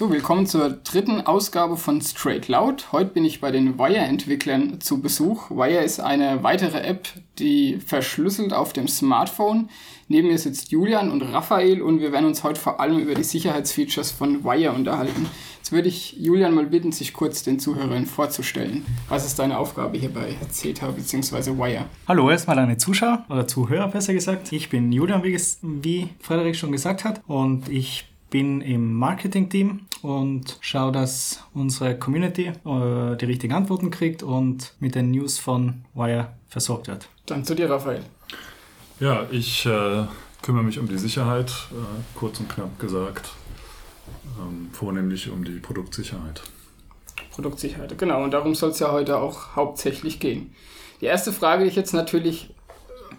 So, 0.00 0.10
willkommen 0.10 0.46
zur 0.46 0.70
dritten 0.70 1.26
Ausgabe 1.26 1.76
von 1.76 2.00
Straight 2.00 2.48
Loud. 2.48 2.90
Heute 2.90 3.10
bin 3.10 3.26
ich 3.26 3.42
bei 3.42 3.50
den 3.50 3.78
Wire-Entwicklern 3.78 4.80
zu 4.80 5.02
Besuch. 5.02 5.50
Wire 5.50 5.84
ist 5.84 6.00
eine 6.00 6.42
weitere 6.42 6.80
App, 6.80 7.06
die 7.38 7.76
verschlüsselt 7.84 8.54
auf 8.54 8.72
dem 8.72 8.88
Smartphone. 8.88 9.68
Neben 10.08 10.28
mir 10.28 10.38
sitzt 10.38 10.70
Julian 10.70 11.10
und 11.10 11.20
Raphael 11.20 11.82
und 11.82 12.00
wir 12.00 12.12
werden 12.12 12.24
uns 12.24 12.42
heute 12.44 12.58
vor 12.58 12.80
allem 12.80 12.98
über 12.98 13.14
die 13.14 13.24
Sicherheitsfeatures 13.24 14.10
von 14.10 14.42
Wire 14.42 14.72
unterhalten. 14.72 15.26
Jetzt 15.58 15.70
würde 15.70 15.88
ich 15.88 16.14
Julian 16.14 16.54
mal 16.54 16.64
bitten, 16.64 16.92
sich 16.92 17.12
kurz 17.12 17.42
den 17.42 17.58
Zuhörern 17.58 18.06
vorzustellen. 18.06 18.86
Was 19.10 19.26
ist 19.26 19.38
deine 19.38 19.58
Aufgabe 19.58 19.98
hier 19.98 20.08
bei 20.14 20.34
CETA 20.48 20.92
bzw. 20.92 21.58
Wire? 21.58 21.84
Hallo, 22.08 22.30
erstmal 22.30 22.58
an 22.58 22.70
die 22.70 22.78
Zuschauer 22.78 23.26
oder 23.28 23.46
Zuhörer 23.46 23.88
besser 23.88 24.14
gesagt. 24.14 24.50
Ich 24.50 24.70
bin 24.70 24.92
Julian, 24.92 25.22
wie, 25.22 25.38
wie 25.60 26.08
Frederik 26.20 26.56
schon 26.56 26.72
gesagt 26.72 27.04
hat, 27.04 27.20
und 27.26 27.68
ich 27.68 28.09
bin 28.30 28.60
im 28.60 28.94
Marketing-Team 28.94 29.80
und 30.02 30.56
schaue, 30.60 30.92
dass 30.92 31.44
unsere 31.52 31.98
Community 31.98 32.46
äh, 32.46 33.16
die 33.16 33.24
richtigen 33.24 33.52
Antworten 33.52 33.90
kriegt 33.90 34.22
und 34.22 34.74
mit 34.80 34.94
den 34.94 35.10
News 35.10 35.38
von 35.38 35.84
Wire 35.94 36.28
versorgt 36.48 36.88
wird. 36.88 37.08
Dann 37.26 37.44
zu 37.44 37.54
dir, 37.54 37.68
Raphael. 37.68 38.02
Ja, 38.98 39.26
ich 39.30 39.66
äh, 39.66 40.04
kümmere 40.42 40.64
mich 40.64 40.78
um 40.78 40.88
die 40.88 40.98
Sicherheit, 40.98 41.50
äh, 41.72 42.18
kurz 42.18 42.40
und 42.40 42.48
knapp 42.48 42.78
gesagt, 42.78 43.30
ähm, 44.38 44.68
vornehmlich 44.72 45.30
um 45.30 45.44
die 45.44 45.58
Produktsicherheit. 45.58 46.42
Produktsicherheit, 47.30 47.96
genau, 47.98 48.22
und 48.24 48.32
darum 48.32 48.54
soll 48.54 48.70
es 48.70 48.78
ja 48.78 48.90
heute 48.90 49.18
auch 49.18 49.56
hauptsächlich 49.56 50.20
gehen. 50.20 50.54
Die 51.00 51.06
erste 51.06 51.32
Frage, 51.32 51.64
die 51.64 51.70
ich 51.70 51.76
jetzt 51.76 51.94
natürlich 51.94 52.50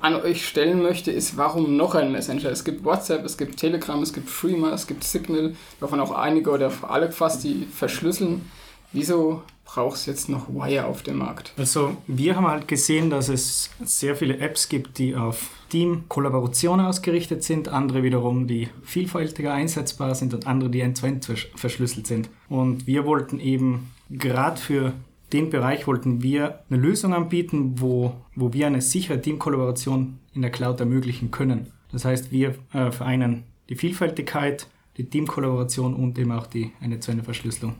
an 0.01 0.15
euch 0.15 0.47
stellen 0.47 0.81
möchte, 0.81 1.11
ist, 1.11 1.37
warum 1.37 1.77
noch 1.77 1.95
ein 1.95 2.11
Messenger? 2.11 2.49
Es 2.49 2.63
gibt 2.63 2.83
WhatsApp, 2.83 3.23
es 3.23 3.37
gibt 3.37 3.57
Telegram, 3.57 4.01
es 4.01 4.13
gibt 4.13 4.29
Freema, 4.29 4.73
es 4.73 4.87
gibt 4.87 5.03
Signal, 5.03 5.55
davon 5.79 5.99
auch 5.99 6.11
einige 6.11 6.49
oder 6.51 6.71
alle 6.81 7.11
fast, 7.11 7.43
die 7.43 7.67
verschlüsseln. 7.71 8.49
Wieso 8.93 9.43
braucht 9.63 9.95
es 9.95 10.05
jetzt 10.05 10.27
noch 10.27 10.49
Wire 10.49 10.85
auf 10.85 11.01
dem 11.01 11.17
Markt? 11.17 11.53
Also 11.57 11.95
wir 12.07 12.35
haben 12.35 12.47
halt 12.47 12.67
gesehen, 12.67 13.09
dass 13.09 13.29
es 13.29 13.69
sehr 13.83 14.15
viele 14.15 14.37
Apps 14.39 14.67
gibt, 14.67 14.97
die 14.97 15.15
auf 15.15 15.49
Team-Kollaboration 15.69 16.81
ausgerichtet 16.81 17.43
sind, 17.43 17.69
andere 17.69 18.03
wiederum, 18.03 18.47
die 18.47 18.67
vielfältiger 18.83 19.53
einsetzbar 19.53 20.15
sind 20.15 20.33
und 20.33 20.45
andere, 20.45 20.69
die 20.69 20.81
end-to-end 20.81 21.25
verschlüsselt 21.55 22.07
sind. 22.07 22.29
Und 22.49 22.85
wir 22.85 23.05
wollten 23.05 23.39
eben 23.39 23.91
gerade 24.09 24.59
für 24.59 24.93
den 25.33 25.49
Bereich 25.49 25.87
wollten 25.87 26.21
wir 26.21 26.59
eine 26.69 26.79
Lösung 26.79 27.13
anbieten, 27.13 27.79
wo, 27.79 28.13
wo 28.35 28.53
wir 28.53 28.67
eine 28.67 28.81
sichere 28.81 29.21
Teamkollaboration 29.21 30.19
in 30.33 30.41
der 30.41 30.51
Cloud 30.51 30.79
ermöglichen 30.79 31.31
können. 31.31 31.67
Das 31.91 32.05
heißt, 32.05 32.31
wir 32.31 32.55
äh, 32.73 32.91
vereinen 32.91 33.43
die 33.69 33.75
Vielfältigkeit, 33.75 34.67
die 34.97 35.05
Teamkollaboration 35.05 35.93
und 35.93 36.17
eben 36.19 36.31
auch 36.31 36.47
die 36.47 36.71
Ende-zu-Ende-Verschlüsselung. 36.81 37.75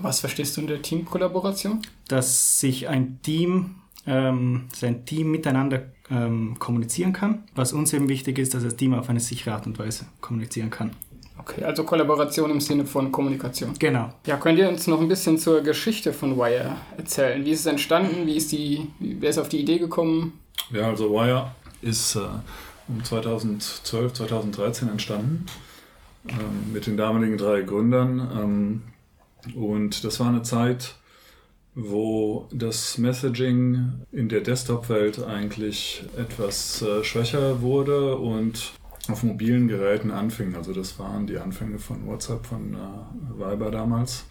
Was 0.00 0.20
verstehst 0.20 0.56
du 0.56 0.62
unter 0.62 0.80
Teamkollaboration? 0.80 1.82
Dass 2.08 2.58
sich 2.58 2.88
ein 2.88 3.20
Team, 3.22 3.76
ähm, 4.06 4.64
sein 4.74 5.04
Team 5.04 5.30
miteinander 5.30 5.92
ähm, 6.10 6.58
kommunizieren 6.58 7.12
kann. 7.12 7.44
Was 7.54 7.72
uns 7.72 7.92
eben 7.92 8.08
wichtig 8.08 8.38
ist, 8.38 8.54
dass 8.54 8.62
das 8.62 8.76
Team 8.76 8.94
auf 8.94 9.08
eine 9.08 9.20
sichere 9.20 9.54
Art 9.54 9.66
und 9.66 9.78
Weise 9.78 10.06
kommunizieren 10.20 10.70
kann. 10.70 10.90
Okay, 11.38 11.64
also 11.64 11.84
Kollaboration 11.84 12.50
im 12.50 12.60
Sinne 12.60 12.86
von 12.86 13.10
Kommunikation. 13.10 13.74
Genau. 13.78 14.10
Ja, 14.26 14.36
könnt 14.36 14.58
ihr 14.58 14.68
uns 14.68 14.86
noch 14.86 15.00
ein 15.00 15.08
bisschen 15.08 15.36
zur 15.38 15.62
Geschichte 15.62 16.12
von 16.12 16.36
Wire 16.38 16.76
erzählen? 16.96 17.44
Wie 17.44 17.50
ist 17.50 17.60
es 17.60 17.66
entstanden? 17.66 18.26
Wie 18.26 18.36
ist 18.36 18.52
die, 18.52 18.88
wer 19.00 19.30
ist 19.30 19.38
auf 19.38 19.48
die 19.48 19.60
Idee 19.60 19.78
gekommen? 19.78 20.38
Ja, 20.70 20.88
also 20.88 21.10
Wire 21.10 21.50
ist 21.82 22.16
äh, 22.16 22.20
um 22.88 23.02
2012, 23.02 24.12
2013 24.12 24.88
entstanden 24.88 25.46
ähm, 26.28 26.72
mit 26.72 26.86
den 26.86 26.96
damaligen 26.96 27.36
drei 27.36 27.62
Gründern. 27.62 28.30
Ähm, 28.36 28.82
und 29.54 30.04
das 30.04 30.20
war 30.20 30.28
eine 30.28 30.42
Zeit, 30.42 30.94
wo 31.74 32.48
das 32.52 32.98
Messaging 32.98 34.04
in 34.12 34.28
der 34.28 34.40
Desktop-Welt 34.40 35.22
eigentlich 35.24 36.04
etwas 36.16 36.80
äh, 36.82 37.02
schwächer 37.02 37.60
wurde 37.60 38.16
und 38.16 38.72
auf 39.08 39.22
mobilen 39.22 39.68
Geräten 39.68 40.10
anfing. 40.10 40.54
Also 40.54 40.72
das 40.72 40.98
waren 40.98 41.26
die 41.26 41.38
Anfänge 41.38 41.78
von 41.78 42.06
WhatsApp, 42.06 42.46
von 42.46 42.74
äh, 42.74 43.38
Viber 43.38 43.70
damals. 43.70 44.24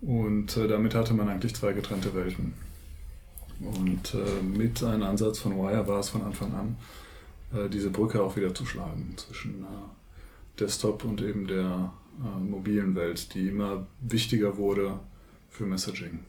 Und 0.00 0.56
äh, 0.56 0.68
damit 0.68 0.94
hatte 0.94 1.14
man 1.14 1.28
eigentlich 1.28 1.54
zwei 1.54 1.72
getrennte 1.72 2.14
Welten. 2.14 2.54
Und 3.60 4.14
äh, 4.14 4.42
mit 4.42 4.82
einem 4.82 5.02
Ansatz 5.04 5.38
von 5.38 5.56
Wire 5.56 5.86
war 5.88 6.00
es 6.00 6.10
von 6.10 6.22
Anfang 6.22 6.54
an, 6.54 6.76
äh, 7.54 7.68
diese 7.68 7.90
Brücke 7.90 8.22
auch 8.22 8.36
wieder 8.36 8.54
zu 8.54 8.66
schlagen 8.66 9.14
zwischen 9.16 9.62
äh, 9.62 10.58
Desktop 10.60 11.04
und 11.04 11.22
eben 11.22 11.46
der 11.46 11.92
äh, 12.22 12.38
mobilen 12.38 12.94
Welt, 12.94 13.34
die 13.34 13.48
immer 13.48 13.86
wichtiger 14.00 14.56
wurde 14.58 15.00
für 15.48 15.64
Messaging. 15.64 16.20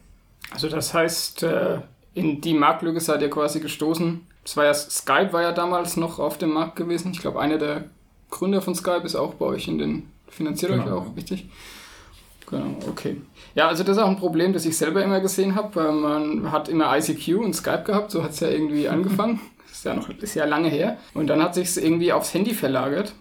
Also 0.52 0.70
das 0.70 0.94
heißt, 0.94 1.46
in 2.18 2.42
die 2.42 2.56
Marktlücke 2.56 3.00
seid 3.00 3.22
ihr 3.22 3.30
quasi 3.30 3.60
gestoßen, 3.60 4.26
das 4.44 4.58
war 4.58 4.66
ja, 4.66 4.74
Skype 4.74 5.34
war 5.34 5.44
ja 5.44 5.52
damals 5.52 5.98
noch 5.98 6.18
auf 6.18 6.40
dem 6.40 6.52
Markt 6.52 6.76
gewesen. 6.76 7.12
Ich 7.12 7.20
glaube, 7.20 7.40
einer 7.40 7.60
der 7.60 7.84
Gründer 8.32 8.62
von 8.62 8.74
Skype 8.74 9.04
ist 9.04 9.16
auch 9.16 9.36
bei 9.36 9.46
euch 9.46 9.68
in 9.68 9.78
den, 9.78 10.10
finanziert 10.28 10.72
genau. 10.72 10.86
euch 10.86 10.92
auch, 10.92 11.16
richtig? 11.16 11.48
Genau, 12.50 12.76
okay. 12.90 13.22
Ja, 13.54 13.68
also 13.68 13.84
das 13.84 13.98
ist 13.98 14.04
auch 14.04 14.08
ein 14.08 14.18
Problem, 14.18 14.54
das 14.54 14.66
ich 14.66 14.76
selber 14.76 15.04
immer 15.04 15.20
gesehen 15.20 15.54
habe. 15.54 15.92
Man 15.92 16.52
hat 16.52 16.70
immer 16.70 16.98
ICQ 16.98 17.40
und 17.40 17.54
Skype 17.54 17.84
gehabt, 17.84 18.10
so 18.10 18.24
hat 18.24 18.32
es 18.32 18.40
ja 18.40 18.50
irgendwie 18.50 18.90
angefangen. 18.90 19.40
Das 19.68 19.78
ist 19.78 19.86
ja 19.86 19.94
noch 19.94 20.10
ist 20.10 20.34
ja 20.34 20.46
lange 20.46 20.70
her. 20.70 20.98
Und 21.14 21.28
dann 21.28 21.44
hat 21.44 21.54
sich 21.54 21.68
es 21.68 21.78
irgendwie 21.78 22.14
aufs 22.14 22.34
Handy 22.34 22.56
verlagert. 22.56 23.14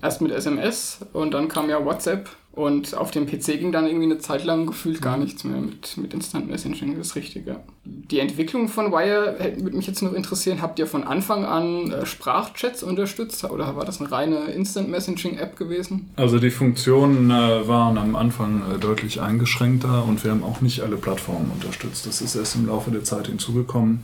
Erst 0.00 0.22
mit 0.22 0.30
SMS 0.30 1.00
und 1.12 1.34
dann 1.34 1.48
kam 1.48 1.68
ja 1.68 1.84
WhatsApp 1.84 2.30
und 2.52 2.96
auf 2.96 3.12
dem 3.12 3.26
PC 3.26 3.58
ging 3.58 3.70
dann 3.70 3.86
irgendwie 3.86 4.06
eine 4.06 4.18
Zeit 4.18 4.44
lang 4.44 4.66
gefühlt 4.66 5.00
gar 5.00 5.16
mhm. 5.16 5.24
nichts 5.24 5.44
mehr 5.44 5.60
mit, 5.60 5.96
mit 5.96 6.12
Instant 6.12 6.50
Messaging, 6.50 6.96
das 6.96 7.08
ist 7.08 7.16
richtig, 7.16 7.46
ja. 7.46 7.60
Die 7.84 8.18
Entwicklung 8.18 8.68
von 8.68 8.90
Wire 8.90 9.36
würde 9.60 9.76
mich 9.76 9.86
jetzt 9.86 10.02
noch 10.02 10.12
interessieren. 10.12 10.60
Habt 10.60 10.78
ihr 10.78 10.86
von 10.86 11.04
Anfang 11.04 11.44
an 11.44 11.92
äh, 11.92 12.04
Sprachchats 12.04 12.82
unterstützt 12.82 13.44
oder 13.44 13.76
war 13.76 13.84
das 13.84 14.00
eine 14.00 14.10
reine 14.10 14.46
Instant 14.46 14.88
Messaging 14.88 15.38
App 15.38 15.56
gewesen? 15.56 16.10
Also 16.16 16.38
die 16.38 16.50
Funktionen 16.50 17.30
äh, 17.30 17.68
waren 17.68 17.96
am 17.96 18.16
Anfang 18.16 18.62
äh, 18.74 18.78
deutlich 18.78 19.20
eingeschränkter 19.20 20.04
und 20.04 20.24
wir 20.24 20.32
haben 20.32 20.42
auch 20.42 20.60
nicht 20.60 20.80
alle 20.80 20.96
Plattformen 20.96 21.50
unterstützt. 21.54 22.06
Das 22.06 22.20
ist 22.20 22.34
erst 22.34 22.56
im 22.56 22.66
Laufe 22.66 22.90
der 22.90 23.04
Zeit 23.04 23.28
hinzugekommen. 23.28 24.00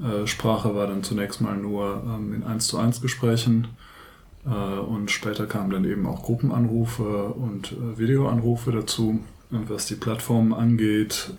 Äh, 0.00 0.26
Sprache 0.26 0.74
war 0.74 0.86
dann 0.86 1.02
zunächst 1.02 1.40
mal 1.40 1.56
nur 1.56 2.02
ähm, 2.06 2.34
in 2.34 2.44
1 2.44 2.66
zu 2.66 2.78
1 2.78 3.00
Gesprächen 3.00 3.68
und 4.50 5.10
später 5.10 5.46
kamen 5.46 5.70
dann 5.70 5.84
eben 5.84 6.06
auch 6.06 6.22
Gruppenanrufe 6.22 7.28
und 7.28 7.72
äh, 7.72 7.98
Videoanrufe 7.98 8.72
dazu. 8.72 9.20
Und 9.50 9.70
was 9.70 9.86
die 9.86 9.94
Plattform 9.94 10.52
angeht, 10.52 11.30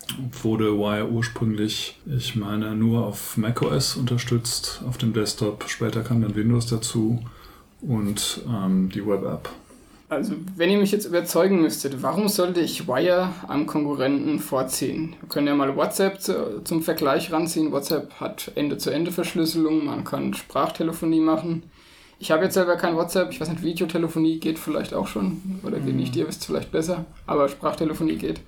wurde 0.42 0.78
Wire 0.78 1.10
ursprünglich, 1.10 2.00
ich 2.06 2.36
meine, 2.36 2.76
nur 2.76 3.06
auf 3.06 3.36
macOS 3.36 3.98
unterstützt, 3.98 4.82
auf 4.88 4.98
dem 4.98 5.14
Desktop. 5.14 5.66
Später 5.68 6.02
kam 6.02 6.22
dann 6.22 6.36
Windows 6.36 6.68
dazu 6.68 7.20
und 7.82 8.42
ähm, 8.48 8.90
die 8.90 9.06
Web-App. 9.06 9.50
Also, 10.08 10.34
wenn 10.56 10.70
ihr 10.70 10.78
mich 10.78 10.92
jetzt 10.92 11.06
überzeugen 11.06 11.62
müsstet, 11.62 12.04
warum 12.04 12.28
sollte 12.28 12.62
ich 12.62 12.88
Wire 12.88 13.30
am 13.48 13.66
Konkurrenten 13.66 14.40
vorziehen? 14.40 15.16
Wir 15.20 15.30
können 15.30 15.48
ja 15.48 15.56
mal 15.56 15.76
WhatsApp 15.76 16.22
zu, 16.22 16.64
zum 16.64 16.84
Vergleich 16.84 17.32
ranziehen. 17.32 17.72
WhatsApp 17.72 18.14
hat 18.20 18.52
Ende-zu-Ende-Verschlüsselung, 18.56 19.86
man 19.86 20.04
kann 20.04 20.34
Sprachtelefonie 20.34 21.22
machen. 21.22 21.64
Ich 22.20 22.32
habe 22.32 22.44
jetzt 22.44 22.54
selber 22.54 22.78
kein 22.78 22.96
WhatsApp. 22.96 23.32
Ich 23.32 23.42
weiß 23.42 23.50
nicht, 23.50 23.64
Videotelefonie 23.64 24.40
geht 24.40 24.60
vielleicht 24.60 24.94
auch 24.94 25.08
schon. 25.08 25.60
Oder 25.64 25.80
geht 25.80 25.94
mhm. 25.94 26.00
nicht, 26.00 26.16
ihr 26.16 26.28
wisst 26.28 26.42
es 26.42 26.46
vielleicht 26.46 26.72
besser. 26.72 27.06
Aber 27.26 27.50
Sprachtelefonie 27.50 28.18
geht. 28.18 28.42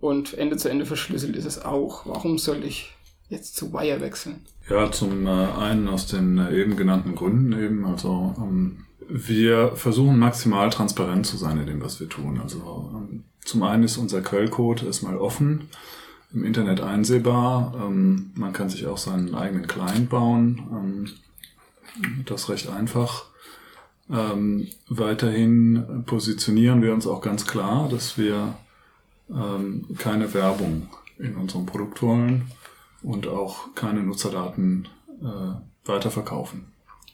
Und 0.00 0.34
Ende 0.34 0.56
zu 0.56 0.68
Ende 0.68 0.86
verschlüsselt 0.86 1.36
ist 1.36 1.46
es 1.46 1.64
auch. 1.64 2.06
Warum 2.06 2.38
soll 2.38 2.64
ich 2.64 2.94
jetzt 3.28 3.56
zu 3.56 3.72
Wire 3.72 4.00
wechseln? 4.00 4.44
Ja, 4.68 4.90
zum 4.90 5.26
äh, 5.26 5.30
einen 5.30 5.88
aus 5.88 6.06
den 6.06 6.38
äh, 6.38 6.54
eben 6.54 6.76
genannten 6.76 7.14
Gründen 7.14 7.52
eben. 7.52 7.84
Also 7.84 8.34
ähm, 8.38 8.84
wir 9.08 9.72
versuchen 9.76 10.18
maximal 10.18 10.70
transparent 10.70 11.26
zu 11.26 11.36
sein 11.36 11.58
in 11.60 11.66
dem, 11.66 11.82
was 11.82 12.00
wir 12.00 12.08
tun. 12.08 12.40
Also 12.42 12.92
ähm, 12.94 13.24
zum 13.44 13.62
einen 13.62 13.84
ist 13.84 13.96
unser 13.96 14.22
Quellcode 14.22 14.82
erstmal 14.82 15.16
offen 15.16 15.68
im 16.32 16.44
Internet 16.44 16.80
einsehbar. 16.80 17.74
Ähm, 17.76 18.32
man 18.34 18.52
kann 18.52 18.68
sich 18.68 18.86
auch 18.86 18.98
seinen 18.98 19.34
eigenen 19.34 19.66
Client 19.66 20.10
bauen. 20.10 21.14
Das 22.26 22.48
recht 22.48 22.68
einfach. 22.68 23.26
Ähm, 24.10 24.68
weiterhin 24.88 26.04
positionieren 26.06 26.82
wir 26.82 26.94
uns 26.94 27.06
auch 27.06 27.20
ganz 27.20 27.46
klar, 27.46 27.88
dass 27.88 28.16
wir 28.16 28.54
ähm, 29.30 29.86
keine 29.98 30.32
Werbung 30.32 30.88
in 31.18 31.36
unserem 31.36 31.66
Produkt 31.66 32.02
wollen 32.02 32.50
und 33.02 33.26
auch 33.26 33.74
keine 33.74 34.02
Nutzerdaten 34.02 34.88
äh, 35.22 35.88
weiterverkaufen. 35.88 36.66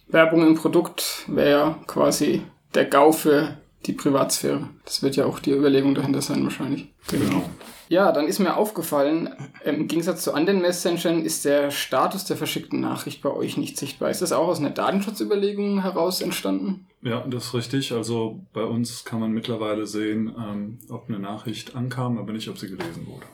Werbung 0.08 0.46
im 0.46 0.55
Produkt 0.55 1.25
wäre 1.29 1.76
quasi 1.87 2.43
der 2.75 2.84
GAU 2.84 3.12
für 3.12 3.56
die 3.87 3.93
Privatsphäre. 3.93 4.69
Das 4.84 5.02
wird 5.02 5.17
ja 5.17 5.25
auch 5.25 5.38
die 5.38 5.52
Überlegung 5.52 5.94
dahinter 5.94 6.23
sein 6.23 6.44
wahrscheinlich. 6.44 6.93
Genau. 7.08 7.49
Ja, 7.92 8.10
dann 8.10 8.26
ist 8.26 8.38
mir 8.38 8.56
aufgefallen, 8.56 9.28
im 9.66 9.86
Gegensatz 9.86 10.22
zu 10.22 10.32
anderen 10.32 10.62
Messengern 10.62 11.22
ist 11.22 11.44
der 11.44 11.70
Status 11.70 12.24
der 12.24 12.38
verschickten 12.38 12.80
Nachricht 12.80 13.20
bei 13.20 13.28
euch 13.28 13.58
nicht 13.58 13.76
sichtbar. 13.76 14.08
Ist 14.08 14.22
das 14.22 14.32
auch 14.32 14.48
aus 14.48 14.60
einer 14.60 14.70
Datenschutzüberlegung 14.70 15.82
heraus 15.82 16.22
entstanden? 16.22 16.86
Ja, 17.02 17.20
das 17.26 17.48
ist 17.48 17.52
richtig. 17.52 17.92
Also 17.92 18.40
bei 18.54 18.64
uns 18.64 19.04
kann 19.04 19.20
man 19.20 19.32
mittlerweile 19.32 19.86
sehen, 19.86 20.34
ähm, 20.38 20.78
ob 20.88 21.10
eine 21.10 21.18
Nachricht 21.18 21.76
ankam, 21.76 22.16
aber 22.16 22.32
nicht, 22.32 22.48
ob 22.48 22.56
sie 22.56 22.68
gelesen 22.68 23.06
wurde. 23.06 23.26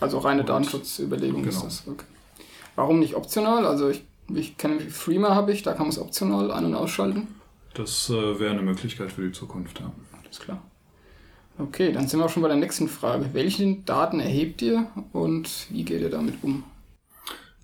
Also 0.00 0.20
reine 0.20 0.40
Und, 0.40 0.48
Datenschutzüberlegung 0.48 1.42
genau. 1.42 1.54
ist 1.54 1.62
das. 1.62 1.86
Okay. 1.86 2.06
Warum 2.76 2.98
nicht 2.98 3.14
optional? 3.14 3.66
Also 3.66 3.90
ich, 3.90 4.06
ich 4.34 4.56
kenne 4.56 4.80
Freema 4.80 5.34
habe 5.34 5.52
ich, 5.52 5.62
da 5.62 5.72
kann 5.72 5.82
man 5.82 5.90
es 5.90 5.98
optional 5.98 6.50
an- 6.50 6.64
und 6.64 6.74
ausschalten. 6.74 7.28
Das 7.74 8.08
äh, 8.08 8.40
wäre 8.40 8.52
eine 8.52 8.62
Möglichkeit 8.62 9.12
für 9.12 9.26
die 9.26 9.32
Zukunft, 9.32 9.80
ja. 9.80 9.92
Alles 10.24 10.40
klar. 10.40 10.62
Okay, 11.58 11.92
dann 11.92 12.06
sind 12.06 12.20
wir 12.20 12.26
auch 12.26 12.30
schon 12.30 12.42
bei 12.42 12.48
der 12.48 12.58
nächsten 12.58 12.88
Frage. 12.88 13.30
Welche 13.32 13.76
Daten 13.84 14.20
erhebt 14.20 14.60
ihr 14.60 14.86
und 15.12 15.66
wie 15.70 15.84
geht 15.84 16.02
ihr 16.02 16.10
damit 16.10 16.34
um? 16.42 16.64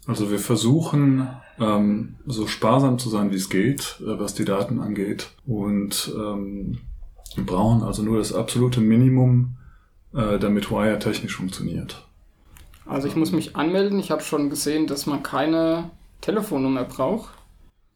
Also 0.07 0.31
wir 0.31 0.39
versuchen 0.39 1.29
ähm, 1.61 2.17
so 2.27 2.47
sparsam 2.47 2.99
zu 2.99 3.09
sein, 3.09 3.31
wie 3.31 3.37
es 3.37 3.51
geht, 3.51 4.01
äh, 4.01 4.19
was 4.19 4.35
die 4.35 4.45
Daten 4.45 4.81
angeht. 4.81 5.31
Und 5.47 6.13
ähm, 6.17 6.79
brauchen 7.37 7.83
also 7.83 8.03
nur 8.03 8.19
das 8.19 8.33
absolute 8.33 8.81
Minimum, 8.81 9.57
äh, 10.15 10.39
damit 10.39 10.71
Wire 10.71 10.99
technisch 10.99 11.37
funktioniert. 11.37 12.07
Also 12.87 13.07
ich 13.09 13.15
muss 13.15 13.31
mich 13.31 13.55
anmelden. 13.57 13.99
Ich 14.01 14.11
habe 14.11 14.23
schon 14.23 14.51
gesehen, 14.51 14.87
dass 14.87 15.07
man 15.07 15.23
keine 15.23 15.91
Telefonnummer 16.21 16.85
braucht. 16.85 17.31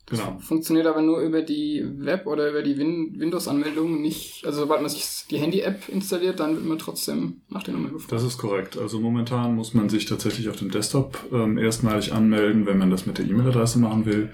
Genau. 0.09 0.39
Funktioniert 0.39 0.87
aber 0.87 1.03
nur 1.03 1.21
über 1.21 1.43
die 1.43 1.85
Web- 1.85 2.27
oder 2.27 2.49
über 2.51 2.63
die 2.63 2.79
Win 2.79 3.19
Windows-Anmeldung 3.19 4.01
nicht. 4.01 4.47
Also 4.47 4.61
sobald 4.61 4.81
man 4.81 4.89
sich 4.89 5.05
die 5.29 5.39
Handy-App 5.39 5.89
installiert, 5.89 6.39
dann 6.39 6.55
wird 6.55 6.65
man 6.65 6.79
trotzdem 6.79 7.41
nach 7.49 7.65
der 7.65 7.75
Nummer 7.75 7.89
gefragt. 7.89 8.13
Das 8.13 8.23
ist 8.23 8.39
korrekt. 8.39 8.79
Also 8.79 9.01
momentan 9.01 9.57
muss 9.57 9.75
man 9.75 9.89
sich 9.89 10.07
tatsächlich 10.07 10.49
auf 10.49 10.57
dem 10.57 10.71
Desktop 10.71 11.19
ähm, 11.33 11.59
erstmalig 11.59 12.13
anmelden, 12.13 12.67
wenn 12.67 12.79
man 12.79 12.91
das 12.91 13.07
mit 13.07 13.19
der 13.19 13.27
E-Mail-Adresse 13.27 13.81
machen 13.81 14.07
will. 14.07 14.31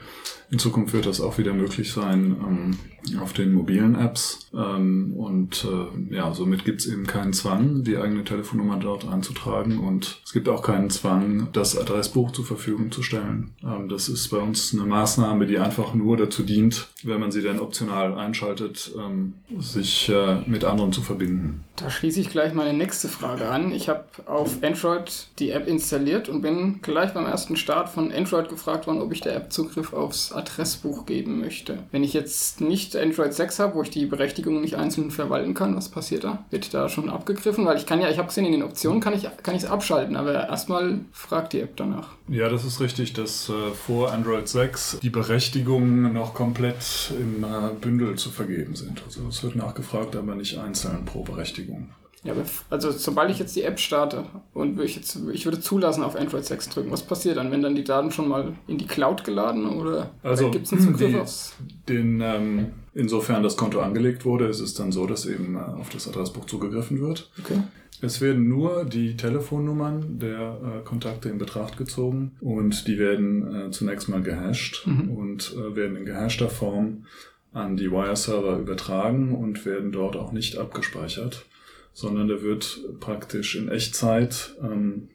In 0.52 0.58
Zukunft 0.58 0.92
wird 0.92 1.06
das 1.06 1.22
auch 1.22 1.38
wieder 1.38 1.54
möglich 1.54 1.92
sein 1.92 2.36
ähm, 2.46 3.20
auf 3.20 3.32
den 3.32 3.54
mobilen 3.54 3.94
Apps. 3.94 4.50
Ähm, 4.52 5.14
und 5.16 5.64
äh, 5.64 6.14
ja, 6.14 6.34
somit 6.34 6.66
gibt 6.66 6.82
es 6.82 6.86
eben 6.86 7.06
keinen 7.06 7.32
Zwang, 7.32 7.84
die 7.84 7.96
eigene 7.96 8.22
Telefonnummer 8.22 8.76
dort 8.76 9.08
einzutragen. 9.08 9.78
Und 9.78 10.20
es 10.26 10.32
gibt 10.34 10.50
auch 10.50 10.62
keinen 10.62 10.90
Zwang, 10.90 11.48
das 11.54 11.78
Adressbuch 11.78 12.32
zur 12.32 12.44
Verfügung 12.44 12.92
zu 12.92 13.02
stellen. 13.02 13.54
Ähm, 13.64 13.88
das 13.88 14.10
ist 14.10 14.28
bei 14.28 14.36
uns 14.36 14.74
eine 14.74 14.84
Maßnahme, 14.84 15.46
die 15.46 15.58
einfach 15.58 15.94
nur 15.94 16.18
dazu 16.18 16.42
dient, 16.42 16.88
wenn 17.02 17.18
man 17.18 17.32
sie 17.32 17.42
dann 17.42 17.58
optional 17.58 18.14
einschaltet, 18.14 18.92
ähm, 18.98 19.32
sich 19.58 20.10
äh, 20.10 20.42
mit 20.46 20.64
anderen 20.64 20.92
zu 20.92 21.00
verbinden. 21.00 21.64
Da 21.76 21.88
schließe 21.88 22.20
ich 22.20 22.28
gleich 22.28 22.52
meine 22.52 22.74
nächste 22.76 23.08
Frage 23.08 23.48
an. 23.48 23.72
Ich 23.72 23.88
habe 23.88 24.04
auf 24.26 24.62
Android 24.62 25.28
die 25.38 25.50
App 25.50 25.66
installiert 25.66 26.28
und 26.28 26.42
bin 26.42 26.80
gleich 26.82 27.14
beim 27.14 27.24
ersten 27.24 27.56
Start 27.56 27.88
von 27.88 28.12
Android 28.12 28.50
gefragt 28.50 28.86
worden, 28.86 29.00
ob 29.00 29.12
ich 29.12 29.22
der 29.22 29.34
App 29.34 29.50
Zugriff 29.50 29.94
aufs 29.94 30.32
Adressbuch 30.42 31.06
geben 31.06 31.40
möchte. 31.40 31.78
Wenn 31.90 32.04
ich 32.04 32.12
jetzt 32.12 32.60
nicht 32.60 32.96
Android 32.96 33.32
6 33.32 33.58
habe, 33.58 33.74
wo 33.74 33.82
ich 33.82 33.90
die 33.90 34.06
Berechtigung 34.06 34.60
nicht 34.60 34.76
einzeln 34.76 35.10
verwalten 35.10 35.54
kann, 35.54 35.76
was 35.76 35.88
passiert 35.88 36.24
da? 36.24 36.44
Wird 36.50 36.74
da 36.74 36.88
schon 36.88 37.08
abgegriffen? 37.08 37.64
Weil 37.64 37.76
ich 37.76 37.86
kann 37.86 38.00
ja, 38.00 38.10
ich 38.10 38.18
habe 38.18 38.28
gesehen, 38.28 38.46
in 38.46 38.52
den 38.52 38.62
Optionen 38.62 39.00
kann 39.00 39.14
ich 39.14 39.24
es 39.24 39.64
abschalten, 39.64 40.16
aber 40.16 40.48
erstmal 40.48 41.00
fragt 41.12 41.52
die 41.52 41.60
App 41.60 41.76
danach. 41.76 42.10
Ja, 42.28 42.48
das 42.48 42.64
ist 42.64 42.80
richtig, 42.80 43.12
dass 43.12 43.48
äh, 43.48 43.52
vor 43.72 44.12
Android 44.12 44.48
6 44.48 44.98
die 45.02 45.10
Berechtigungen 45.10 46.12
noch 46.12 46.34
komplett 46.34 47.12
im 47.18 47.44
äh, 47.44 47.48
Bündel 47.80 48.16
zu 48.16 48.30
vergeben 48.30 48.74
sind. 48.74 49.02
Also 49.04 49.26
es 49.28 49.42
wird 49.42 49.56
nachgefragt, 49.56 50.16
aber 50.16 50.34
nicht 50.34 50.58
einzeln 50.58 51.04
pro 51.04 51.22
Berechtigung. 51.22 51.90
Ja, 52.24 52.34
also 52.70 52.92
sobald 52.92 53.30
ich 53.30 53.40
jetzt 53.40 53.56
die 53.56 53.62
App 53.62 53.80
starte 53.80 54.24
und 54.54 54.78
ich, 54.80 54.94
jetzt, 54.94 55.18
ich 55.32 55.44
würde 55.44 55.60
zulassen 55.60 56.04
auf 56.04 56.14
Android 56.14 56.44
6 56.44 56.68
drücken, 56.68 56.90
was 56.92 57.02
passiert 57.02 57.36
dann, 57.36 57.50
wenn 57.50 57.62
dann 57.62 57.74
die 57.74 57.82
Daten 57.82 58.12
schon 58.12 58.28
mal 58.28 58.52
in 58.68 58.78
die 58.78 58.86
Cloud 58.86 59.24
geladen 59.24 59.66
oder 59.66 60.10
also, 60.22 60.50
gibt 60.50 60.66
es 60.66 60.72
einen 60.72 60.82
Zugriff 60.82 61.16
aufs? 61.16 61.56
Den, 61.88 62.20
ähm, 62.20 62.66
insofern 62.94 63.42
das 63.42 63.56
Konto 63.56 63.80
angelegt 63.80 64.24
wurde, 64.24 64.46
ist 64.46 64.60
es 64.60 64.74
dann 64.74 64.92
so, 64.92 65.06
dass 65.06 65.26
eben 65.26 65.56
äh, 65.56 65.58
auf 65.58 65.90
das 65.90 66.06
Adressbuch 66.06 66.46
zugegriffen 66.46 67.00
wird. 67.00 67.28
Okay. 67.40 67.58
Es 68.00 68.20
werden 68.20 68.48
nur 68.48 68.84
die 68.84 69.16
Telefonnummern 69.16 70.18
der 70.20 70.58
äh, 70.80 70.84
Kontakte 70.84 71.28
in 71.28 71.38
Betracht 71.38 71.76
gezogen 71.76 72.32
und 72.40 72.86
die 72.86 72.98
werden 72.98 73.68
äh, 73.68 73.70
zunächst 73.72 74.08
mal 74.08 74.22
gehasht 74.22 74.86
mhm. 74.86 75.10
und 75.10 75.56
äh, 75.56 75.74
werden 75.74 75.96
in 75.96 76.04
gehashter 76.04 76.50
Form 76.50 77.04
an 77.52 77.76
die 77.76 77.90
Wire-Server 77.90 78.58
übertragen 78.58 79.34
und 79.34 79.64
werden 79.66 79.92
dort 79.92 80.16
auch 80.16 80.32
nicht 80.32 80.56
abgespeichert, 80.56 81.44
sondern 81.92 82.28
da 82.28 82.42
wird 82.42 82.80
praktisch 83.00 83.54
in 83.56 83.68
Echtzeit 83.68 84.54
ähm, 84.62 85.08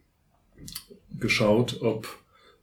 geschaut, 1.20 1.82
ob 1.82 2.08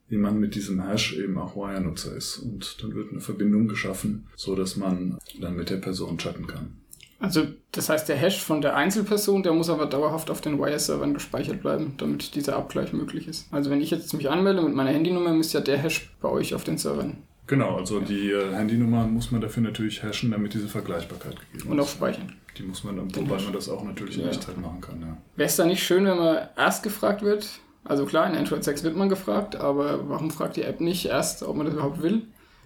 jemand 0.08 0.38
mit 0.38 0.54
diesem 0.54 0.86
Hash 0.86 1.16
eben 1.16 1.38
auch 1.38 1.56
Wire-Nutzer 1.56 2.14
ist. 2.14 2.38
Und 2.38 2.82
dann 2.82 2.94
wird 2.94 3.10
eine 3.10 3.20
Verbindung 3.20 3.68
geschaffen, 3.68 4.28
so 4.36 4.54
dass 4.54 4.76
man 4.76 5.18
dann 5.40 5.56
mit 5.56 5.70
der 5.70 5.78
Person 5.78 6.18
chatten 6.18 6.46
kann. 6.46 6.76
Also 7.20 7.46
das 7.72 7.88
heißt, 7.88 8.08
der 8.08 8.16
Hash 8.16 8.42
von 8.42 8.60
der 8.60 8.76
Einzelperson, 8.76 9.42
der 9.42 9.52
muss 9.52 9.70
aber 9.70 9.86
dauerhaft 9.86 10.30
auf 10.30 10.40
den 10.40 10.58
Wire-Servern 10.58 11.14
gespeichert 11.14 11.62
bleiben, 11.62 11.94
damit 11.96 12.34
dieser 12.34 12.56
Abgleich 12.56 12.92
möglich 12.92 13.28
ist. 13.28 13.46
Also 13.50 13.70
wenn 13.70 13.80
ich 13.80 13.90
jetzt 13.90 14.12
mich 14.12 14.28
anmelde 14.28 14.62
mit 14.62 14.74
meiner 14.74 14.90
Handynummer, 14.90 15.32
müsste 15.32 15.58
ja 15.58 15.64
der 15.64 15.78
Hash 15.78 16.10
bei 16.20 16.28
euch 16.28 16.54
auf 16.54 16.64
den 16.64 16.76
Servern. 16.76 17.16
Genau, 17.46 17.76
also 17.76 18.00
die 18.00 18.30
äh, 18.30 18.54
Handynummer 18.54 19.06
muss 19.06 19.30
man 19.30 19.40
dafür 19.40 19.62
natürlich 19.62 20.02
hashen, 20.02 20.30
damit 20.30 20.54
diese 20.54 20.68
Vergleichbarkeit 20.68 21.36
gegeben 21.40 21.64
ist. 21.64 21.66
Und 21.66 21.80
auch 21.80 21.88
speichern. 21.88 22.32
Die 22.56 22.62
muss 22.62 22.84
man 22.84 22.96
dann, 22.96 23.14
wobei 23.14 23.42
man 23.42 23.52
das 23.52 23.68
auch 23.68 23.82
natürlich 23.84 24.16
in 24.16 24.24
ja. 24.24 24.30
Echtzeit 24.30 24.56
machen 24.58 24.80
kann, 24.80 25.00
ja. 25.00 25.16
Wäre 25.36 25.48
es 25.48 25.56
da 25.56 25.64
nicht 25.64 25.82
schön, 25.82 26.04
wenn 26.04 26.16
man 26.16 26.48
erst 26.56 26.82
gefragt 26.82 27.22
wird? 27.22 27.48
Also 27.84 28.06
klar, 28.06 28.26
in 28.30 28.36
Android 28.36 28.64
6 28.64 28.84
wird 28.84 28.96
man 28.96 29.08
gefragt, 29.08 29.56
aber 29.56 30.08
warum 30.08 30.30
fragt 30.30 30.56
die 30.56 30.62
App 30.62 30.80
nicht 30.80 31.06
erst, 31.06 31.42
ob 31.42 31.56
man 31.56 31.66
das 31.66 31.74
überhaupt 31.74 32.02
will? 32.02 32.22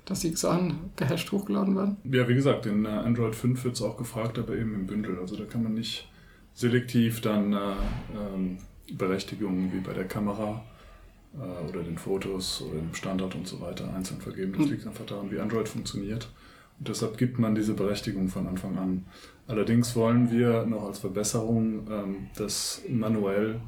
dass 0.08 0.20
die 0.20 0.34
Sachen 0.34 0.90
gehasht 0.96 1.30
hochgeladen 1.32 1.76
werden? 1.76 1.96
Ja, 2.04 2.26
wie 2.28 2.34
gesagt, 2.34 2.66
in 2.66 2.86
äh, 2.86 2.88
Android 2.88 3.36
5 3.36 3.62
wird 3.64 3.74
es 3.74 3.82
auch 3.82 3.96
gefragt, 3.96 4.38
aber 4.38 4.56
eben 4.56 4.74
im 4.74 4.86
Bündel. 4.86 5.18
Also 5.18 5.36
da 5.36 5.44
kann 5.44 5.62
man 5.62 5.74
nicht 5.74 6.08
selektiv 6.54 7.20
dann 7.20 7.52
äh, 7.52 7.56
ähm, 8.14 8.58
Berechtigungen 8.90 9.72
wie 9.72 9.80
bei 9.80 9.92
der 9.92 10.04
Kamera 10.04 10.64
äh, 11.34 11.68
oder 11.68 11.82
den 11.82 11.98
Fotos 11.98 12.62
oder 12.62 12.80
dem 12.80 12.94
Standard 12.94 13.34
und 13.34 13.46
so 13.46 13.60
weiter 13.60 13.92
einzeln 13.94 14.20
vergeben. 14.20 14.52
Das 14.52 14.66
mhm. 14.66 14.72
liegt 14.72 14.86
einfach 14.86 15.04
daran, 15.04 15.30
wie 15.30 15.40
Android 15.40 15.68
funktioniert. 15.68 16.28
Deshalb 16.80 17.18
gibt 17.18 17.38
man 17.38 17.54
diese 17.54 17.74
Berechtigung 17.74 18.28
von 18.28 18.46
Anfang 18.46 18.78
an. 18.78 19.06
Allerdings 19.46 19.96
wollen 19.96 20.30
wir 20.30 20.64
noch 20.64 20.84
als 20.84 21.00
Verbesserung 21.00 21.86
ähm, 21.90 22.28
das 22.36 22.82
manuell 22.88 23.60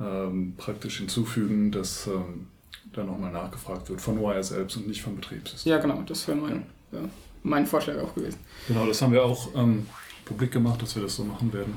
ähm, 0.00 0.54
praktisch 0.56 0.98
hinzufügen, 0.98 1.70
dass 1.70 2.06
ähm, 2.06 2.46
da 2.92 3.04
nochmal 3.04 3.32
nachgefragt 3.32 3.90
wird 3.90 4.00
von 4.00 4.18
Wire 4.20 4.42
selbst 4.42 4.76
und 4.76 4.86
nicht 4.86 5.02
vom 5.02 5.16
Betriebssystem. 5.16 5.70
Ja, 5.70 5.78
genau, 5.78 6.02
das 6.06 6.26
wäre 6.26 6.38
mein, 6.38 6.64
ja, 6.92 7.00
mein 7.42 7.66
Vorschlag 7.66 7.98
auch 7.98 8.14
gewesen. 8.14 8.38
Genau, 8.66 8.86
das 8.86 9.02
haben 9.02 9.12
wir 9.12 9.24
auch 9.24 9.48
ähm, 9.54 9.86
publik 10.24 10.52
gemacht, 10.52 10.80
dass 10.80 10.94
wir 10.94 11.02
das 11.02 11.16
so 11.16 11.24
machen 11.24 11.52
werden 11.52 11.74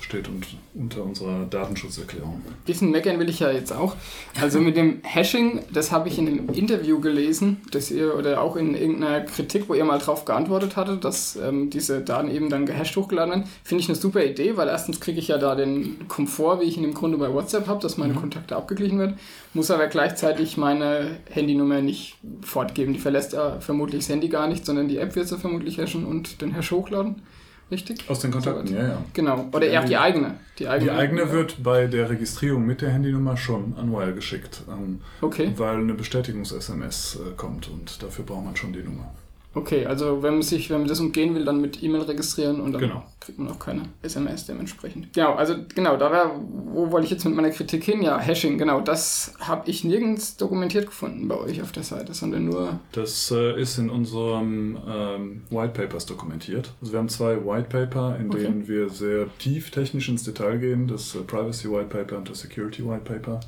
steht 0.00 0.28
und 0.28 0.46
unter 0.74 1.04
unserer 1.04 1.44
Datenschutzerklärung. 1.44 2.42
Bisschen 2.64 2.90
meckern 2.90 3.18
will 3.18 3.28
ich 3.28 3.40
ja 3.40 3.50
jetzt 3.50 3.72
auch. 3.72 3.96
Also 4.40 4.60
mit 4.60 4.76
dem 4.76 5.00
Hashing, 5.02 5.60
das 5.72 5.92
habe 5.92 6.08
ich 6.08 6.18
in 6.18 6.26
einem 6.26 6.48
Interview 6.50 7.00
gelesen, 7.00 7.58
dass 7.70 7.90
ihr 7.90 8.16
oder 8.16 8.40
auch 8.40 8.56
in 8.56 8.74
irgendeiner 8.74 9.20
Kritik, 9.20 9.68
wo 9.68 9.74
ihr 9.74 9.84
mal 9.84 9.98
drauf 9.98 10.24
geantwortet 10.24 10.76
hattet, 10.76 11.04
dass 11.04 11.36
ähm, 11.36 11.70
diese 11.70 12.00
Daten 12.00 12.30
eben 12.30 12.50
dann 12.50 12.66
gehasht 12.66 12.96
hochgeladen 12.96 13.30
werden. 13.30 13.50
Finde 13.62 13.82
ich 13.82 13.88
eine 13.88 13.96
super 13.96 14.24
Idee, 14.24 14.56
weil 14.56 14.68
erstens 14.68 15.00
kriege 15.00 15.18
ich 15.18 15.28
ja 15.28 15.38
da 15.38 15.54
den 15.54 16.08
Komfort, 16.08 16.60
wie 16.60 16.64
ich 16.64 16.76
ihn 16.76 16.84
im 16.84 16.94
Grunde 16.94 17.18
bei 17.18 17.32
WhatsApp 17.32 17.66
habe, 17.66 17.80
dass 17.80 17.96
meine 17.96 18.14
mhm. 18.14 18.20
Kontakte 18.20 18.56
abgeglichen 18.56 18.98
werden, 18.98 19.18
muss 19.54 19.70
aber 19.70 19.86
gleichzeitig 19.86 20.56
meine 20.56 21.18
Handynummer 21.30 21.80
nicht 21.80 22.16
fortgeben. 22.42 22.92
Die 22.92 22.98
verlässt 22.98 23.32
ja 23.32 23.60
vermutlich 23.60 24.00
das 24.00 24.08
Handy 24.08 24.28
gar 24.28 24.48
nicht, 24.48 24.64
sondern 24.66 24.88
die 24.88 24.98
App 24.98 25.16
wird 25.16 25.28
sie 25.28 25.38
vermutlich 25.38 25.78
hashen 25.78 26.04
und 26.04 26.40
den 26.40 26.52
Hash 26.52 26.70
hochladen 26.70 27.22
richtig? 27.70 28.08
Aus 28.08 28.20
den 28.20 28.30
Kontakten, 28.30 28.74
ja, 28.74 28.88
ja. 28.88 29.04
Genau. 29.12 29.48
Oder 29.52 29.66
eher 29.66 29.84
die 29.84 29.96
eigene. 29.96 30.38
Die 30.58 30.68
eigene, 30.68 30.90
die 30.90 30.96
eigene 30.96 31.32
wird 31.32 31.62
bei 31.62 31.86
der 31.86 32.08
Registrierung 32.08 32.64
mit 32.64 32.80
der 32.80 32.90
Handynummer 32.90 33.36
schon 33.36 33.74
an 33.76 33.92
Wire 33.92 34.14
geschickt. 34.14 34.62
Ähm, 34.68 35.00
okay. 35.20 35.52
Weil 35.56 35.78
eine 35.78 35.94
Bestätigungs-SMS 35.94 37.16
äh, 37.16 37.34
kommt 37.36 37.68
und 37.68 38.02
dafür 38.02 38.24
braucht 38.24 38.44
man 38.44 38.56
schon 38.56 38.72
die 38.72 38.82
Nummer. 38.82 39.12
Okay, 39.56 39.86
also 39.86 40.22
wenn 40.22 40.34
man 40.34 40.42
sich, 40.42 40.68
wenn 40.68 40.80
man 40.80 40.88
das 40.88 41.00
umgehen 41.00 41.34
will, 41.34 41.46
dann 41.46 41.62
mit 41.62 41.82
E-Mail 41.82 42.02
registrieren 42.02 42.60
und 42.60 42.72
dann 42.72 42.80
genau. 42.82 43.04
kriegt 43.20 43.38
man 43.38 43.48
auch 43.50 43.58
keine 43.58 43.84
SMS 44.02 44.44
dementsprechend. 44.44 45.14
Genau, 45.14 45.32
also 45.32 45.54
genau, 45.74 45.96
da 45.96 46.12
war, 46.12 46.38
wo 46.74 46.92
wollte 46.92 47.06
ich 47.06 47.10
jetzt 47.10 47.24
mit 47.24 47.34
meiner 47.34 47.48
Kritik 47.48 47.82
hin? 47.82 48.02
Ja, 48.02 48.18
Hashing, 48.18 48.58
genau, 48.58 48.82
das 48.82 49.32
habe 49.40 49.70
ich 49.70 49.82
nirgends 49.82 50.36
dokumentiert 50.36 50.84
gefunden 50.84 51.26
bei 51.26 51.36
euch 51.38 51.62
auf 51.62 51.72
der 51.72 51.84
Seite, 51.84 52.12
sondern 52.12 52.44
nur. 52.44 52.80
Das 52.92 53.30
äh, 53.30 53.58
ist 53.58 53.78
in 53.78 53.88
unserem 53.88 54.76
ähm, 54.86 55.42
White 55.48 55.72
Papers 55.72 56.04
dokumentiert. 56.04 56.74
Also 56.82 56.92
wir 56.92 56.98
haben 56.98 57.08
zwei 57.08 57.36
White 57.42 57.68
Paper, 57.70 58.18
in 58.20 58.28
okay. 58.28 58.42
denen 58.42 58.68
wir 58.68 58.90
sehr 58.90 59.26
tief 59.38 59.70
technisch 59.70 60.10
ins 60.10 60.24
Detail 60.24 60.58
gehen, 60.58 60.86
das 60.86 61.14
äh, 61.14 61.20
Privacy 61.20 61.70
White 61.70 61.88
Paper 61.88 62.18
und 62.18 62.28
das 62.28 62.40
Security 62.40 62.86
White 62.86 63.04
Paper. 63.04 63.40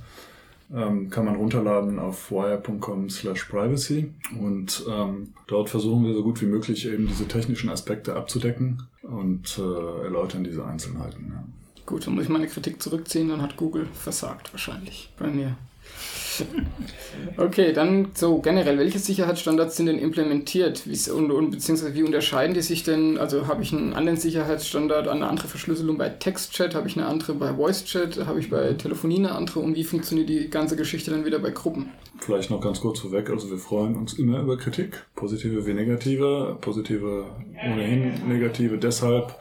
Ähm, 0.75 1.11
kann 1.11 1.25
man 1.25 1.37
runterladen 1.37 1.99
auf 1.99 2.31
wire.com 2.31 3.09
slash 3.09 3.45
privacy 3.45 4.13
und 4.39 4.85
ähm, 4.91 5.33
dort 5.47 5.71
versuchen 5.71 6.05
wir 6.05 6.15
so 6.15 6.23
gut 6.23 6.41
wie 6.43 6.47
möglich 6.47 6.87
eben 6.87 7.07
diese 7.07 7.27
technischen 7.27 7.71
Aspekte 7.71 8.15
abzudecken 8.15 8.83
und 9.03 9.59
äh, 9.59 10.05
erläutern 10.05 10.45
diese 10.45 10.65
Einzelheiten. 10.65 11.33
Ja. 11.35 11.45
Gut, 11.87 12.07
dann 12.07 12.15
muss 12.15 12.25
ich 12.25 12.31
meine 12.31 12.49
Kritik 12.49 12.83
zurückziehen, 12.83 13.31
dann 13.31 13.41
hat 13.41 13.57
Google 13.57 13.87
versagt 13.95 14.53
wahrscheinlich 14.53 15.13
bei 15.19 15.29
mir. 15.29 15.57
okay, 17.37 17.73
dann 17.73 18.11
so 18.14 18.38
generell, 18.38 18.78
welche 18.78 18.99
Sicherheitsstandards 18.99 19.76
sind 19.76 19.87
denn 19.87 19.99
implementiert? 19.99 20.85
Und, 21.14 21.30
und, 21.30 21.50
beziehungsweise 21.50 21.95
wie 21.95 22.02
unterscheiden 22.02 22.54
die 22.54 22.62
sich 22.62 22.83
denn? 22.83 23.18
Also 23.18 23.47
habe 23.47 23.62
ich 23.62 23.73
einen 23.73 23.95
anderen 23.95 24.18
Sicherheitsstandard, 24.18 25.09
eine 25.09 25.28
andere 25.28 25.49
Verschlüsselung 25.49 25.99
bei 25.99 26.09
Textchat, 26.09 26.75
habe 26.75 26.88
ich 26.88 26.97
eine 26.97 27.07
andere 27.07 27.35
bei 27.35 27.57
VoiceChat, 27.57 28.26
habe 28.26 28.40
ich 28.40 28.50
bei 28.50 28.73
Telefonie 28.75 29.18
eine 29.18 29.33
andere 29.33 29.61
und 29.61 29.76
wie 29.76 29.85
funktioniert 29.85 30.28
die 30.28 30.50
ganze 30.50 30.76
Geschichte 30.76 31.11
dann 31.11 31.25
wieder 31.25 31.38
bei 31.38 31.50
Gruppen? 31.50 31.90
Vielleicht 32.21 32.50
noch 32.50 32.61
ganz 32.61 32.80
kurz 32.80 33.00
vorweg, 33.00 33.30
also 33.30 33.50
wir 33.50 33.59
freuen 33.59 33.97
uns 33.97 34.14
immer 34.14 34.40
über 34.40 34.57
Kritik, 34.57 35.04
positive 35.14 35.66
wie 35.66 35.75
negative, 35.75 36.59
positive 36.61 37.26
ohnehin 37.64 38.28
negative 38.28 38.78
deshalb, 38.78 39.37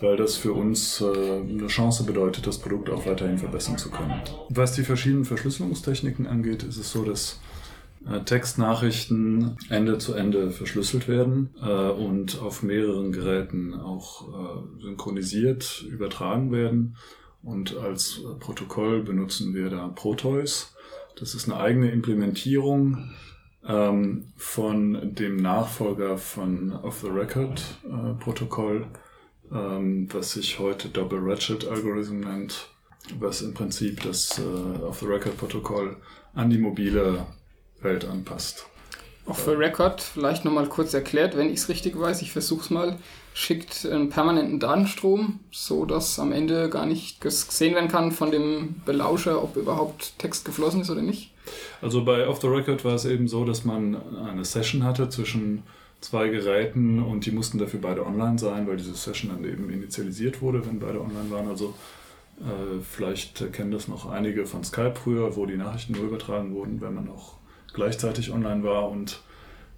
weil 0.00 0.16
das 0.16 0.36
für 0.36 0.52
uns 0.52 1.00
äh, 1.00 1.04
eine 1.04 1.66
Chance 1.66 2.04
bedeutet, 2.04 2.46
das 2.46 2.58
Produkt 2.58 2.90
auch 2.90 3.06
weiterhin 3.06 3.38
verbessern 3.38 3.78
zu 3.78 3.90
können. 3.90 4.20
Was 4.48 4.72
die 4.72 4.82
verschiedenen 4.82 5.24
Verschlüsselungstechniken 5.24 6.26
angeht, 6.26 6.62
ist 6.62 6.76
es 6.76 6.92
so, 6.92 7.04
dass 7.04 7.40
äh, 8.08 8.20
Textnachrichten 8.20 9.56
Ende 9.70 9.98
zu 9.98 10.14
Ende 10.14 10.50
verschlüsselt 10.50 11.08
werden 11.08 11.50
äh, 11.60 11.90
und 11.90 12.40
auf 12.40 12.62
mehreren 12.62 13.12
Geräten 13.12 13.74
auch 13.74 14.26
synchronisiert 14.80 15.84
übertragen 15.88 16.52
werden. 16.52 16.96
Und 17.42 17.76
als 17.76 18.20
Protokoll 18.40 19.02
benutzen 19.02 19.54
wir 19.54 19.70
da 19.70 19.88
Proteus. 19.88 20.74
Das 21.18 21.34
ist 21.34 21.48
eine 21.48 21.60
eigene 21.60 21.90
Implementierung 21.90 23.10
ähm, 23.66 24.32
von 24.36 25.14
dem 25.14 25.36
Nachfolger 25.36 26.18
von 26.18 26.72
Off 26.72 27.04
äh, 29.52 29.56
ähm, 29.56 30.08
was 30.12 30.32
sich 30.32 30.58
heute 30.58 30.88
Double 30.88 31.20
Ratchet 31.22 31.66
Algorithm 31.66 32.20
nennt, 32.20 32.68
was 33.18 33.42
im 33.42 33.54
Prinzip 33.54 34.02
das 34.02 34.38
äh, 34.38 34.82
Off-the-Record-Protokoll 34.82 35.96
an 36.34 36.50
die 36.50 36.58
mobile 36.58 37.26
Welt 37.80 38.04
anpasst. 38.04 38.66
Off-the-Record, 39.26 40.00
vielleicht 40.00 40.44
nochmal 40.44 40.68
kurz 40.68 40.94
erklärt, 40.94 41.36
wenn 41.36 41.48
ich 41.48 41.60
es 41.60 41.68
richtig 41.68 41.98
weiß, 41.98 42.22
ich 42.22 42.32
versuche 42.32 42.62
es 42.62 42.70
mal, 42.70 42.98
schickt 43.34 43.84
einen 43.84 44.08
permanenten 44.08 44.58
Datenstrom, 44.58 45.40
so 45.50 45.84
dass 45.84 46.18
am 46.18 46.32
Ende 46.32 46.70
gar 46.70 46.86
nicht 46.86 47.20
gesehen 47.20 47.74
werden 47.74 47.90
kann 47.90 48.10
von 48.10 48.30
dem 48.30 48.76
Belauscher, 48.86 49.42
ob 49.42 49.56
überhaupt 49.56 50.18
Text 50.18 50.44
geflossen 50.44 50.80
ist 50.80 50.90
oder 50.90 51.02
nicht. 51.02 51.32
Also 51.82 52.04
bei 52.04 52.26
Off 52.26 52.40
the 52.40 52.46
Record 52.46 52.84
war 52.84 52.94
es 52.94 53.04
eben 53.04 53.28
so, 53.28 53.44
dass 53.44 53.64
man 53.64 53.96
eine 54.16 54.44
Session 54.44 54.82
hatte 54.82 55.08
zwischen 55.08 55.62
zwei 56.00 56.28
Geräten 56.28 57.02
und 57.02 57.26
die 57.26 57.32
mussten 57.32 57.58
dafür 57.58 57.80
beide 57.80 58.06
online 58.06 58.38
sein, 58.38 58.66
weil 58.68 58.76
diese 58.76 58.94
Session 58.94 59.30
dann 59.30 59.44
eben 59.44 59.70
initialisiert 59.70 60.40
wurde, 60.40 60.64
wenn 60.66 60.78
beide 60.78 61.00
online 61.00 61.30
waren. 61.30 61.48
Also 61.48 61.74
äh, 62.40 62.80
vielleicht 62.82 63.52
kennen 63.52 63.72
das 63.72 63.88
noch 63.88 64.06
einige 64.06 64.46
von 64.46 64.62
Skype 64.62 64.94
früher, 64.94 65.36
wo 65.36 65.46
die 65.46 65.56
Nachrichten 65.56 65.94
nur 65.94 66.04
übertragen 66.04 66.54
wurden, 66.54 66.80
wenn 66.80 66.94
man 66.94 67.08
auch 67.08 67.38
gleichzeitig 67.74 68.32
online 68.32 68.62
war. 68.62 68.88
Und 68.88 69.22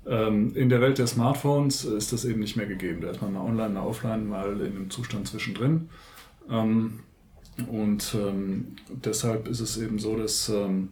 ähm, 0.06 0.54
in 0.54 0.68
der 0.68 0.80
Welt 0.80 0.98
der 0.98 1.06
Smartphones 1.06 1.84
ist 1.84 2.12
das 2.12 2.24
eben 2.24 2.40
nicht 2.40 2.56
mehr 2.56 2.66
gegeben. 2.66 3.00
Da 3.00 3.10
ist 3.10 3.22
man 3.22 3.32
mal 3.32 3.44
online, 3.44 3.70
mal 3.70 3.86
offline, 3.86 4.28
mal 4.28 4.60
in 4.60 4.76
einem 4.76 4.90
Zustand 4.90 5.28
zwischendrin. 5.28 5.88
Ähm, 6.50 7.00
und 7.70 8.14
ähm, 8.14 8.76
deshalb 8.88 9.48
ist 9.48 9.60
es 9.60 9.76
eben 9.76 9.98
so, 9.98 10.16
dass 10.16 10.48
ähm, 10.48 10.90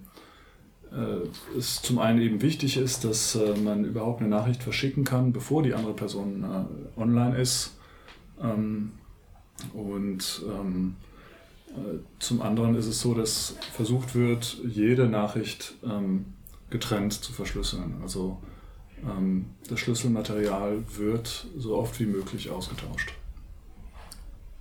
äh, 0.92 1.56
es 1.58 1.82
zum 1.82 1.98
einen 1.98 2.20
eben 2.20 2.42
wichtig 2.42 2.76
ist, 2.76 3.04
dass 3.04 3.34
äh, 3.34 3.56
man 3.56 3.84
überhaupt 3.84 4.20
eine 4.20 4.28
Nachricht 4.28 4.62
verschicken 4.62 5.04
kann, 5.04 5.32
bevor 5.32 5.62
die 5.62 5.74
andere 5.74 5.94
Person 5.94 6.44
äh, 6.44 7.00
online 7.00 7.36
ist. 7.38 7.76
Ähm, 8.42 8.92
und 9.74 10.42
ähm, 10.46 10.96
äh, 11.70 11.98
zum 12.18 12.42
anderen 12.42 12.74
ist 12.74 12.86
es 12.86 13.00
so, 13.00 13.14
dass 13.14 13.56
versucht 13.72 14.14
wird, 14.14 14.58
jede 14.64 15.08
Nachricht 15.08 15.74
ähm, 15.84 16.26
getrennt 16.70 17.12
zu 17.12 17.32
verschlüsseln. 17.32 17.96
Also 18.02 18.38
ähm, 19.04 19.46
das 19.68 19.80
Schlüsselmaterial 19.80 20.84
wird 20.96 21.46
so 21.56 21.76
oft 21.76 21.98
wie 22.00 22.06
möglich 22.06 22.50
ausgetauscht. 22.50 23.12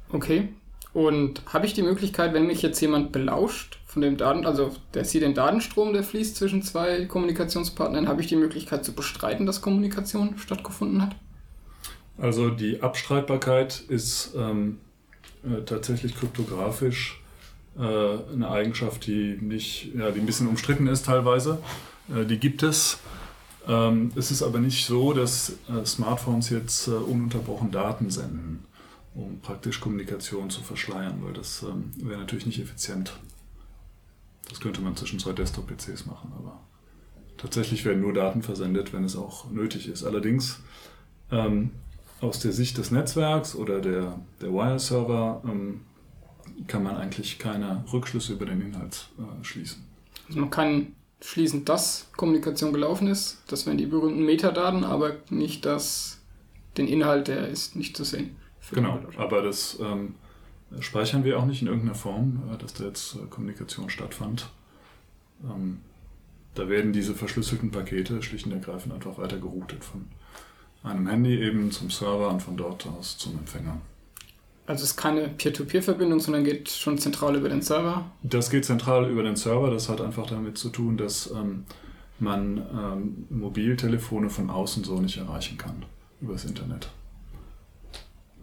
Okay. 0.10 0.50
Und 0.98 1.44
habe 1.54 1.68
ich 1.68 1.76
die 1.76 1.84
Möglichkeit, 1.84 2.34
wenn 2.34 2.48
mich 2.48 2.64
jetzt 2.64 2.82
jemand 2.82 3.12
belauscht 3.12 3.78
von 3.86 4.02
dem 4.02 4.18
Daten, 4.18 4.48
also 4.48 4.72
der 4.96 5.06
sieht 5.06 5.22
den 5.22 5.36
Datenstrom, 5.36 5.94
der 5.94 6.02
fließt 6.02 6.36
zwischen 6.36 6.64
zwei 6.64 7.06
Kommunikationspartnern, 7.06 8.08
habe 8.08 8.22
ich 8.22 8.26
die 8.26 8.36
Möglichkeit 8.36 8.84
zu 8.84 8.94
bestreiten, 8.94 9.46
dass 9.46 9.62
Kommunikation 9.62 10.40
stattgefunden 10.40 11.04
hat? 11.04 11.16
Also 12.18 12.50
die 12.50 12.82
Abstreitbarkeit 12.82 13.80
ist 13.80 14.34
ähm, 14.36 14.80
äh, 15.44 15.62
tatsächlich 15.66 16.16
kryptografisch 16.16 17.22
äh, 17.78 17.84
eine 18.34 18.50
Eigenschaft, 18.50 19.06
die 19.06 19.38
nicht, 19.40 19.94
ja, 19.96 20.10
die 20.10 20.20
ein 20.20 20.26
bisschen 20.26 20.48
umstritten 20.48 20.88
ist 20.88 21.06
teilweise. 21.06 21.60
Äh, 22.10 22.26
die 22.26 22.40
gibt 22.40 22.64
es. 22.64 22.98
Ähm, 23.68 24.14
es 24.16 24.32
ist 24.32 24.42
aber 24.42 24.58
nicht 24.58 24.88
so, 24.88 25.14
dass 25.14 25.58
äh, 25.70 25.86
Smartphones 25.86 26.50
jetzt 26.50 26.88
äh, 26.88 26.92
ununterbrochen 26.92 27.70
Daten 27.70 28.10
senden 28.10 28.67
um 29.18 29.40
praktisch 29.40 29.80
Kommunikation 29.80 30.50
zu 30.50 30.62
verschleiern, 30.62 31.24
weil 31.24 31.34
das 31.34 31.64
ähm, 31.64 31.92
wäre 31.98 32.20
natürlich 32.20 32.46
nicht 32.46 32.60
effizient. 32.60 33.14
Das 34.48 34.60
könnte 34.60 34.82
man 34.82 34.96
zwischen 34.96 35.20
zwei 35.20 35.34
Desktop-PCs 35.34 36.06
machen, 36.06 36.32
aber 36.38 36.62
tatsächlich 37.36 37.84
werden 37.84 38.02
nur 38.02 38.14
Daten 38.14 38.44
versendet, 38.44 38.94
wenn 38.94 39.04
es 39.04 39.16
auch 39.16 39.50
nötig 39.50 39.88
ist. 39.88 40.04
Allerdings 40.04 40.62
ähm, 41.32 41.72
aus 42.22 42.40
der 42.40 42.52
Sicht 42.52 42.78
des 42.78 42.92
Netzwerks 42.92 43.56
oder 43.56 43.82
der, 43.82 44.20
der 44.40 44.54
Wire-Server 44.54 45.42
ähm, 45.46 45.82
kann 46.68 46.84
man 46.84 46.96
eigentlich 46.96 47.40
keine 47.40 47.84
Rückschlüsse 47.92 48.34
über 48.34 48.46
den 48.46 48.62
Inhalt 48.62 49.10
äh, 49.18 49.44
schließen. 49.44 49.84
Also 50.28 50.40
man 50.40 50.50
kann 50.50 50.96
schließen, 51.22 51.66
dass 51.66 52.08
Kommunikation 52.16 52.72
gelaufen 52.72 53.08
ist, 53.08 53.42
das 53.48 53.66
wären 53.66 53.78
die 53.78 53.88
berühmten 53.88 54.24
Metadaten, 54.24 54.84
aber 54.84 55.18
nicht, 55.30 55.66
dass 55.66 56.20
den 56.78 56.88
Inhalt, 56.88 57.28
der 57.28 57.48
ist 57.48 57.76
nicht 57.76 57.98
zu 57.98 58.04
sehen. 58.04 58.36
Genau, 58.72 59.00
aber 59.18 59.42
das 59.42 59.80
ähm, 59.82 60.16
speichern 60.80 61.24
wir 61.24 61.40
auch 61.40 61.46
nicht 61.46 61.62
in 61.62 61.68
irgendeiner 61.68 61.96
Form, 61.96 62.44
äh, 62.54 62.58
dass 62.58 62.74
da 62.74 62.86
jetzt 62.86 63.16
äh, 63.16 63.20
Kommunikation 63.30 63.90
stattfand. 63.90 64.50
Ähm, 65.44 65.80
da 66.56 66.68
werden 66.70 66.92
diese 66.92 67.14
verschlüsselten 67.14 67.72
Pakete 67.72 68.22
schlicht 68.24 68.46
und 68.48 68.54
ergreifend 68.54 68.94
einfach 68.94 69.18
weiter 69.18 69.38
geroutet 69.38 69.84
von 69.84 70.06
einem 70.84 71.08
Handy 71.08 71.40
eben 71.40 71.72
zum 71.72 71.90
Server 71.90 72.30
und 72.30 72.42
von 72.42 72.58
dort 72.58 72.88
aus 72.88 73.18
zum 73.18 73.38
Empfänger. 73.38 73.80
Also 74.66 74.84
es 74.84 74.92
ist 74.92 74.98
keine 74.98 75.30
Peer-to-Peer-Verbindung, 75.30 76.20
sondern 76.20 76.44
geht 76.44 76.70
schon 76.70 76.98
zentral 76.98 77.36
über 77.36 77.48
den 77.48 77.62
Server? 77.62 78.12
Das 78.24 78.50
geht 78.50 78.66
zentral 78.66 79.10
über 79.10 79.24
den 79.24 79.38
Server. 79.38 79.70
Das 79.72 79.88
hat 79.88 80.02
einfach 80.02 80.28
damit 80.28 80.58
zu 80.58 80.70
tun, 80.70 80.98
dass 80.98 81.32
ähm, 81.32 81.66
man 82.20 82.58
ähm, 82.58 83.26
Mobiltelefone 83.30 84.30
von 84.30 84.50
außen 84.50 84.84
so 84.84 85.00
nicht 85.00 85.18
erreichen 85.18 85.58
kann 85.58 85.86
übers 86.20 86.44
Internet. 86.44 86.90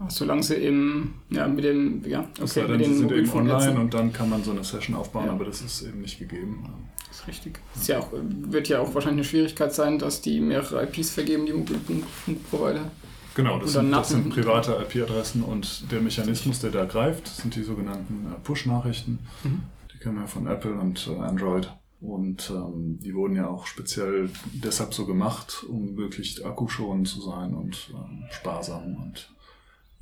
Solange 0.09 0.43
sie 0.43 0.57
eben, 0.57 1.23
ja, 1.31 1.47
mit 1.47 1.65
dem, 1.65 2.05
ja, 2.07 2.21
okay, 2.39 2.47
sei 2.47 2.67
denn, 2.67 2.85
sie 2.85 2.95
sind 2.95 3.13
eben 3.13 3.31
online 3.33 3.79
und 3.79 3.95
dann 3.95 4.13
kann 4.13 4.31
man 4.31 4.43
so 4.43 4.51
eine 4.51 4.65
Session 4.65 4.97
aufbauen, 4.97 5.27
ja. 5.27 5.33
aber 5.33 5.45
das 5.45 5.61
ist 5.61 5.83
eben 5.83 6.01
nicht 6.01 6.19
gegeben. 6.19 6.65
Das 7.09 7.21
ist 7.21 7.29
richtig. 7.29 7.61
Das 7.75 7.87
ja 7.87 7.99
auch, 7.99 8.09
wird 8.13 8.69
ja 8.69 8.81
auch 8.81 8.95
wahrscheinlich 8.95 9.21
eine 9.21 9.25
Schwierigkeit 9.25 9.73
sein, 9.75 9.99
dass 9.99 10.21
die 10.21 10.41
mehrere 10.41 10.85
IPs 10.85 11.11
vergeben, 11.11 11.47
die 11.47 11.53
Mobilfunkprovider. 11.53 12.91
Genau, 13.35 13.59
das 13.59 13.73
sind, 13.73 13.91
das 13.91 14.11
sind, 14.11 14.31
private 14.31 14.87
IP-Adressen 14.89 15.43
und 15.43 15.91
der 15.91 16.01
Mechanismus, 16.01 16.61
der 16.61 16.71
da 16.71 16.85
greift, 16.85 17.27
sind 17.27 17.57
die 17.57 17.65
sogenannten 17.65 18.27
äh, 18.33 18.39
Push-Nachrichten. 18.45 19.19
Mhm. 19.43 19.63
Die 19.93 19.99
kennen 19.99 20.21
wir 20.21 20.29
von 20.29 20.47
Apple 20.47 20.75
und 20.75 21.09
äh, 21.09 21.21
Android. 21.21 21.73
Und 22.01 22.51
ähm, 22.51 22.99
die 23.01 23.15
wurden 23.15 23.35
ja 23.35 23.49
auch 23.49 23.67
speziell 23.67 24.29
deshalb 24.53 24.93
so 24.93 25.07
gemacht, 25.07 25.65
um 25.69 25.95
möglichst 25.95 26.45
akkuschonend 26.45 27.09
zu 27.09 27.23
sein 27.23 27.55
und 27.55 27.91
ähm, 27.95 28.25
sparsam 28.31 28.97
und 28.97 29.33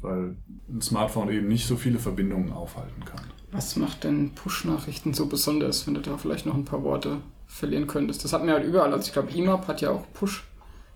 weil 0.02 0.36
ein 0.68 0.82
Smartphone 0.82 1.30
eben 1.30 1.48
nicht 1.48 1.66
so 1.66 1.76
viele 1.76 1.98
Verbindungen 1.98 2.52
aufhalten 2.52 3.04
kann. 3.04 3.20
Was 3.52 3.76
macht 3.76 4.04
denn 4.04 4.30
Push-Nachrichten 4.34 5.14
so 5.14 5.26
besonders, 5.26 5.86
wenn 5.86 5.94
du 5.94 6.00
da 6.00 6.16
vielleicht 6.16 6.46
noch 6.46 6.54
ein 6.54 6.64
paar 6.64 6.82
Worte 6.82 7.18
verlieren 7.46 7.86
könntest? 7.86 8.24
Das 8.24 8.32
hat 8.32 8.44
mir 8.44 8.52
halt 8.52 8.64
überall, 8.64 8.92
also 8.92 9.06
ich 9.06 9.12
glaube, 9.12 9.32
IMAP 9.32 9.68
hat 9.68 9.80
ja 9.80 9.90
auch 9.90 10.04
Push, 10.12 10.44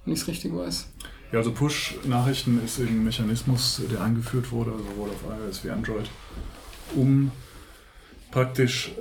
wenn 0.04 0.14
ich 0.14 0.20
es 0.20 0.28
richtig 0.28 0.54
weiß. 0.54 0.88
Ja, 1.32 1.38
also 1.38 1.52
Push-Nachrichten 1.52 2.60
ist 2.64 2.78
eben 2.78 3.00
ein 3.00 3.04
Mechanismus, 3.04 3.82
der 3.90 4.00
eingeführt 4.00 4.52
wurde, 4.52 4.72
also 4.72 4.84
sowohl 4.84 5.10
auf 5.10 5.24
iOS 5.24 5.64
wie 5.64 5.70
Android, 5.70 6.08
um 6.94 7.30
praktisch 8.30 8.92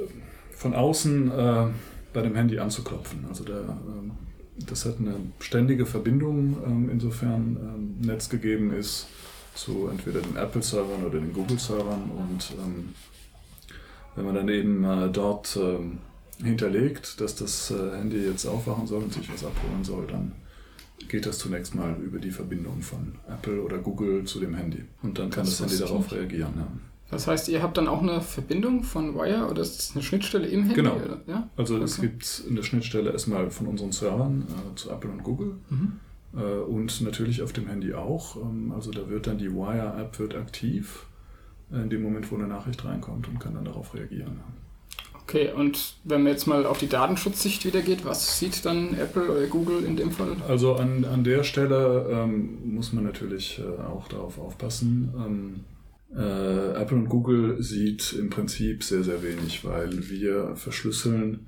von 0.51 0.73
außen 0.73 1.31
äh, 1.31 1.67
bei 2.13 2.21
dem 2.21 2.35
Handy 2.35 2.59
anzuklopfen. 2.59 3.25
Also 3.29 3.43
der, 3.43 3.59
äh, 3.59 4.65
das 4.65 4.85
hat 4.85 4.99
eine 4.99 5.15
ständige 5.39 5.85
Verbindung, 5.85 6.87
äh, 6.87 6.91
insofern 6.91 7.57
ähm, 8.01 8.07
Netz 8.07 8.29
gegeben 8.29 8.73
ist 8.73 9.07
zu 9.55 9.87
entweder 9.89 10.21
den 10.21 10.35
Apple-Servern 10.35 11.03
oder 11.05 11.19
den 11.19 11.33
Google-Servern 11.33 12.11
und 12.11 12.53
ähm, 12.63 12.93
wenn 14.15 14.25
man 14.25 14.35
dann 14.35 14.49
eben 14.49 14.83
äh, 14.83 15.09
dort 15.09 15.57
ähm, 15.61 15.99
hinterlegt, 16.41 17.19
dass 17.21 17.35
das 17.35 17.71
äh, 17.71 17.97
Handy 17.97 18.17
jetzt 18.17 18.45
aufwachen 18.45 18.87
soll 18.87 19.03
und 19.03 19.13
sich 19.13 19.31
was 19.31 19.43
abholen 19.43 19.83
soll, 19.83 20.07
dann 20.07 20.33
geht 21.07 21.25
das 21.25 21.37
zunächst 21.37 21.75
mal 21.75 21.95
über 22.01 22.19
die 22.19 22.31
Verbindung 22.31 22.81
von 22.81 23.15
Apple 23.27 23.61
oder 23.61 23.77
Google 23.77 24.23
zu 24.25 24.39
dem 24.39 24.55
Handy. 24.55 24.85
Und 25.03 25.19
dann 25.19 25.29
kann 25.29 25.45
das, 25.45 25.57
das 25.57 25.71
Handy 25.71 25.83
darauf 25.83 26.11
reagieren. 26.11 26.53
Ja. 26.55 26.67
Das 27.11 27.27
heißt, 27.27 27.49
ihr 27.49 27.61
habt 27.61 27.77
dann 27.77 27.87
auch 27.87 28.01
eine 28.01 28.21
Verbindung 28.21 28.83
von 28.83 29.15
Wire 29.15 29.47
oder 29.49 29.61
ist 29.61 29.77
das 29.77 29.91
eine 29.93 30.03
Schnittstelle 30.03 30.47
im 30.47 30.63
Handy? 30.63 30.75
Genau. 30.75 30.97
Ja? 31.27 31.49
Also 31.55 31.75
okay. 31.75 31.83
es 31.83 32.01
gibt 32.01 32.43
eine 32.49 32.63
Schnittstelle 32.63 33.11
erstmal 33.11 33.51
von 33.51 33.67
unseren 33.67 33.91
Servern 33.91 34.47
äh, 34.47 34.75
zu 34.75 34.89
Apple 34.89 35.11
und 35.11 35.23
Google. 35.23 35.55
Mhm. 35.69 35.99
Äh, 36.35 36.39
und 36.39 37.01
natürlich 37.01 37.41
auf 37.41 37.53
dem 37.53 37.67
Handy 37.67 37.93
auch. 37.93 38.35
Ähm, 38.37 38.71
also 38.73 38.91
da 38.91 39.09
wird 39.09 39.27
dann 39.27 39.37
die 39.37 39.53
Wire-App 39.53 40.19
wird 40.19 40.35
aktiv 40.35 41.05
in 41.71 41.89
dem 41.89 42.03
Moment, 42.03 42.31
wo 42.31 42.35
eine 42.35 42.47
Nachricht 42.47 42.85
reinkommt 42.85 43.27
und 43.27 43.39
kann 43.39 43.55
dann 43.55 43.65
darauf 43.65 43.93
reagieren. 43.95 44.39
Okay, 45.27 45.51
und 45.51 45.95
wenn 46.03 46.21
man 46.21 46.33
jetzt 46.33 46.45
mal 46.45 46.67
auf 46.67 46.77
die 46.77 46.87
Datenschutzsicht 46.87 47.65
wieder 47.65 47.81
geht, 47.81 48.05
was 48.05 48.37
sieht 48.37 48.63
dann 48.63 48.95
Apple 48.95 49.31
oder 49.31 49.47
Google 49.47 49.83
in 49.83 49.95
dem 49.95 50.11
Fall? 50.11 50.37
Also 50.47 50.75
an, 50.75 51.03
an 51.03 51.23
der 51.23 51.43
Stelle 51.43 52.07
ähm, 52.11 52.75
muss 52.75 52.93
man 52.93 53.03
natürlich 53.03 53.59
äh, 53.59 53.81
auch 53.81 54.07
darauf 54.07 54.37
aufpassen. 54.37 55.11
Ähm, 55.17 55.63
äh, 56.15 56.79
Apple 56.79 56.97
und 56.97 57.09
Google 57.09 57.61
sieht 57.63 58.13
im 58.13 58.29
Prinzip 58.29 58.83
sehr, 58.83 59.03
sehr 59.03 59.23
wenig, 59.23 59.65
weil 59.65 60.07
wir 60.09 60.55
verschlüsseln 60.55 61.47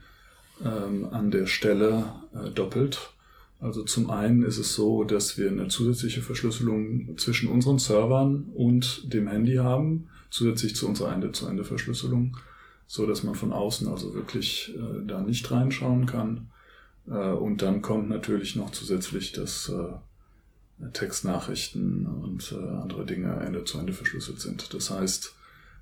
ähm, 0.65 1.07
an 1.11 1.29
der 1.29 1.45
Stelle 1.45 2.15
äh, 2.33 2.49
doppelt. 2.49 3.11
Also 3.59 3.83
zum 3.83 4.09
einen 4.11 4.43
ist 4.43 4.59
es 4.59 4.75
so, 4.75 5.03
dass 5.03 5.37
wir 5.37 5.49
eine 5.49 5.67
zusätzliche 5.67 6.21
Verschlüsselung 6.21 7.17
zwischen 7.17 7.49
unseren 7.49 7.79
Servern 7.79 8.45
und 8.53 9.11
dem 9.11 9.27
Handy 9.27 9.55
haben, 9.55 10.09
zusätzlich 10.29 10.75
zu 10.75 10.87
unserer 10.87 11.13
Ende-zu-Ende-Verschlüsselung, 11.13 12.37
so 12.85 13.07
dass 13.07 13.23
man 13.23 13.35
von 13.35 13.51
außen 13.51 13.87
also 13.87 14.13
wirklich 14.13 14.75
äh, 14.77 15.05
da 15.07 15.21
nicht 15.21 15.49
reinschauen 15.49 16.05
kann. 16.05 16.49
Äh, 17.07 17.31
und 17.31 17.63
dann 17.63 17.81
kommt 17.81 18.09
natürlich 18.09 18.55
noch 18.55 18.69
zusätzlich, 18.71 19.31
dass 19.31 19.69
äh, 19.69 20.89
Textnachrichten 20.93 22.05
und 22.05 22.51
äh, 22.51 22.55
andere 22.55 23.05
Dinge 23.05 23.39
Ende-zu-Ende 23.39 23.93
verschlüsselt 23.93 24.39
sind. 24.39 24.73
Das 24.73 24.91
heißt, 24.91 25.33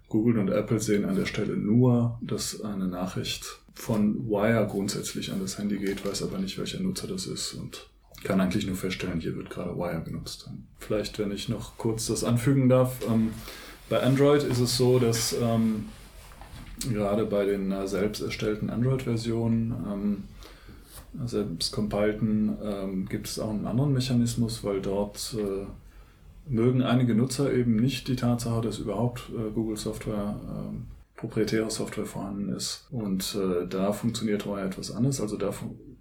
Google 0.09 0.38
und 0.38 0.50
Apple 0.50 0.79
sehen 0.79 1.05
an 1.05 1.15
der 1.15 1.25
Stelle 1.25 1.57
nur, 1.57 2.19
dass 2.21 2.62
eine 2.62 2.88
Nachricht 2.88 3.59
von 3.74 4.29
Wire 4.29 4.67
grundsätzlich 4.69 5.31
an 5.31 5.41
das 5.41 5.57
Handy 5.57 5.77
geht, 5.77 6.05
weiß 6.05 6.24
aber 6.24 6.38
nicht, 6.38 6.57
welcher 6.57 6.79
Nutzer 6.79 7.07
das 7.07 7.25
ist 7.25 7.53
und 7.53 7.89
kann 8.24 8.41
eigentlich 8.41 8.65
nur 8.65 8.75
feststellen, 8.75 9.19
hier 9.19 9.35
wird 9.35 9.50
gerade 9.50 9.77
Wire 9.77 10.01
genutzt. 10.03 10.50
Vielleicht, 10.79 11.19
wenn 11.19 11.31
ich 11.31 11.50
noch 11.50 11.77
kurz 11.77 12.07
das 12.07 12.24
anfügen 12.24 12.69
darf. 12.69 12.97
Ähm, 13.07 13.31
bei 13.89 14.01
Android 14.01 14.43
ist 14.43 14.59
es 14.59 14.77
so, 14.77 14.97
dass 14.97 15.35
ähm, 15.39 15.85
gerade 16.91 17.25
bei 17.25 17.45
den 17.45 17.71
äh, 17.71 17.88
selbst 17.88 18.21
erstellten 18.21 18.69
Android-Versionen, 18.69 19.74
ähm, 19.91 20.24
selbst 21.25 21.71
compilten, 21.71 22.57
ähm, 22.62 23.05
gibt 23.07 23.27
es 23.27 23.39
auch 23.39 23.51
einen 23.51 23.67
anderen 23.67 23.93
Mechanismus, 23.93 24.63
weil 24.63 24.81
dort 24.81 25.35
äh, 25.38 25.65
mögen 26.47 26.83
einige 26.83 27.15
Nutzer 27.15 27.53
eben 27.53 27.75
nicht 27.75 28.07
die 28.07 28.15
Tatsache, 28.15 28.61
dass 28.61 28.79
überhaupt 28.79 29.29
äh, 29.29 29.51
Google 29.51 29.77
Software 29.77 30.39
ähm, 30.47 30.87
proprietäre 31.15 31.71
Software 31.71 32.05
vorhanden 32.05 32.49
ist. 32.49 32.87
Und 32.91 33.35
äh, 33.35 33.67
da 33.67 33.93
funktioniert 33.93 34.45
Wire 34.45 34.65
etwas 34.65 34.91
anders. 34.91 35.21
Also 35.21 35.37
da 35.37 35.53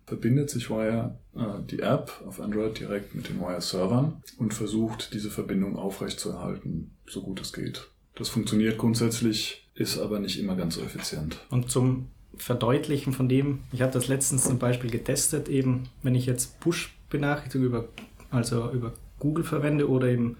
verbindet 0.06 0.50
sich 0.50 0.70
Wire 0.70 1.18
äh, 1.34 1.62
die 1.70 1.80
App 1.80 2.12
auf 2.26 2.40
Android 2.40 2.78
direkt 2.78 3.14
mit 3.14 3.28
den 3.28 3.40
Wire-Servern 3.40 4.22
und 4.38 4.54
versucht, 4.54 5.14
diese 5.14 5.30
Verbindung 5.30 5.76
aufrechtzuerhalten, 5.76 6.96
so 7.06 7.22
gut 7.22 7.40
es 7.40 7.52
geht. 7.52 7.88
Das 8.16 8.28
funktioniert 8.28 8.78
grundsätzlich, 8.78 9.68
ist 9.74 9.98
aber 9.98 10.20
nicht 10.20 10.38
immer 10.38 10.56
ganz 10.56 10.76
so 10.76 10.82
effizient. 10.82 11.38
Und 11.50 11.70
zum 11.70 12.08
Verdeutlichen 12.36 13.12
von 13.12 13.28
dem, 13.28 13.60
ich 13.72 13.82
habe 13.82 13.92
das 13.92 14.08
letztens 14.08 14.44
zum 14.44 14.58
Beispiel 14.58 14.90
getestet, 14.90 15.48
eben 15.48 15.84
wenn 16.02 16.14
ich 16.14 16.26
jetzt 16.26 16.60
Push-Benachrichtigungen 16.60 17.68
über, 17.68 17.88
also 18.30 18.70
über 18.72 18.92
Google 19.24 19.44
verwende 19.44 19.88
oder 19.88 20.08
eben 20.08 20.36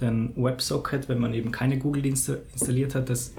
den 0.00 0.32
WebSocket, 0.36 1.08
wenn 1.08 1.18
man 1.18 1.34
eben 1.34 1.50
keine 1.50 1.78
Google-Dienste 1.78 2.42
installiert 2.52 2.94
hat, 2.94 3.08
das 3.08 3.32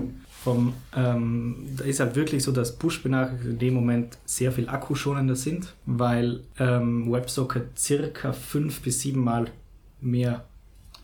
vom, 0.44 0.74
ähm, 0.96 1.68
da 1.78 1.84
ist 1.84 2.00
halt 2.00 2.16
wirklich 2.16 2.44
so, 2.44 2.52
dass 2.52 2.76
Push-Benachrichtigungen 2.76 3.54
in 3.54 3.60
dem 3.60 3.74
Moment 3.76 4.18
sehr 4.26 4.52
viel 4.52 4.68
akkuschonender 4.68 5.36
sind, 5.36 5.74
weil 5.86 6.42
ähm, 6.58 7.12
WebSocket 7.12 7.78
circa 7.78 8.34
fünf 8.34 8.82
bis 8.82 9.02
sieben 9.02 9.24
Mal 9.24 9.48
mehr 10.02 10.46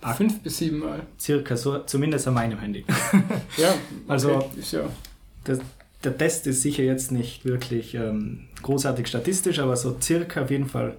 Akku, 0.01 0.17
Fünf 0.17 0.39
bis 0.41 0.57
sieben 0.57 0.79
Mal? 0.79 1.01
Circa, 1.19 1.55
so, 1.55 1.79
zumindest 1.79 2.27
an 2.27 2.33
meinem 2.33 2.59
Handy. 2.59 2.85
ja, 3.57 3.73
also 4.07 4.35
okay, 4.35 4.61
ja. 4.71 4.89
Das, 5.43 5.59
der 6.03 6.17
Test 6.17 6.47
ist 6.47 6.61
sicher 6.61 6.83
jetzt 6.83 7.11
nicht 7.11 7.45
wirklich 7.45 7.95
ähm, 7.95 8.47
großartig 8.61 9.07
statistisch, 9.07 9.59
aber 9.59 9.75
so 9.75 9.97
circa 9.99 10.43
auf 10.43 10.51
jeden 10.51 10.67
Fall 10.67 10.95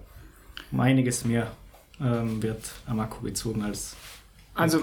um 0.72 0.80
einiges 0.80 1.24
mehr 1.24 1.52
ähm, 2.00 2.42
wird 2.42 2.60
am 2.86 3.00
Akku 3.00 3.22
gezogen 3.22 3.62
als 3.62 3.96
also 4.56 4.78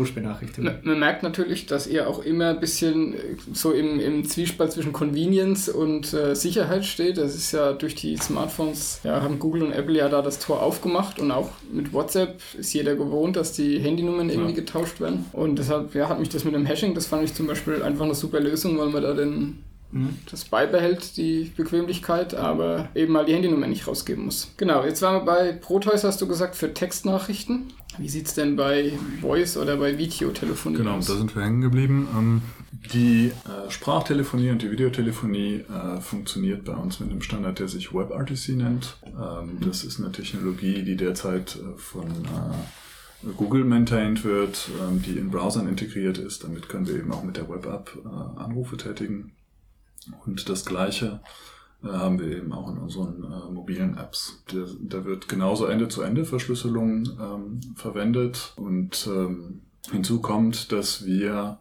man 0.84 1.00
merkt 1.00 1.24
natürlich, 1.24 1.66
dass 1.66 1.88
ihr 1.88 2.08
auch 2.08 2.24
immer 2.24 2.50
ein 2.50 2.60
bisschen 2.60 3.16
äh, 3.16 3.18
so 3.54 3.72
im, 3.72 4.00
im 4.00 4.24
Zwiespalt 4.24 4.72
zwischen 4.72 4.94
Convenience 4.94 5.68
und 5.68 6.14
äh, 6.14 6.36
Sicherheit 6.36 6.86
steht. 6.86 7.18
Das 7.18 7.34
ist 7.34 7.52
ja 7.54 7.74
durch 7.74 7.96
die 7.96 8.16
Smartphones, 8.18 9.00
ja, 9.04 9.22
haben 9.24 9.40
Google 9.40 9.64
und 9.64 9.72
Apple 9.72 9.98
ja 9.98 10.10
da 10.10 10.22
das 10.22 10.38
Tor 10.38 10.62
aufgemacht 10.62 11.20
und 11.20 11.32
auch 11.32 11.50
mit 11.72 11.92
WhatsApp 11.92 12.40
ist 12.56 12.72
jeder 12.74 12.96
gewohnt, 12.96 13.36
dass 13.36 13.54
die 13.54 13.80
Handynummern 13.80 14.30
irgendwie 14.30 14.52
ja. 14.52 14.56
getauscht 14.58 15.02
werden. 15.02 15.26
Und 15.34 15.58
deshalb 15.58 15.96
ja, 15.96 16.08
hat 16.08 16.20
mich 16.20 16.30
das 16.30 16.44
mit 16.44 16.54
dem 16.54 16.68
Hashing, 16.68 16.94
das 16.94 17.08
fand 17.08 17.24
ich 17.24 17.34
zum 17.34 17.48
Beispiel 17.48 17.82
einfach 17.82 18.06
eine 18.06 18.16
super 18.16 18.40
Lösung, 18.40 18.78
weil 18.78 18.90
man 18.90 19.02
da 19.02 19.14
den. 19.14 19.64
Das 20.30 20.46
beibehält, 20.46 21.18
die 21.18 21.52
Bequemlichkeit, 21.56 22.34
aber 22.34 22.90
eben 22.96 23.14
mal 23.14 23.26
die 23.26 23.34
Handynummer 23.34 23.68
nicht 23.68 23.88
rausgeben 23.88 24.26
muss. 24.26 24.52
Genau, 24.58 24.84
jetzt 24.84 25.02
waren 25.02 25.16
wir 25.16 25.26
bei 25.26 25.52
Proteus, 25.54 26.04
hast 26.04 26.22
du 26.22 26.28
gesagt, 26.28 26.56
für 26.56 26.74
Textnachrichten. 26.74 27.74
Wie 27.98 28.10
sieht 28.10 28.28
es 28.28 28.34
denn 28.34 28.56
bei 28.56 28.94
Voice 29.22 29.58
oder 29.58 29.78
bei 29.78 29.98
Videotelefonie 29.98 30.78
genau, 30.78 30.96
aus? 30.96 31.06
Genau, 31.06 31.20
da 31.20 31.20
sind 31.20 31.36
wir 31.36 31.44
hängen 31.44 31.62
geblieben. 31.62 32.08
Ähm, 32.18 32.42
die 32.94 33.28
äh, 33.28 33.70
Sprachtelefonie 33.70 34.50
und 34.50 34.62
die 34.62 34.72
Videotelefonie 34.72 35.64
äh, 35.70 36.02
funktioniert 36.02 36.66
bei 36.66 36.74
uns 36.74 37.00
mit 37.00 37.12
einem 37.12 37.22
Standard, 37.22 37.60
der 37.60 37.68
sich 37.68 37.94
WebRTC 37.94 38.50
nennt. 38.50 38.98
Ähm, 39.06 39.60
das 39.62 39.84
ist 39.84 40.00
eine 40.00 40.12
Technologie, 40.12 40.84
die 40.84 40.98
derzeit 40.98 41.56
äh, 41.56 41.78
von 41.78 42.08
Google 43.38 43.64
maintained 43.64 44.26
wird, 44.26 44.70
ähm, 44.82 45.02
die 45.02 45.18
in 45.18 45.30
Browsern 45.30 45.68
integriert 45.68 46.18
ist. 46.18 46.44
Damit 46.44 46.68
können 46.68 46.88
wir 46.88 46.96
eben 46.96 47.12
auch 47.12 47.24
mit 47.24 47.38
der 47.38 47.48
Web-App 47.48 47.92
Anrufe 48.36 48.76
tätigen. 48.76 49.32
Und 50.26 50.50
das 50.50 50.66
Gleiche 50.66 51.22
äh, 51.84 51.88
haben 51.88 52.20
wir 52.20 52.38
eben 52.38 52.54
auch 52.54 52.70
in 52.70 52.78
unseren 52.78 53.24
äh, 53.24 53.52
mobilen 53.52 53.98
Apps. 53.98 54.44
Der, 54.52 54.68
da 54.80 55.04
wird 55.06 55.28
genauso 55.28 55.66
Ende-zu-Ende-Verschlüsselung 55.66 57.10
ähm, 57.20 57.62
verwendet 57.76 58.54
und 58.56 59.08
ähm, 59.08 59.62
hinzu 59.92 60.22
kommt, 60.22 60.72
dass 60.72 61.06
wir 61.06 61.60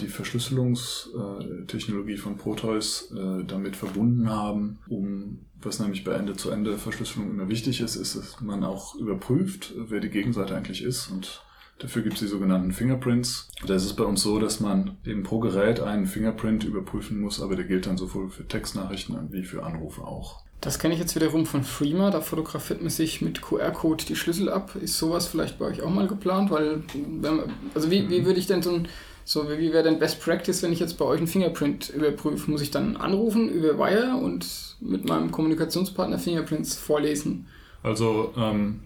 die 0.00 0.08
Verschlüsselungstechnologie 0.08 2.16
von 2.16 2.36
Proteus 2.36 3.12
äh, 3.12 3.44
damit 3.44 3.76
verbunden 3.76 4.28
haben, 4.30 4.78
um 4.88 5.38
was 5.62 5.78
nämlich 5.80 6.04
bei 6.04 6.12
Ende-zu-Ende-Verschlüsselung 6.12 7.30
immer 7.30 7.48
wichtig 7.48 7.80
ist, 7.80 7.96
ist, 7.96 8.14
dass 8.16 8.40
man 8.40 8.62
auch 8.64 8.94
überprüft, 8.96 9.74
wer 9.76 10.00
die 10.00 10.10
Gegenseite 10.10 10.56
eigentlich 10.56 10.82
ist 10.82 11.08
und 11.08 11.42
Dafür 11.78 12.02
gibt 12.02 12.14
es 12.14 12.20
die 12.20 12.26
sogenannten 12.26 12.72
Fingerprints. 12.72 13.48
Da 13.66 13.74
ist 13.74 13.84
es 13.84 13.94
bei 13.94 14.04
uns 14.04 14.22
so, 14.22 14.38
dass 14.38 14.60
man 14.60 14.96
eben 15.04 15.22
pro 15.22 15.40
Gerät 15.40 15.80
einen 15.80 16.06
Fingerprint 16.06 16.64
überprüfen 16.64 17.20
muss, 17.20 17.42
aber 17.42 17.54
der 17.54 17.66
gilt 17.66 17.86
dann 17.86 17.98
sowohl 17.98 18.30
für 18.30 18.48
Textnachrichten 18.48 19.30
wie 19.30 19.44
für 19.44 19.62
Anrufe 19.62 20.02
auch. 20.02 20.40
Das 20.62 20.78
kenne 20.78 20.94
ich 20.94 21.00
jetzt 21.00 21.14
wiederum 21.14 21.44
von 21.44 21.64
Freema, 21.64 22.10
da 22.10 22.22
fotografiert 22.22 22.80
man 22.80 22.90
sich 22.90 23.20
mit 23.20 23.42
QR-Code 23.42 24.04
die 24.06 24.16
Schlüssel 24.16 24.48
ab. 24.48 24.74
Ist 24.80 24.98
sowas 24.98 25.26
vielleicht 25.26 25.58
bei 25.58 25.66
euch 25.66 25.82
auch 25.82 25.90
mal 25.90 26.06
geplant? 26.06 26.50
Weil, 26.50 26.82
man, 27.20 27.52
also 27.74 27.90
wie, 27.90 28.08
wie 28.08 28.24
würde 28.24 28.38
ich 28.40 28.46
denn 28.46 28.62
so 28.62 28.72
ein, 28.72 28.88
so 29.24 29.48
wie 29.50 29.72
wäre 29.72 29.84
denn 29.84 29.98
Best 29.98 30.20
Practice, 30.22 30.62
wenn 30.62 30.72
ich 30.72 30.80
jetzt 30.80 30.96
bei 30.96 31.04
euch 31.04 31.18
einen 31.18 31.26
Fingerprint 31.26 31.90
überprüfe? 31.90 32.50
Muss 32.50 32.62
ich 32.62 32.70
dann 32.70 32.96
anrufen 32.96 33.50
über 33.50 33.78
Wire 33.78 34.16
und 34.16 34.76
mit 34.80 35.06
meinem 35.06 35.30
Kommunikationspartner 35.30 36.18
Fingerprints 36.18 36.74
vorlesen? 36.74 37.46
Also 37.82 38.32
ähm, 38.36 38.80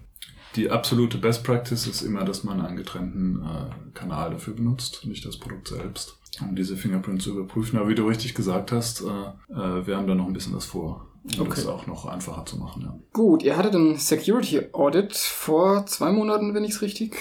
die 0.56 0.70
absolute 0.70 1.18
Best 1.18 1.44
Practice 1.44 1.86
ist 1.86 2.02
immer, 2.02 2.24
dass 2.24 2.44
man 2.44 2.60
einen 2.60 2.76
getrennten 2.76 3.42
äh, 3.42 3.94
Kanal 3.94 4.30
dafür 4.30 4.54
benutzt, 4.54 5.06
nicht 5.06 5.24
das 5.24 5.36
Produkt 5.36 5.68
selbst, 5.68 6.16
um 6.40 6.56
diese 6.56 6.76
Fingerprints 6.76 7.24
zu 7.24 7.30
überprüfen. 7.30 7.78
Aber 7.78 7.88
wie 7.88 7.94
du 7.94 8.06
richtig 8.06 8.34
gesagt 8.34 8.72
hast, 8.72 9.02
äh, 9.02 9.52
äh, 9.52 9.86
wir 9.86 9.96
haben 9.96 10.06
da 10.06 10.14
noch 10.14 10.26
ein 10.26 10.32
bisschen 10.32 10.54
was 10.54 10.64
vor, 10.64 11.06
um 11.38 11.42
okay. 11.42 11.52
das 11.56 11.66
auch 11.66 11.86
noch 11.86 12.06
einfacher 12.06 12.44
zu 12.46 12.56
machen. 12.56 12.82
Ja. 12.82 12.98
Gut, 13.12 13.44
ihr 13.44 13.56
hattet 13.56 13.74
ein 13.74 13.96
Security 13.96 14.60
Audit 14.72 15.14
vor 15.14 15.86
zwei 15.86 16.10
Monaten, 16.10 16.52
wenn 16.52 16.64
ich 16.64 16.72
es 16.72 16.82
richtig 16.82 17.16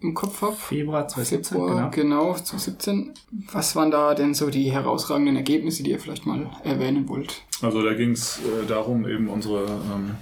im 0.00 0.14
Kopf 0.14 0.42
habe. 0.42 0.54
Februar 0.54 1.08
2017, 1.08 1.58
Februar, 1.58 1.90
genau. 1.90 2.26
genau, 2.26 2.34
2017. 2.34 3.14
Was 3.52 3.74
waren 3.74 3.90
da 3.90 4.14
denn 4.14 4.34
so 4.34 4.50
die 4.50 4.70
herausragenden 4.70 5.36
Ergebnisse, 5.36 5.82
die 5.82 5.90
ihr 5.90 5.98
vielleicht 5.98 6.26
mal 6.26 6.48
erwähnen 6.62 7.08
wollt? 7.08 7.42
Also 7.60 7.82
da 7.82 7.94
ging 7.94 8.12
es 8.12 8.38
äh, 8.38 8.66
darum, 8.68 9.08
eben 9.08 9.28
unsere 9.28 9.64
ähm, 9.64 10.14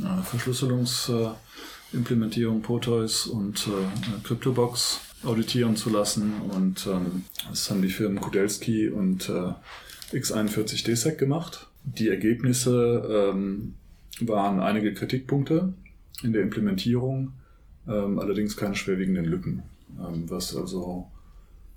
äh, 0.00 0.22
Verschlüsselungs- 0.22 1.10
äh, 1.10 1.34
Implementierung 1.92 2.62
Proteus 2.62 3.26
und 3.26 3.68
äh, 3.68 4.22
CryptoBox 4.24 5.00
auditieren 5.24 5.76
zu 5.76 5.90
lassen. 5.90 6.32
Und 6.50 6.86
ähm, 6.86 7.24
das 7.48 7.70
haben 7.70 7.82
die 7.82 7.90
Firmen 7.90 8.20
Kudelski 8.20 8.88
und 8.88 9.28
äh, 9.28 10.16
x41 10.16 10.84
DSEC 10.84 11.18
gemacht. 11.18 11.68
Die 11.84 12.08
Ergebnisse 12.08 13.30
ähm, 13.34 13.74
waren 14.20 14.60
einige 14.60 14.94
Kritikpunkte 14.94 15.74
in 16.22 16.32
der 16.32 16.42
Implementierung, 16.42 17.32
ähm, 17.88 18.18
allerdings 18.18 18.56
keine 18.56 18.76
schwerwiegenden 18.76 19.24
Lücken, 19.24 19.62
was 20.28 20.54
also 20.54 21.08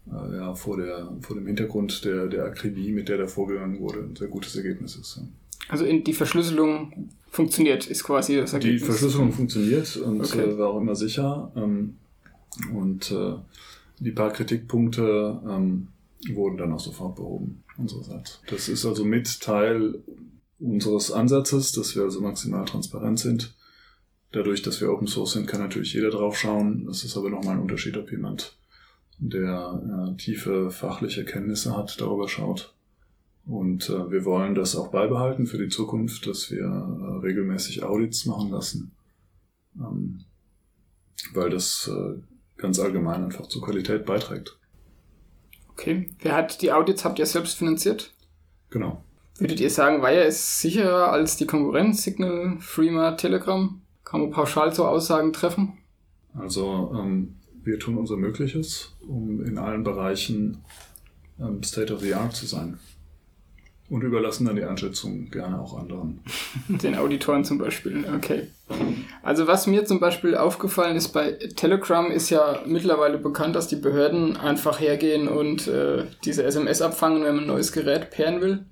äh, 0.07 0.37
ja, 0.37 0.53
vor, 0.53 0.77
der, 0.77 1.11
vor 1.21 1.35
dem 1.35 1.47
Hintergrund 1.47 2.05
der, 2.05 2.27
der 2.27 2.45
Akribie, 2.45 2.91
mit 2.91 3.09
der 3.09 3.17
da 3.17 3.27
vorgegangen 3.27 3.79
wurde, 3.79 3.99
ein 3.99 4.15
sehr 4.15 4.27
gutes 4.27 4.55
Ergebnis 4.55 4.95
ist. 4.95 5.19
Also 5.67 5.85
in 5.85 6.03
die 6.03 6.13
Verschlüsselung 6.13 7.09
funktioniert, 7.35 7.87
ist 7.87 8.03
quasi 8.03 8.37
das 8.37 8.53
Ergebnis. 8.53 8.81
Die 8.81 8.85
Verschlüsselung 8.85 9.31
funktioniert 9.31 9.97
und 9.97 10.21
okay. 10.21 10.41
äh, 10.41 10.57
war 10.57 10.69
auch 10.69 10.79
immer 10.79 10.95
sicher. 10.95 11.51
Ähm, 11.55 11.97
und 12.73 13.11
äh, 13.11 13.33
die 13.99 14.11
paar 14.11 14.31
Kritikpunkte 14.31 15.41
ähm, 15.47 15.89
wurden 16.33 16.57
dann 16.57 16.71
auch 16.71 16.79
sofort 16.79 17.15
behoben 17.15 17.63
unsererseits. 17.77 18.39
Das 18.47 18.69
ist 18.69 18.85
also 18.85 19.03
mit 19.03 19.41
Teil 19.41 20.01
unseres 20.59 21.11
Ansatzes, 21.11 21.73
dass 21.73 21.95
wir 21.95 22.03
also 22.03 22.21
maximal 22.21 22.65
transparent 22.65 23.19
sind. 23.19 23.53
Dadurch, 24.31 24.61
dass 24.61 24.81
wir 24.81 24.91
Open 24.91 25.07
Source 25.07 25.33
sind, 25.33 25.47
kann 25.47 25.61
natürlich 25.61 25.93
jeder 25.93 26.09
drauf 26.09 26.37
schauen. 26.37 26.85
Das 26.87 27.03
ist 27.03 27.17
aber 27.17 27.29
nochmal 27.29 27.55
ein 27.55 27.61
Unterschied, 27.61 27.97
ob 27.97 28.11
jemand, 28.11 28.57
der 29.19 30.13
äh, 30.13 30.17
tiefe 30.17 30.71
fachliche 30.71 31.25
Kenntnisse 31.25 31.75
hat, 31.75 31.99
darüber 31.99 32.27
schaut. 32.27 32.74
Und 33.45 33.89
äh, 33.89 34.11
wir 34.11 34.25
wollen 34.25 34.55
das 34.55 34.75
auch 34.75 34.87
beibehalten 34.87 35.45
für 35.45 35.57
die 35.57 35.69
Zukunft, 35.69 36.25
dass 36.25 36.49
wir 36.49 36.63
äh, 36.63 37.25
regelmäßig 37.25 37.83
Audits 37.83 38.25
machen 38.25 38.49
lassen. 38.49 38.91
Ähm, 39.79 40.25
weil 41.33 41.49
das 41.49 41.89
äh, 41.93 42.19
ganz 42.57 42.79
allgemein 42.79 43.23
einfach 43.23 43.47
zur 43.47 43.61
Qualität 43.61 44.05
beiträgt. 44.05 44.57
Okay. 45.73 46.09
Wer 46.19 46.35
hat 46.35 46.61
die 46.61 46.71
Audits? 46.71 47.05
Habt 47.05 47.19
ihr 47.19 47.25
selbst 47.25 47.57
finanziert? 47.57 48.13
Genau. 48.69 49.03
Würdet 49.37 49.59
ihr 49.59 49.69
sagen, 49.69 50.01
Wire 50.01 50.23
ist 50.23 50.61
sicherer 50.61 51.11
als 51.11 51.35
die 51.35 51.45
Konkurrenz, 51.45 52.03
Signal, 52.03 52.57
Freema, 52.59 53.11
Telegram? 53.11 53.81
Kann 54.05 54.21
man 54.21 54.31
pauschal 54.31 54.73
so 54.73 54.85
Aussagen 54.85 55.33
treffen? 55.33 55.77
Also 56.33 56.93
ähm, 56.95 57.35
wir 57.63 57.79
tun 57.79 57.97
unser 57.97 58.15
Mögliches, 58.15 58.95
um 59.05 59.43
in 59.43 59.57
allen 59.57 59.83
Bereichen 59.83 60.63
ähm, 61.39 61.61
State 61.63 61.93
of 61.93 61.99
the 61.99 62.13
Art 62.13 62.33
zu 62.33 62.45
sein. 62.45 62.79
Und 63.87 64.01
überlassen 64.01 64.45
dann 64.45 64.55
die 64.55 64.63
Einschätzung 64.63 65.29
gerne 65.29 65.61
auch 65.61 65.77
anderen. 65.77 66.21
Den 66.67 66.95
Auditoren 66.95 67.45
zum 67.45 67.59
Beispiel, 67.59 68.03
okay. 68.15 68.47
Also 69.21 69.45
was 69.45 69.67
mir 69.67 69.85
zum 69.85 69.99
Beispiel 69.99 70.35
aufgefallen 70.35 70.95
ist 70.95 71.09
bei 71.09 71.33
Telegram 71.55 72.09
ist 72.09 72.31
ja 72.31 72.61
mittlerweile 72.65 73.19
bekannt, 73.19 73.55
dass 73.55 73.67
die 73.67 73.75
Behörden 73.75 74.37
einfach 74.37 74.79
hergehen 74.79 75.27
und 75.27 75.67
äh, 75.67 76.05
diese 76.23 76.43
SMS 76.43 76.81
abfangen, 76.81 77.23
wenn 77.23 77.35
man 77.35 77.43
ein 77.43 77.47
neues 77.47 77.71
Gerät 77.71 78.09
pairen 78.09 78.41
will 78.41 78.65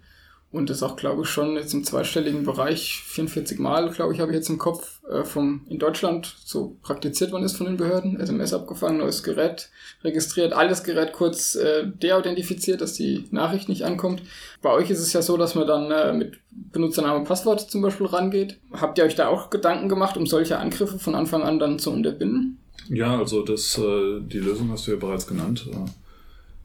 und 0.54 0.70
das 0.70 0.84
auch, 0.84 0.96
glaube 0.96 1.24
ich, 1.24 1.30
schon 1.30 1.56
jetzt 1.56 1.74
im 1.74 1.84
zweistelligen 1.84 2.44
Bereich 2.44 3.02
44 3.08 3.58
Mal, 3.58 3.90
glaube 3.90 4.14
ich, 4.14 4.20
habe 4.20 4.32
ich 4.32 4.36
jetzt 4.36 4.50
im 4.50 4.60
Kopf, 4.60 5.02
äh, 5.10 5.24
vom, 5.24 5.66
in 5.68 5.80
Deutschland 5.80 6.36
so 6.46 6.78
praktiziert 6.84 7.32
worden 7.32 7.44
ist 7.44 7.58
von 7.58 7.66
den 7.66 7.76
Behörden. 7.76 8.20
SMS 8.20 8.54
abgefangen, 8.54 9.00
neues 9.00 9.24
Gerät 9.24 9.72
registriert, 10.04 10.54
alles 10.54 10.84
Gerät 10.84 11.12
kurz 11.12 11.56
äh, 11.56 11.88
deauthentifiziert, 11.88 12.82
dass 12.82 12.94
die 12.94 13.26
Nachricht 13.32 13.68
nicht 13.68 13.84
ankommt. 13.84 14.22
Bei 14.62 14.70
euch 14.70 14.92
ist 14.92 15.00
es 15.00 15.12
ja 15.12 15.24
so, 15.24 15.38
dass 15.38 15.56
man 15.56 15.66
dann 15.66 15.90
äh, 15.90 16.14
mit 16.14 16.38
Benutzername 16.52 17.18
und 17.18 17.28
Passwort 17.28 17.60
zum 17.60 17.82
Beispiel 17.82 18.06
rangeht. 18.06 18.60
Habt 18.74 19.00
ihr 19.00 19.06
euch 19.06 19.16
da 19.16 19.30
auch 19.30 19.50
Gedanken 19.50 19.90
gemacht, 19.90 20.18
um 20.18 20.28
solche 20.28 20.60
Angriffe 20.60 21.00
von 21.00 21.16
Anfang 21.16 21.42
an 21.42 21.58
dann 21.58 21.80
zu 21.80 21.90
unterbinden? 21.90 22.60
Ja, 22.90 23.18
also 23.18 23.42
das, 23.42 23.80
äh, 23.80 24.22
die 24.22 24.40
Lösung 24.40 24.70
hast 24.72 24.86
du 24.86 24.92
ja 24.92 24.98
bereits 24.98 25.26
genannt. 25.26 25.66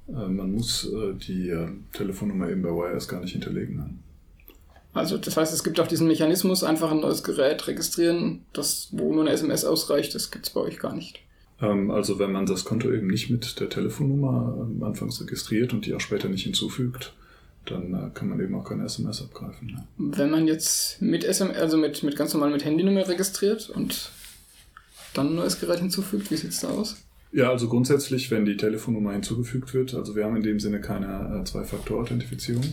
Äh, 0.09 0.29
man 0.29 0.53
muss 0.53 0.85
äh, 0.87 1.15
die 1.15 1.51
äh, 1.51 1.69
Telefonnummer 1.93 2.49
eben 2.49 2.63
bei 2.63 2.71
Wires 2.71 3.09
gar 3.09 3.21
nicht 3.21 3.33
hinterlegen. 3.33 4.01
Also 4.95 5.19
das 5.19 5.37
heißt, 5.37 5.53
es 5.53 5.63
gibt 5.63 5.79
auch 5.81 5.87
diesen 5.87 6.09
Mechanismus, 6.09 6.65
einfach 6.65 6.91
ein 6.91 7.01
neues 7.01 7.23
Gerät 7.23 7.67
registrieren, 7.67 8.45
das, 8.53 8.89
wo 8.93 9.13
nur 9.13 9.23
eine 9.23 9.33
SMS 9.33 9.65
ausreicht, 9.65 10.15
das 10.15 10.31
gibt 10.31 10.47
es 10.47 10.53
bei 10.53 10.61
euch 10.61 10.79
gar 10.79 10.95
nicht. 10.95 11.21
Ähm, 11.61 11.91
also 11.91 12.19
wenn 12.19 12.33
man 12.33 12.47
das 12.47 12.65
Konto 12.65 12.91
eben 12.91 13.07
nicht 13.07 13.31
mit 13.31 13.61
der 13.61 13.69
Telefonnummer 13.69 14.67
anfangs 14.81 15.21
registriert 15.21 15.73
und 15.73 15.87
die 15.87 15.95
auch 15.95 16.01
später 16.01 16.29
nicht 16.29 16.45
hinzufügt, 16.45 17.13
dann 17.67 18.15
kann 18.15 18.31
man 18.31 18.41
eben 18.41 18.55
auch 18.55 18.65
keine 18.65 18.85
SMS 18.85 19.21
abgreifen. 19.21 19.79
Wenn 19.99 20.31
man 20.31 20.47
jetzt 20.47 21.03
mit 21.03 21.23
SMS, 21.23 21.59
also 21.59 21.77
mit, 21.77 22.03
mit 22.03 22.17
ganz 22.17 22.33
normal 22.33 22.51
mit 22.51 22.65
Handynummer 22.65 23.07
registriert 23.07 23.69
und 23.69 24.11
dann 25.13 25.29
ein 25.29 25.35
neues 25.35 25.61
Gerät 25.61 25.81
hinzufügt, 25.81 26.31
wie 26.31 26.37
sieht 26.37 26.53
es 26.53 26.61
da 26.61 26.69
aus? 26.69 26.97
Ja, 27.33 27.51
also 27.51 27.69
grundsätzlich, 27.69 28.31
wenn 28.31 28.45
die 28.45 28.57
Telefonnummer 28.57 29.13
hinzugefügt 29.13 29.75
wird, 29.75 29.95
also 29.95 30.17
wir 30.17 30.25
haben 30.25 30.37
in 30.37 30.43
dem 30.43 30.61
Sinne 30.61 30.81
keine 30.81 31.41
äh, 31.41 31.45
Zwei-Faktor-Authentifizierung, 31.45 32.65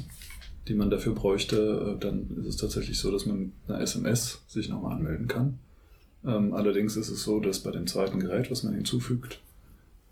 die 0.68 0.76
man 0.76 0.90
dafür 0.90 1.14
bräuchte, 1.14 1.96
äh, 1.96 2.00
dann 2.00 2.38
ist 2.40 2.48
es 2.48 2.58
tatsächlich 2.58 2.98
so, 2.98 3.12
dass 3.12 3.26
man 3.26 3.40
mit 3.40 3.52
einer 3.68 3.82
SMS 3.82 4.44
sich 4.48 4.70
nochmal 4.70 4.96
anmelden 4.96 5.28
kann. 5.28 5.60
Ähm, 6.26 6.54
allerdings 6.54 6.96
ist 6.96 7.10
es 7.10 7.24
so, 7.24 7.40
dass 7.40 7.60
bei 7.60 7.72
dem 7.72 7.86
zweiten 7.86 8.20
Gerät, 8.20 8.50
was 8.50 8.64
man 8.64 8.74
hinzufügt, 8.74 9.42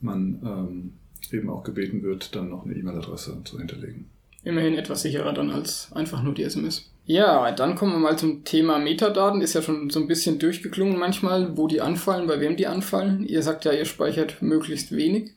man 0.01 0.39
ähm, 0.43 0.93
eben 1.32 1.49
auch 1.49 1.63
gebeten 1.63 2.03
wird, 2.03 2.36
dann 2.36 2.49
noch 2.49 2.65
eine 2.65 2.75
E-Mail-Adresse 2.75 3.41
zu 3.45 3.58
hinterlegen. 3.58 4.10
Immerhin 4.43 4.75
etwas 4.75 5.01
sicherer 5.01 5.34
dann 5.34 5.49
als 5.49 5.91
einfach 5.93 6.21
nur 6.21 6.34
die 6.34 6.43
SMS. 6.43 6.92
Ja, 7.06 7.52
dann 7.52 7.76
kommen 7.76 7.92
wir 7.92 8.00
mal 8.00 8.18
zum 8.18 8.46
Thema 8.46 8.80
Metadaten. 8.80 9.42
Ist 9.42 9.54
ja 9.54 9.62
schon 9.62 9.89
so 9.89 10.00
ein 10.00 10.08
bisschen 10.08 10.39
durchgeklungen 10.39 10.98
manchmal, 10.98 11.58
wo 11.58 11.68
die 11.68 11.82
anfallen, 11.82 12.28
bei 12.28 12.39
wem 12.39 12.56
die 12.56 12.68
anfallen. 12.68 13.26
Ihr 13.26 13.44
sagt 13.44 13.66
ja, 13.66 13.74
ihr 13.74 13.86
speichert 13.86 14.42
möglichst 14.42 14.96
wenig. 14.96 15.32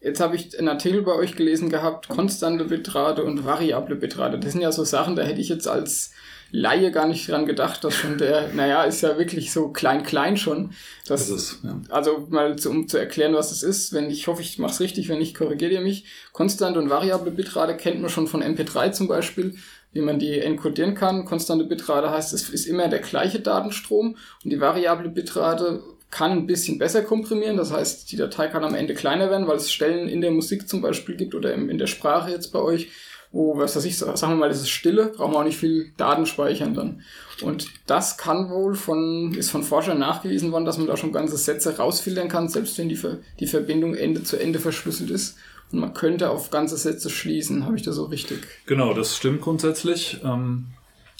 Jetzt 0.00 0.20
habe 0.20 0.34
ich 0.34 0.58
einen 0.58 0.68
Artikel 0.68 1.02
bei 1.02 1.12
euch 1.12 1.36
gelesen 1.36 1.70
gehabt, 1.70 2.08
konstante 2.08 2.64
Bitrate 2.64 3.22
und 3.22 3.44
variable 3.44 3.94
Bitrate. 3.94 4.40
Das 4.40 4.50
sind 4.50 4.60
ja 4.60 4.72
so 4.72 4.82
Sachen, 4.82 5.14
da 5.14 5.22
hätte 5.22 5.40
ich 5.40 5.48
jetzt 5.48 5.68
als 5.68 6.10
Laie 6.50 6.90
gar 6.90 7.06
nicht 7.06 7.28
dran 7.28 7.46
gedacht, 7.46 7.84
dass 7.84 7.94
schon 7.94 8.18
der, 8.18 8.52
naja, 8.52 8.82
ist 8.82 9.00
ja 9.00 9.16
wirklich 9.16 9.52
so 9.52 9.68
klein-klein 9.68 10.36
schon. 10.36 10.72
Das, 11.06 11.28
das 11.28 11.30
ist, 11.30 11.60
ja. 11.62 11.80
Also 11.88 12.26
mal 12.30 12.58
zu, 12.58 12.68
um 12.68 12.88
zu 12.88 12.98
erklären, 12.98 13.32
was 13.32 13.52
es 13.52 13.62
ist, 13.62 13.92
wenn 13.92 14.10
ich 14.10 14.26
hoffe, 14.26 14.42
ich 14.42 14.58
mache 14.58 14.72
es 14.72 14.80
richtig, 14.80 15.08
wenn 15.08 15.18
nicht, 15.18 15.36
korrigiert 15.36 15.72
ihr 15.72 15.80
mich. 15.80 16.04
Konstante 16.32 16.80
und 16.80 16.90
variable 16.90 17.30
Bitrate 17.30 17.76
kennt 17.76 18.00
man 18.02 18.10
schon 18.10 18.26
von 18.26 18.42
MP3 18.42 18.90
zum 18.90 19.06
Beispiel 19.06 19.54
wie 19.92 20.00
man 20.00 20.18
die 20.18 20.38
encodieren 20.38 20.94
kann. 20.94 21.24
Konstante 21.24 21.64
Bitrate 21.64 22.10
heißt, 22.10 22.32
es 22.32 22.48
ist 22.48 22.66
immer 22.66 22.88
der 22.88 23.00
gleiche 23.00 23.40
Datenstrom 23.40 24.16
und 24.42 24.50
die 24.50 24.60
variable 24.60 25.08
Bitrate 25.08 25.82
kann 26.10 26.32
ein 26.32 26.46
bisschen 26.46 26.78
besser 26.78 27.02
komprimieren. 27.02 27.56
Das 27.56 27.72
heißt, 27.72 28.12
die 28.12 28.16
Datei 28.16 28.48
kann 28.48 28.64
am 28.64 28.74
Ende 28.74 28.94
kleiner 28.94 29.30
werden, 29.30 29.48
weil 29.48 29.56
es 29.56 29.72
Stellen 29.72 30.08
in 30.08 30.20
der 30.20 30.30
Musik 30.30 30.68
zum 30.68 30.82
Beispiel 30.82 31.16
gibt 31.16 31.34
oder 31.34 31.54
in 31.54 31.78
der 31.78 31.86
Sprache 31.86 32.30
jetzt 32.30 32.52
bei 32.52 32.60
euch, 32.60 32.90
wo, 33.32 33.56
was 33.56 33.74
weiß 33.74 33.86
ich, 33.86 33.96
sagen 33.96 34.20
wir 34.20 34.36
mal, 34.36 34.50
das 34.50 34.60
ist 34.60 34.68
Stille, 34.68 35.06
brauchen 35.06 35.32
wir 35.32 35.38
auch 35.38 35.44
nicht 35.44 35.56
viel 35.56 35.92
Daten 35.96 36.26
speichern 36.26 36.74
dann. 36.74 37.02
Und 37.40 37.68
das 37.86 38.18
kann 38.18 38.50
wohl 38.50 38.74
von, 38.74 39.34
ist 39.34 39.50
von 39.50 39.62
Forschern 39.62 39.98
nachgewiesen 39.98 40.52
worden, 40.52 40.66
dass 40.66 40.76
man 40.76 40.86
da 40.86 40.98
schon 40.98 41.12
ganze 41.12 41.38
Sätze 41.38 41.78
rausfiltern 41.78 42.28
kann, 42.28 42.48
selbst 42.48 42.76
wenn 42.76 42.90
die, 42.90 43.00
die 43.40 43.46
Verbindung 43.46 43.94
Ende 43.94 44.22
zu 44.22 44.36
Ende 44.36 44.58
verschlüsselt 44.58 45.10
ist. 45.10 45.38
Und 45.72 45.80
man 45.80 45.94
könnte 45.94 46.30
auf 46.30 46.50
ganze 46.50 46.76
Sätze 46.76 47.08
schließen. 47.10 47.64
Habe 47.64 47.76
ich 47.76 47.82
das 47.82 47.96
so 47.96 48.04
richtig? 48.04 48.46
Genau, 48.66 48.92
das 48.92 49.16
stimmt 49.16 49.40
grundsätzlich. 49.40 50.20
Ähm, 50.22 50.66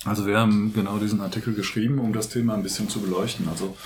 also 0.04 0.26
wir 0.26 0.38
haben 0.38 0.72
genau 0.74 0.98
diesen 0.98 1.20
Artikel 1.20 1.54
geschrieben, 1.54 1.98
um 1.98 2.12
das 2.12 2.28
Thema 2.28 2.54
ein 2.54 2.62
bisschen 2.62 2.88
zu 2.88 3.00
beleuchten. 3.00 3.48
Also 3.48 3.76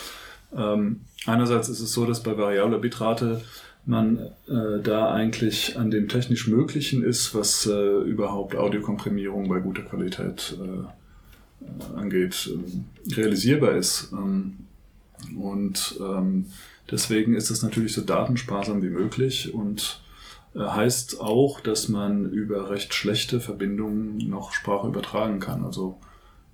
ähm, 0.57 1.03
einerseits 1.27 1.69
ist 1.69 1.81
es 1.81 1.93
so, 1.93 2.07
dass 2.07 2.23
bei 2.23 2.37
variabler 2.37 2.79
Bitrate 2.79 3.43
man 3.85 4.19
äh, 4.49 4.83
da 4.83 5.13
eigentlich 5.13 5.79
an 5.79 5.91
dem 5.91 6.09
technisch 6.09 6.49
Möglichen 6.49 7.05
ist, 7.05 7.35
was 7.35 7.67
äh, 7.67 8.01
überhaupt 8.01 8.57
Audiokomprimierung 8.57 9.49
bei 9.49 9.61
guter 9.61 9.83
Qualität 9.83 10.59
äh, 10.61 11.97
angeht, 11.97 12.51
äh, 12.51 13.15
realisierbar 13.15 13.77
ist. 13.77 14.13
Ähm, 14.13 14.57
und 15.39 15.97
ähm, 16.01 16.47
deswegen 16.91 17.35
ist 17.35 17.51
es 17.51 17.63
natürlich 17.63 17.93
so 17.93 18.01
datensparsam 18.01 18.83
wie 18.83 18.91
möglich 18.91 19.55
und 19.55 20.01
äh, 20.03 20.06
heißt 20.59 21.21
auch, 21.21 21.61
dass 21.61 21.89
man 21.89 22.31
über 22.31 22.71
recht 22.71 22.95
schlechte 22.95 23.41
Verbindungen 23.41 24.17
noch 24.29 24.53
Sprache 24.53 24.89
übertragen 24.89 25.41
kann. 25.41 25.65
Also 25.65 25.99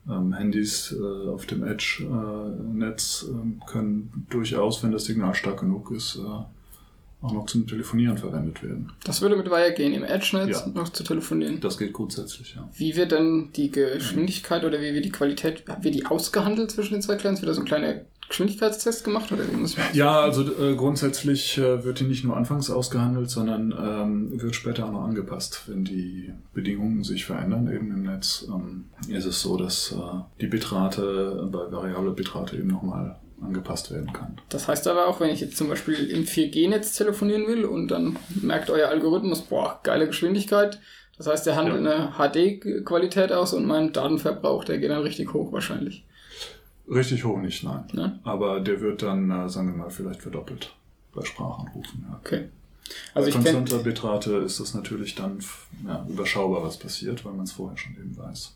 ähm, 0.08 0.32
Handys 0.32 0.92
äh, 0.98 1.28
auf 1.28 1.46
dem 1.46 1.62
Edge-Netz 1.62 3.26
äh, 3.28 3.70
können 3.70 4.26
durchaus, 4.30 4.82
wenn 4.82 4.90
das 4.90 5.04
Signal 5.04 5.34
stark 5.34 5.60
genug 5.60 5.92
ist, 5.92 6.16
äh, 6.16 7.24
auch 7.24 7.32
noch 7.32 7.46
zum 7.46 7.68
Telefonieren 7.68 8.18
verwendet 8.18 8.64
werden. 8.64 8.90
Das 9.04 9.22
würde 9.22 9.36
mit 9.36 9.46
Wire 9.48 9.72
gehen, 9.72 9.94
im 9.94 10.02
Edge-Netz 10.02 10.64
ja. 10.66 10.72
noch 10.74 10.88
zu 10.88 11.04
telefonieren. 11.04 11.60
Das 11.60 11.78
geht 11.78 11.92
grundsätzlich, 11.92 12.56
ja. 12.56 12.68
Wie 12.74 12.96
wird 12.96 13.12
denn 13.12 13.50
die 13.54 13.70
Geschwindigkeit 13.70 14.64
oder 14.64 14.80
wie 14.80 14.92
wird 14.92 15.04
die 15.04 15.12
Qualität, 15.12 15.62
wird 15.82 15.94
die 15.94 16.06
ausgehandelt 16.06 16.72
zwischen 16.72 16.94
den 16.94 17.02
zwei 17.02 17.14
Clients? 17.14 17.40
Wird 17.40 17.50
da 17.50 17.54
so 17.54 17.60
ein 17.60 17.66
kleiner 17.66 18.00
Geschwindigkeitstest 18.32 19.04
gemacht 19.04 19.30
oder 19.30 19.44
man 19.44 19.70
Ja, 19.92 20.20
also 20.20 20.42
äh, 20.42 20.74
grundsätzlich 20.74 21.58
äh, 21.58 21.84
wird 21.84 22.00
die 22.00 22.04
nicht 22.04 22.24
nur 22.24 22.34
anfangs 22.34 22.70
ausgehandelt, 22.70 23.28
sondern 23.28 23.74
ähm, 23.78 24.40
wird 24.40 24.54
später 24.54 24.86
auch 24.86 24.92
noch 24.92 25.04
angepasst. 25.04 25.64
Wenn 25.66 25.84
die 25.84 26.32
Bedingungen 26.54 27.04
sich 27.04 27.26
verändern 27.26 27.70
eben 27.70 27.90
im 27.90 28.04
Netz, 28.04 28.46
ähm, 28.48 28.86
ist 29.08 29.26
es 29.26 29.42
so, 29.42 29.58
dass 29.58 29.92
äh, 29.92 29.96
die 30.40 30.46
Bitrate 30.46 31.46
bei 31.52 31.70
variabler 31.70 32.12
Bitrate 32.12 32.56
eben 32.56 32.68
nochmal 32.68 33.16
angepasst 33.42 33.92
werden 33.92 34.14
kann. 34.14 34.38
Das 34.48 34.66
heißt 34.66 34.88
aber 34.88 35.08
auch, 35.08 35.20
wenn 35.20 35.28
ich 35.28 35.42
jetzt 35.42 35.58
zum 35.58 35.68
Beispiel 35.68 36.06
im 36.06 36.24
4G-Netz 36.24 36.96
telefonieren 36.96 37.46
will 37.46 37.66
und 37.66 37.88
dann 37.88 38.16
merkt 38.40 38.70
euer 38.70 38.88
Algorithmus, 38.88 39.42
boah, 39.42 39.78
geile 39.82 40.06
Geschwindigkeit, 40.06 40.80
Das 41.18 41.26
heißt, 41.26 41.46
der 41.46 41.56
handelt 41.56 41.84
ja. 41.84 41.90
eine 41.90 42.12
HD-Qualität 42.32 43.30
aus 43.30 43.52
und 43.52 43.66
mein 43.66 43.92
Datenverbrauch, 43.92 44.64
der 44.64 44.78
geht 44.78 44.90
dann 44.90 45.02
richtig 45.02 45.34
hoch 45.34 45.52
wahrscheinlich. 45.52 46.06
Richtig 46.92 47.24
hoch 47.24 47.38
nicht, 47.38 47.64
nein. 47.64 47.84
Ne? 47.92 48.20
Aber 48.24 48.60
der 48.60 48.80
wird 48.80 49.02
dann, 49.02 49.30
äh, 49.30 49.48
sagen 49.48 49.68
wir 49.68 49.76
mal, 49.76 49.90
vielleicht 49.90 50.22
verdoppelt 50.22 50.74
bei 51.14 51.24
Sprachanrufen. 51.24 52.04
Ja. 52.08 52.20
Okay. 52.20 52.48
Also 53.14 53.28
bei 53.28 53.32
konstanter 53.32 53.78
Bitrate 53.78 54.32
ist 54.36 54.60
das 54.60 54.74
natürlich 54.74 55.14
dann 55.14 55.38
ja, 55.86 56.04
überschaubar, 56.08 56.62
was 56.62 56.76
passiert, 56.76 57.24
weil 57.24 57.32
man 57.32 57.44
es 57.44 57.52
vorher 57.52 57.78
schon 57.78 57.92
eben 57.94 58.16
weiß. 58.16 58.54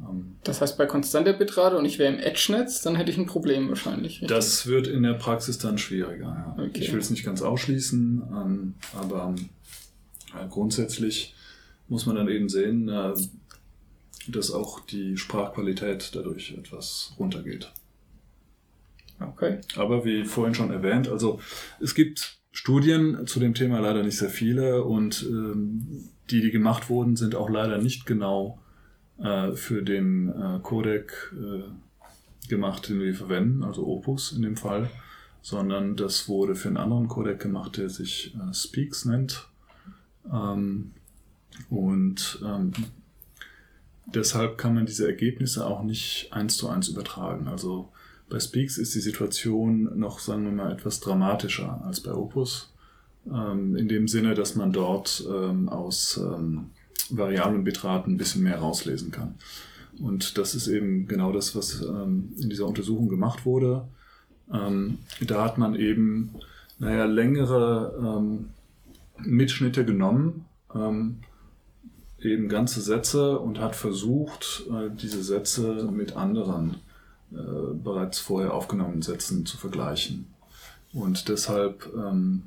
Ähm, 0.00 0.36
das 0.44 0.60
heißt, 0.60 0.78
bei 0.78 0.86
konstanter 0.86 1.32
Bitrate 1.32 1.76
und 1.76 1.84
ich 1.84 1.98
wäre 1.98 2.12
im 2.12 2.20
Edge-Netz, 2.20 2.82
dann 2.82 2.94
hätte 2.94 3.10
ich 3.10 3.18
ein 3.18 3.26
Problem 3.26 3.68
wahrscheinlich. 3.68 4.22
Richtig? 4.22 4.28
Das 4.28 4.66
wird 4.66 4.86
in 4.86 5.02
der 5.02 5.14
Praxis 5.14 5.58
dann 5.58 5.78
schwieriger. 5.78 6.54
Ja. 6.56 6.64
Okay. 6.64 6.80
Ich 6.80 6.92
will 6.92 7.00
es 7.00 7.10
nicht 7.10 7.24
ganz 7.24 7.42
ausschließen, 7.42 8.22
ähm, 8.30 8.74
aber 8.94 9.34
äh, 10.34 10.46
grundsätzlich 10.48 11.34
muss 11.88 12.06
man 12.06 12.16
dann 12.16 12.28
eben 12.28 12.48
sehen, 12.48 12.88
äh, 12.88 13.14
dass 14.32 14.50
auch 14.50 14.80
die 14.80 15.16
Sprachqualität 15.16 16.14
dadurch 16.14 16.54
etwas 16.56 17.14
runtergeht. 17.18 17.72
Okay. 19.20 19.60
Aber 19.76 20.04
wie 20.04 20.24
vorhin 20.24 20.54
schon 20.54 20.70
erwähnt, 20.70 21.08
also 21.08 21.40
es 21.80 21.94
gibt 21.94 22.38
Studien 22.52 23.26
zu 23.26 23.40
dem 23.40 23.54
Thema 23.54 23.80
leider 23.80 24.02
nicht 24.02 24.18
sehr 24.18 24.30
viele 24.30 24.84
und 24.84 25.24
ähm, 25.28 26.08
die, 26.30 26.40
die 26.40 26.50
gemacht 26.50 26.88
wurden, 26.88 27.16
sind 27.16 27.34
auch 27.34 27.48
leider 27.48 27.78
nicht 27.78 28.06
genau 28.06 28.60
äh, 29.18 29.52
für 29.52 29.82
den 29.82 30.28
äh, 30.28 30.60
Codec 30.62 31.32
äh, 31.34 32.48
gemacht, 32.48 32.88
den 32.88 33.00
wir 33.00 33.14
verwenden, 33.14 33.62
also 33.62 33.86
Opus 33.86 34.32
in 34.32 34.42
dem 34.42 34.56
Fall, 34.56 34.90
sondern 35.42 35.96
das 35.96 36.28
wurde 36.28 36.54
für 36.54 36.68
einen 36.68 36.76
anderen 36.76 37.08
Codec 37.08 37.40
gemacht, 37.40 37.76
der 37.76 37.88
sich 37.88 38.34
äh, 38.34 38.54
Speaks 38.54 39.04
nennt. 39.04 39.48
Ähm, 40.32 40.92
und 41.70 42.40
ähm, 42.44 42.72
deshalb 44.14 44.58
kann 44.58 44.74
man 44.74 44.86
diese 44.86 45.06
Ergebnisse 45.06 45.66
auch 45.66 45.82
nicht 45.82 46.28
eins 46.32 46.56
zu 46.56 46.68
eins 46.68 46.88
übertragen. 46.88 47.48
Also 47.48 47.88
bei 48.28 48.40
Speaks 48.40 48.78
ist 48.78 48.94
die 48.94 49.00
Situation 49.00 49.98
noch, 49.98 50.18
sagen 50.18 50.44
wir 50.44 50.52
mal, 50.52 50.72
etwas 50.72 51.00
dramatischer 51.00 51.82
als 51.84 52.00
bei 52.00 52.12
Opus. 52.12 52.72
Ähm, 53.26 53.76
in 53.76 53.88
dem 53.88 54.08
Sinne, 54.08 54.34
dass 54.34 54.54
man 54.54 54.72
dort 54.72 55.24
ähm, 55.28 55.68
aus 55.68 56.18
ähm, 56.18 56.70
variablen 57.10 57.64
Bitraten 57.64 58.14
ein 58.14 58.18
bisschen 58.18 58.42
mehr 58.42 58.58
rauslesen 58.58 59.10
kann. 59.10 59.34
Und 60.00 60.38
das 60.38 60.54
ist 60.54 60.68
eben 60.68 61.08
genau 61.08 61.32
das, 61.32 61.56
was 61.56 61.82
ähm, 61.82 62.32
in 62.38 62.50
dieser 62.50 62.66
Untersuchung 62.66 63.08
gemacht 63.08 63.44
wurde. 63.44 63.88
Ähm, 64.52 64.98
da 65.20 65.44
hat 65.44 65.58
man 65.58 65.74
eben, 65.74 66.34
naja, 66.78 67.04
längere 67.06 68.18
ähm, 68.18 68.50
Mitschnitte 69.18 69.84
genommen, 69.84 70.44
eben 72.20 72.48
ganze 72.48 72.80
Sätze 72.80 73.38
und 73.38 73.60
hat 73.60 73.76
versucht, 73.76 74.64
äh, 74.70 74.90
diese 74.90 75.22
Sätze 75.22 75.88
mit 75.92 76.16
anderen 76.16 76.76
äh, 77.32 77.36
bereits 77.82 78.18
vorher 78.18 78.54
aufgenommenen 78.54 79.02
Sätzen 79.02 79.46
zu 79.46 79.56
vergleichen. 79.56 80.26
Und 80.92 81.28
deshalb 81.28 81.88
ähm, 81.94 82.42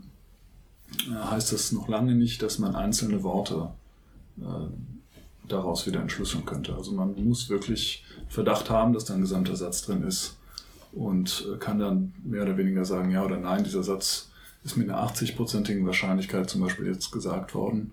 heißt 1.09 1.53
das 1.53 1.71
noch 1.71 1.87
lange 1.87 2.15
nicht, 2.15 2.41
dass 2.41 2.59
man 2.59 2.75
einzelne 2.75 3.23
Worte 3.23 3.69
äh, 4.39 4.43
daraus 5.47 5.85
wieder 5.85 6.01
entschlüsseln 6.01 6.45
könnte. 6.45 6.75
Also 6.75 6.91
man 6.91 7.23
muss 7.23 7.49
wirklich 7.49 8.03
Verdacht 8.29 8.69
haben, 8.69 8.93
dass 8.93 9.05
da 9.05 9.13
ein 9.13 9.21
gesamter 9.21 9.55
Satz 9.55 9.83
drin 9.83 10.03
ist 10.03 10.37
und 10.91 11.45
äh, 11.53 11.57
kann 11.57 11.79
dann 11.79 12.13
mehr 12.23 12.43
oder 12.43 12.57
weniger 12.57 12.85
sagen, 12.85 13.11
ja 13.11 13.23
oder 13.23 13.37
nein, 13.37 13.63
dieser 13.63 13.83
Satz 13.83 14.29
ist 14.63 14.77
mit 14.77 14.89
einer 14.89 15.03
80-prozentigen 15.07 15.85
Wahrscheinlichkeit 15.85 16.49
zum 16.49 16.61
Beispiel 16.61 16.87
jetzt 16.87 17.11
gesagt 17.11 17.55
worden. 17.55 17.91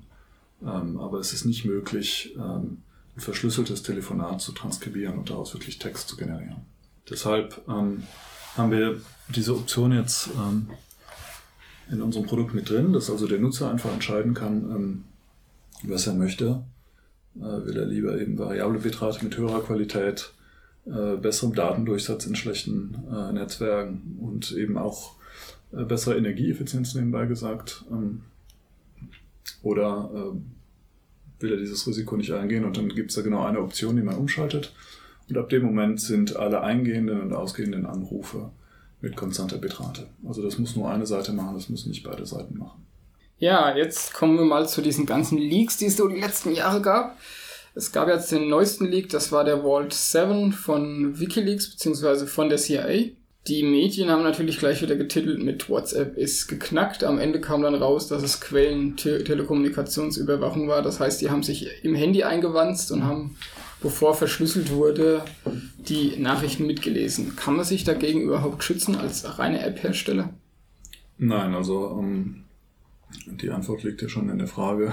Ähm, 0.63 0.99
aber 0.99 1.19
es 1.19 1.33
ist 1.33 1.45
nicht 1.45 1.65
möglich, 1.65 2.35
ähm, 2.37 2.83
ein 3.17 3.21
verschlüsseltes 3.21 3.83
Telefonat 3.83 4.41
zu 4.41 4.53
transkribieren 4.53 5.19
und 5.19 5.31
daraus 5.31 5.55
wirklich 5.55 5.79
Text 5.79 6.09
zu 6.09 6.17
generieren. 6.17 6.63
Deshalb 7.11 7.63
ähm, 7.69 8.05
haben 8.57 8.71
wir 8.71 9.01
diese 9.35 9.55
Option 9.55 9.93
jetzt 9.93 10.29
ähm, 10.37 10.69
in 11.91 12.03
unserem 12.03 12.27
Produkt 12.27 12.55
mit 12.55 12.69
drin, 12.69 12.93
dass 12.93 13.11
also 13.11 13.27
der 13.27 13.39
Nutzer 13.39 13.71
einfach 13.71 13.93
entscheiden 13.93 14.35
kann, 14.35 14.71
ähm, 14.71 15.05
was 15.83 16.07
er 16.07 16.15
möchte. 16.15 16.63
Äh, 17.37 17.67
will 17.67 17.77
er 17.77 17.87
lieber 17.87 18.21
eben 18.21 18.39
variable 18.39 18.81
Bitrate 18.81 19.25
mit 19.25 19.37
höherer 19.37 19.63
Qualität, 19.63 20.33
äh, 20.87 21.17
besserem 21.17 21.55
Datendurchsatz 21.55 22.27
in 22.27 22.35
schlechten 22.35 22.97
äh, 23.13 23.33
Netzwerken 23.33 24.19
und 24.21 24.53
eben 24.53 24.77
auch 24.77 25.17
äh, 25.73 25.85
bessere 25.85 26.17
Energieeffizienz 26.17 26.95
nebenbei 26.95 27.27
gesagt. 27.27 27.85
Oder 29.63 30.11
äh, 30.15 31.43
will 31.43 31.53
er 31.53 31.59
dieses 31.59 31.87
Risiko 31.87 32.17
nicht 32.17 32.33
eingehen 32.33 32.65
und 32.65 32.77
dann 32.77 32.89
gibt 32.89 33.11
es 33.11 33.17
da 33.17 33.23
genau 33.23 33.45
eine 33.45 33.61
Option, 33.61 33.97
die 33.97 34.03
man 34.03 34.17
umschaltet. 34.17 34.73
Und 35.29 35.37
ab 35.37 35.49
dem 35.49 35.63
Moment 35.63 36.01
sind 36.01 36.37
alle 36.37 36.63
eingehenden 36.63 37.21
und 37.21 37.33
ausgehenden 37.33 37.87
Anrufe 37.87 38.51
mit 39.01 39.17
konstanter 39.17 39.59
Bitrate. 39.59 40.07
Also 40.27 40.43
das 40.43 40.59
muss 40.59 40.75
nur 40.75 40.91
eine 40.91 41.07
Seite 41.07 41.33
machen, 41.33 41.55
das 41.55 41.69
müssen 41.69 41.91
nicht 41.91 42.03
beide 42.03 42.27
Seiten 42.27 42.59
machen. 42.59 42.85
Ja, 43.39 43.77
jetzt 43.77 44.15
kommen 44.15 44.37
wir 44.37 44.45
mal 44.45 44.69
zu 44.69 44.83
diesen 44.83 45.07
ganzen 45.07 45.39
Leaks, 45.39 45.77
die 45.77 45.87
es 45.87 45.97
so 45.97 46.09
die 46.09 46.21
letzten 46.21 46.53
Jahre 46.53 46.83
gab. 46.83 47.17
Es 47.75 47.93
gab 47.93 48.09
jetzt 48.09 48.33
den 48.33 48.49
neuesten 48.49 48.87
Leak, 48.87 49.11
das 49.11 49.31
war 49.31 49.45
der 49.45 49.63
Vault 49.63 49.93
7 49.93 50.53
von 50.53 51.21
Wikileaks 51.21 51.71
beziehungsweise 51.71 52.27
von 52.27 52.49
der 52.49 52.59
CIA. 52.59 53.11
Die 53.49 53.63
Medien 53.63 54.11
haben 54.11 54.25
natürlich 54.25 54.59
gleich 54.59 54.83
wieder 54.83 54.97
getitelt 54.97 55.43
mit 55.43 55.71
WhatsApp 55.71 56.19
ist 56.19 56.49
geknackt. 56.49 57.03
Am 57.03 57.19
Ende 57.19 57.41
kam 57.41 57.63
dann 57.63 57.75
raus, 57.75 58.07
dass 58.07 58.23
es 58.23 58.43
Quellen-Telekommunikationsüberwachung 58.43 60.69
war. 60.69 60.83
Das 60.83 61.01
heißt, 61.01 61.23
die 61.23 61.31
haben 61.31 61.43
sich 61.43 61.83
im 61.83 61.95
Handy 61.95 62.25
eingewanzt 62.25 62.93
und 62.93 63.05
haben, 63.05 63.37
bevor 63.81 64.15
verschlüsselt 64.15 64.71
wurde, 64.71 65.25
die 65.79 66.19
Nachrichten 66.19 66.67
mitgelesen. 66.67 67.37
Kann 67.37 67.57
man 67.57 67.65
sich 67.65 67.85
dagegen 67.85 68.21
überhaupt 68.21 68.63
schützen 68.65 68.97
als 68.97 69.39
reine 69.39 69.63
App-Hersteller? 69.63 70.35
Nein, 71.17 71.55
also 71.55 71.97
ähm, 71.99 72.45
die 73.27 73.49
Antwort 73.49 73.83
liegt 73.83 74.03
ja 74.03 74.11
schon 74.11 74.29
in 74.29 74.37
der 74.39 74.49
Frage. 74.49 74.93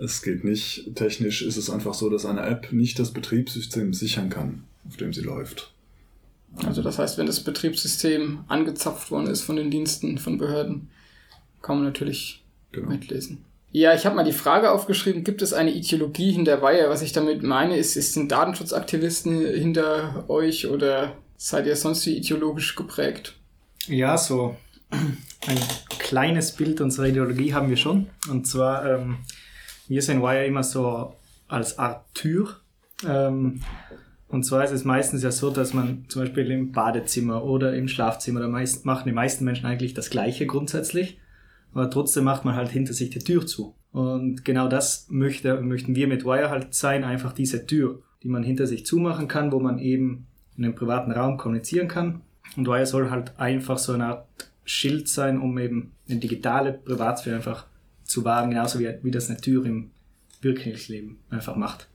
Es 0.00 0.22
geht 0.22 0.42
nicht. 0.42 0.96
Technisch 0.96 1.42
ist 1.42 1.56
es 1.56 1.70
einfach 1.70 1.94
so, 1.94 2.10
dass 2.10 2.26
eine 2.26 2.42
App 2.42 2.72
nicht 2.72 2.98
das 2.98 3.12
Betriebssystem 3.12 3.94
sichern 3.94 4.30
kann, 4.30 4.64
auf 4.88 4.96
dem 4.96 5.12
sie 5.12 5.20
läuft. 5.20 5.72
Also 6.66 6.82
das 6.82 6.98
heißt, 6.98 7.18
wenn 7.18 7.26
das 7.26 7.40
Betriebssystem 7.40 8.44
angezapft 8.48 9.10
worden 9.10 9.26
ist 9.26 9.42
von 9.42 9.56
den 9.56 9.70
Diensten, 9.70 10.18
von 10.18 10.38
Behörden, 10.38 10.90
kann 11.62 11.76
man 11.76 11.84
natürlich 11.84 12.44
genau. 12.72 12.88
mitlesen. 12.90 13.44
Ja, 13.70 13.94
ich 13.94 14.04
habe 14.04 14.16
mal 14.16 14.24
die 14.24 14.32
Frage 14.32 14.70
aufgeschrieben, 14.70 15.24
gibt 15.24 15.40
es 15.40 15.54
eine 15.54 15.70
Ideologie 15.70 16.32
hinter 16.32 16.60
Weihe? 16.60 16.90
Was 16.90 17.00
ich 17.00 17.12
damit 17.12 17.42
meine, 17.42 17.76
ist, 17.76 17.96
ist 17.96 18.12
sind 18.12 18.30
Datenschutzaktivisten 18.30 19.40
hinter 19.40 20.28
euch 20.28 20.68
oder 20.68 21.16
seid 21.38 21.66
ihr 21.66 21.76
sonst 21.76 22.04
wie 22.04 22.18
ideologisch 22.18 22.76
geprägt? 22.76 23.34
Ja, 23.86 24.18
so 24.18 24.56
ein 24.90 25.58
kleines 25.98 26.52
Bild 26.52 26.82
unserer 26.82 27.06
Ideologie 27.06 27.54
haben 27.54 27.70
wir 27.70 27.78
schon. 27.78 28.08
Und 28.30 28.46
zwar, 28.46 28.84
ähm, 28.84 29.18
wir 29.88 30.02
sehen 30.02 30.20
Wire 30.20 30.44
immer 30.44 30.62
so 30.62 31.14
als 31.48 31.78
Art 31.78 32.04
Tür. 32.14 32.56
Ähm, 33.08 33.62
und 34.32 34.44
zwar 34.44 34.64
ist 34.64 34.70
es 34.70 34.86
meistens 34.86 35.22
ja 35.22 35.30
so, 35.30 35.50
dass 35.50 35.74
man 35.74 36.06
zum 36.08 36.22
Beispiel 36.22 36.50
im 36.50 36.72
Badezimmer 36.72 37.44
oder 37.44 37.76
im 37.76 37.86
Schlafzimmer, 37.86 38.40
da 38.40 38.48
meist, 38.48 38.86
machen 38.86 39.04
die 39.04 39.12
meisten 39.12 39.44
Menschen 39.44 39.66
eigentlich 39.66 39.92
das 39.92 40.08
Gleiche 40.08 40.46
grundsätzlich, 40.46 41.20
aber 41.74 41.90
trotzdem 41.90 42.24
macht 42.24 42.46
man 42.46 42.54
halt 42.54 42.70
hinter 42.70 42.94
sich 42.94 43.10
die 43.10 43.18
Tür 43.18 43.46
zu. 43.46 43.74
Und 43.92 44.42
genau 44.46 44.68
das 44.68 45.06
möchte, 45.10 45.60
möchten 45.60 45.94
wir 45.94 46.08
mit 46.08 46.24
Wire 46.24 46.48
halt 46.48 46.72
sein, 46.72 47.04
einfach 47.04 47.34
diese 47.34 47.66
Tür, 47.66 48.00
die 48.22 48.30
man 48.30 48.42
hinter 48.42 48.66
sich 48.66 48.86
zumachen 48.86 49.28
kann, 49.28 49.52
wo 49.52 49.60
man 49.60 49.78
eben 49.78 50.26
in 50.56 50.64
einem 50.64 50.76
privaten 50.76 51.12
Raum 51.12 51.36
kommunizieren 51.36 51.88
kann. 51.88 52.22
Und 52.56 52.66
Wire 52.66 52.86
soll 52.86 53.10
halt 53.10 53.38
einfach 53.38 53.76
so 53.76 53.92
eine 53.92 54.06
Art 54.06 54.26
Schild 54.64 55.08
sein, 55.08 55.42
um 55.42 55.58
eben 55.58 55.92
eine 56.08 56.20
digitale 56.20 56.72
Privatsphäre 56.72 57.36
einfach 57.36 57.66
zu 58.02 58.24
wahren, 58.24 58.48
genauso 58.48 58.78
wie, 58.78 58.94
wie 59.02 59.10
das 59.10 59.28
eine 59.28 59.42
Tür 59.42 59.66
im 59.66 59.90
wirklichen 60.40 60.90
Leben 60.90 61.18
einfach 61.28 61.54
macht. 61.54 61.90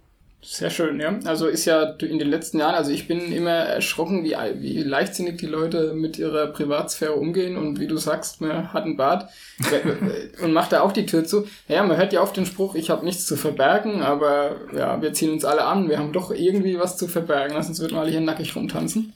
Sehr 0.49 0.69
schön, 0.69 1.01
ja. 1.01 1.19
Also 1.25 1.47
ist 1.47 1.65
ja 1.65 1.83
in 1.99 2.19
den 2.19 2.29
letzten 2.29 2.59
Jahren, 2.59 2.73
also 2.73 2.89
ich 2.89 3.05
bin 3.05 3.33
immer 3.33 3.51
erschrocken, 3.51 4.23
wie, 4.23 4.33
wie 4.61 4.81
leichtsinnig 4.81 5.37
die 5.39 5.45
Leute 5.45 5.93
mit 5.93 6.17
ihrer 6.17 6.47
Privatsphäre 6.47 7.15
umgehen 7.15 7.57
und 7.57 7.81
wie 7.81 7.87
du 7.87 7.97
sagst, 7.97 8.39
man 8.39 8.71
hat 8.71 8.85
einen 8.85 8.95
Bart 8.95 9.29
und 10.41 10.53
macht 10.53 10.71
da 10.71 10.83
auch 10.83 10.93
die 10.93 11.05
Tür 11.05 11.25
zu. 11.25 11.45
Ja, 11.67 11.83
man 11.83 11.97
hört 11.97 12.13
ja 12.13 12.21
oft 12.21 12.37
den 12.37 12.45
Spruch, 12.45 12.75
ich 12.75 12.89
habe 12.89 13.03
nichts 13.03 13.25
zu 13.25 13.35
verbergen, 13.35 14.01
aber 14.01 14.55
ja, 14.73 15.01
wir 15.01 15.11
ziehen 15.11 15.33
uns 15.33 15.43
alle 15.43 15.65
an, 15.65 15.89
wir 15.89 15.99
haben 15.99 16.13
doch 16.13 16.31
irgendwie 16.31 16.79
was 16.79 16.95
zu 16.95 17.09
verbergen, 17.09 17.61
sonst 17.61 17.81
würden 17.81 17.95
wir 17.95 17.99
alle 17.99 18.11
hier 18.11 18.21
nackig 18.21 18.55
rumtanzen. 18.55 19.11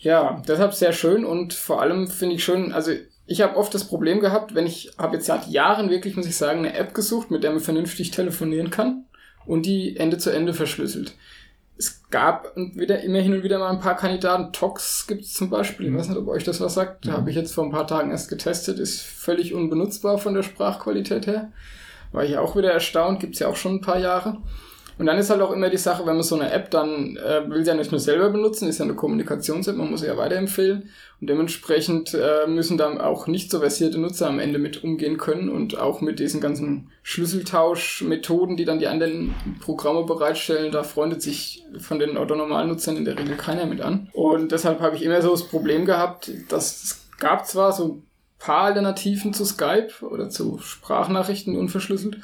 Ja, 0.00 0.42
deshalb 0.48 0.74
sehr 0.74 0.92
schön 0.92 1.24
und 1.24 1.54
vor 1.54 1.80
allem 1.80 2.08
finde 2.08 2.34
ich 2.34 2.44
schön, 2.44 2.72
also 2.72 2.90
ich 3.26 3.40
habe 3.40 3.56
oft 3.56 3.72
das 3.72 3.84
Problem 3.84 4.18
gehabt, 4.18 4.56
wenn 4.56 4.66
ich 4.66 4.90
habe 4.98 5.14
jetzt 5.14 5.26
seit 5.26 5.46
Jahren 5.46 5.90
wirklich, 5.90 6.16
muss 6.16 6.26
ich 6.26 6.36
sagen, 6.36 6.58
eine 6.58 6.74
App 6.74 6.92
gesucht, 6.92 7.30
mit 7.30 7.44
der 7.44 7.52
man 7.52 7.60
vernünftig 7.60 8.10
telefonieren 8.10 8.70
kann 8.70 9.04
und 9.48 9.64
die 9.64 9.96
Ende 9.96 10.18
zu 10.18 10.30
Ende 10.30 10.54
verschlüsselt. 10.54 11.16
Es 11.78 12.02
gab 12.10 12.54
wieder, 12.56 13.00
immer 13.02 13.20
hin 13.20 13.32
und 13.32 13.42
wieder 13.42 13.58
mal 13.58 13.70
ein 13.70 13.80
paar 13.80 13.96
Kandidaten. 13.96 14.52
Tox 14.52 15.06
gibt 15.06 15.22
es 15.22 15.32
zum 15.32 15.48
Beispiel. 15.48 15.86
Ich 15.86 15.94
weiß 15.94 16.08
nicht, 16.08 16.18
ob 16.18 16.28
euch 16.28 16.44
das 16.44 16.60
was 16.60 16.74
sagt. 16.74 17.06
Da 17.06 17.12
habe 17.12 17.30
ich 17.30 17.36
jetzt 17.36 17.54
vor 17.54 17.64
ein 17.64 17.70
paar 17.70 17.86
Tagen 17.86 18.10
erst 18.10 18.28
getestet. 18.28 18.78
Ist 18.78 19.00
völlig 19.00 19.54
unbenutzbar 19.54 20.18
von 20.18 20.34
der 20.34 20.42
Sprachqualität 20.42 21.26
her. 21.26 21.52
war 22.12 22.24
ich 22.24 22.36
auch 22.36 22.56
wieder 22.56 22.72
erstaunt, 22.72 23.20
gibt's 23.20 23.38
ja 23.38 23.48
auch 23.48 23.56
schon 23.56 23.76
ein 23.76 23.80
paar 23.80 23.98
Jahre. 23.98 24.38
Und 24.98 25.06
dann 25.06 25.16
ist 25.16 25.30
halt 25.30 25.40
auch 25.40 25.52
immer 25.52 25.70
die 25.70 25.76
Sache, 25.76 26.04
wenn 26.06 26.16
man 26.16 26.24
so 26.24 26.34
eine 26.34 26.50
App 26.50 26.70
dann 26.70 27.16
äh, 27.16 27.48
will 27.48 27.64
sie 27.64 27.70
ja 27.70 27.76
nicht 27.76 27.92
nur 27.92 28.00
selber 28.00 28.30
benutzen, 28.30 28.68
ist 28.68 28.78
ja 28.78 28.84
eine 28.84 28.94
Kommunikations-App, 28.94 29.76
man 29.76 29.90
muss 29.90 30.00
sie 30.00 30.06
ja 30.06 30.16
weiterempfehlen. 30.16 30.90
Und 31.20 31.30
dementsprechend 31.30 32.14
äh, 32.14 32.46
müssen 32.48 32.78
dann 32.78 33.00
auch 33.00 33.26
nicht 33.28 33.50
so 33.50 33.60
versierte 33.60 33.98
Nutzer 33.98 34.28
am 34.28 34.40
Ende 34.40 34.58
mit 34.58 34.82
umgehen 34.82 35.16
können 35.16 35.48
und 35.48 35.78
auch 35.78 36.00
mit 36.00 36.18
diesen 36.18 36.40
ganzen 36.40 36.90
Schlüsseltauschmethoden, 37.02 38.56
die 38.56 38.64
dann 38.64 38.80
die 38.80 38.88
anderen 38.88 39.34
Programme 39.60 40.04
bereitstellen, 40.04 40.72
da 40.72 40.82
freundet 40.82 41.22
sich 41.22 41.64
von 41.78 41.98
den 41.98 42.16
autonomalen 42.16 42.68
Nutzern 42.68 42.96
in 42.96 43.04
der 43.04 43.18
Regel 43.18 43.36
keiner 43.36 43.66
mit 43.66 43.80
an. 43.80 44.08
Und 44.12 44.52
deshalb 44.52 44.80
habe 44.80 44.96
ich 44.96 45.02
immer 45.02 45.22
so 45.22 45.30
das 45.30 45.44
Problem 45.44 45.84
gehabt, 45.84 46.30
dass 46.48 46.82
es 46.82 47.04
gab 47.18 47.46
zwar 47.46 47.72
so 47.72 48.02
paar 48.38 48.66
Alternativen 48.66 49.34
zu 49.34 49.44
Skype 49.44 49.88
oder 50.02 50.30
zu 50.30 50.58
Sprachnachrichten 50.58 51.56
unverschlüsselt, 51.56 52.18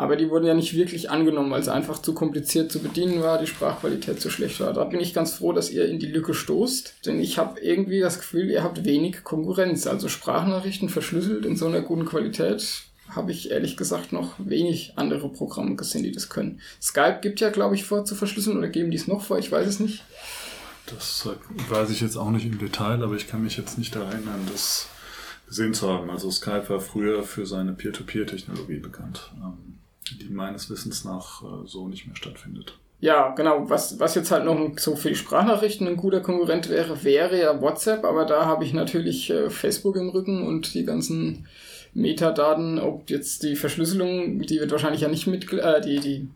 aber 0.00 0.16
die 0.16 0.30
wurden 0.30 0.46
ja 0.46 0.54
nicht 0.54 0.74
wirklich 0.74 1.10
angenommen, 1.10 1.50
weil 1.50 1.60
es 1.60 1.68
einfach 1.68 2.00
zu 2.00 2.14
kompliziert 2.14 2.72
zu 2.72 2.78
bedienen 2.78 3.20
war, 3.20 3.38
die 3.38 3.46
Sprachqualität 3.46 4.18
zu 4.18 4.30
schlecht 4.30 4.58
war. 4.60 4.72
Da 4.72 4.84
bin 4.84 4.98
ich 4.98 5.12
ganz 5.12 5.34
froh, 5.34 5.52
dass 5.52 5.70
ihr 5.70 5.86
in 5.86 5.98
die 5.98 6.06
Lücke 6.06 6.32
stoßt, 6.32 6.94
denn 7.04 7.20
ich 7.20 7.36
habe 7.36 7.60
irgendwie 7.60 8.00
das 8.00 8.18
Gefühl, 8.18 8.48
ihr 8.48 8.62
habt 8.62 8.86
wenig 8.86 9.24
Konkurrenz. 9.24 9.86
Also 9.86 10.08
Sprachnachrichten 10.08 10.88
verschlüsselt 10.88 11.44
in 11.44 11.54
so 11.54 11.66
einer 11.66 11.82
guten 11.82 12.06
Qualität 12.06 12.84
habe 13.10 13.30
ich 13.30 13.50
ehrlich 13.50 13.76
gesagt 13.76 14.12
noch 14.12 14.36
wenig 14.38 14.94
andere 14.96 15.28
Programme 15.28 15.76
gesehen, 15.76 16.02
die 16.02 16.12
das 16.12 16.30
können. 16.30 16.62
Skype 16.80 17.18
gibt 17.20 17.40
ja, 17.40 17.50
glaube 17.50 17.74
ich, 17.74 17.84
vor 17.84 18.06
zu 18.06 18.14
verschlüsseln 18.14 18.56
oder 18.56 18.68
geben 18.68 18.90
die 18.90 18.96
es 18.96 19.06
noch 19.06 19.22
vor, 19.22 19.38
ich 19.38 19.52
weiß 19.52 19.68
es 19.68 19.80
nicht. 19.80 20.02
Das 20.86 21.28
weiß 21.68 21.90
ich 21.90 22.00
jetzt 22.00 22.16
auch 22.16 22.30
nicht 22.30 22.46
im 22.46 22.58
Detail, 22.58 23.02
aber 23.02 23.16
ich 23.16 23.28
kann 23.28 23.44
mich 23.44 23.58
jetzt 23.58 23.76
nicht 23.76 23.94
daran 23.94 24.12
erinnern, 24.12 24.48
das 24.50 24.88
gesehen 25.46 25.74
zu 25.74 25.92
haben. 25.92 26.08
Also 26.08 26.30
Skype 26.30 26.70
war 26.70 26.80
früher 26.80 27.22
für 27.22 27.44
seine 27.44 27.72
Peer-to-Peer-Technologie 27.72 28.78
bekannt. 28.78 29.30
Die 30.18 30.30
meines 30.30 30.70
Wissens 30.70 31.04
nach 31.04 31.42
äh, 31.42 31.66
so 31.66 31.88
nicht 31.88 32.06
mehr 32.06 32.16
stattfindet. 32.16 32.78
Ja, 33.00 33.30
genau. 33.30 33.68
Was, 33.70 33.98
was 33.98 34.14
jetzt 34.14 34.30
halt 34.30 34.44
noch 34.44 34.78
so 34.78 34.94
für 34.94 35.08
die 35.08 35.14
Sprachnachrichten 35.14 35.88
ein 35.88 35.96
guter 35.96 36.20
Konkurrent 36.20 36.68
wäre, 36.68 37.02
wäre 37.02 37.40
ja 37.40 37.60
WhatsApp, 37.60 38.04
aber 38.04 38.26
da 38.26 38.44
habe 38.44 38.64
ich 38.64 38.74
natürlich 38.74 39.30
äh, 39.30 39.48
Facebook 39.48 39.96
im 39.96 40.10
Rücken 40.10 40.46
und 40.46 40.74
die 40.74 40.84
ganzen 40.84 41.46
Metadaten, 41.94 42.78
ob 42.78 43.08
jetzt 43.08 43.42
die 43.42 43.56
Verschlüsselung, 43.56 44.40
die 44.40 44.60
wird 44.60 44.70
wahrscheinlich 44.70 45.00
ja 45.00 45.08
nicht 45.08 45.26
mit, 45.26 45.50
äh, 45.52 45.80
die, 45.80 45.98
die, 45.98 46.28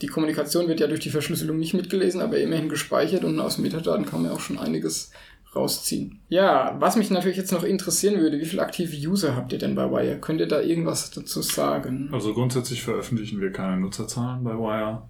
die 0.00 0.06
Kommunikation 0.06 0.68
wird 0.68 0.80
ja 0.80 0.86
durch 0.86 1.00
die 1.00 1.10
Verschlüsselung 1.10 1.58
nicht 1.58 1.74
mitgelesen, 1.74 2.20
aber 2.20 2.38
immerhin 2.38 2.68
gespeichert 2.68 3.24
und 3.24 3.38
aus 3.40 3.58
Metadaten 3.58 4.06
kann 4.06 4.22
man 4.22 4.30
ja 4.30 4.36
auch 4.36 4.40
schon 4.40 4.58
einiges 4.58 5.10
rausziehen. 5.54 6.20
Ja, 6.28 6.76
was 6.78 6.96
mich 6.96 7.10
natürlich 7.10 7.36
jetzt 7.36 7.52
noch 7.52 7.62
interessieren 7.62 8.20
würde, 8.20 8.40
wie 8.40 8.46
viele 8.46 8.62
aktive 8.62 8.96
User 8.96 9.36
habt 9.36 9.52
ihr 9.52 9.58
denn 9.58 9.74
bei 9.74 9.90
Wire? 9.90 10.18
Könnt 10.18 10.40
ihr 10.40 10.48
da 10.48 10.60
irgendwas 10.60 11.10
dazu 11.10 11.42
sagen? 11.42 12.08
Also 12.12 12.32
grundsätzlich 12.32 12.82
veröffentlichen 12.82 13.40
wir 13.40 13.52
keine 13.52 13.80
Nutzerzahlen 13.80 14.44
bei 14.44 14.52
Wire. 14.52 15.02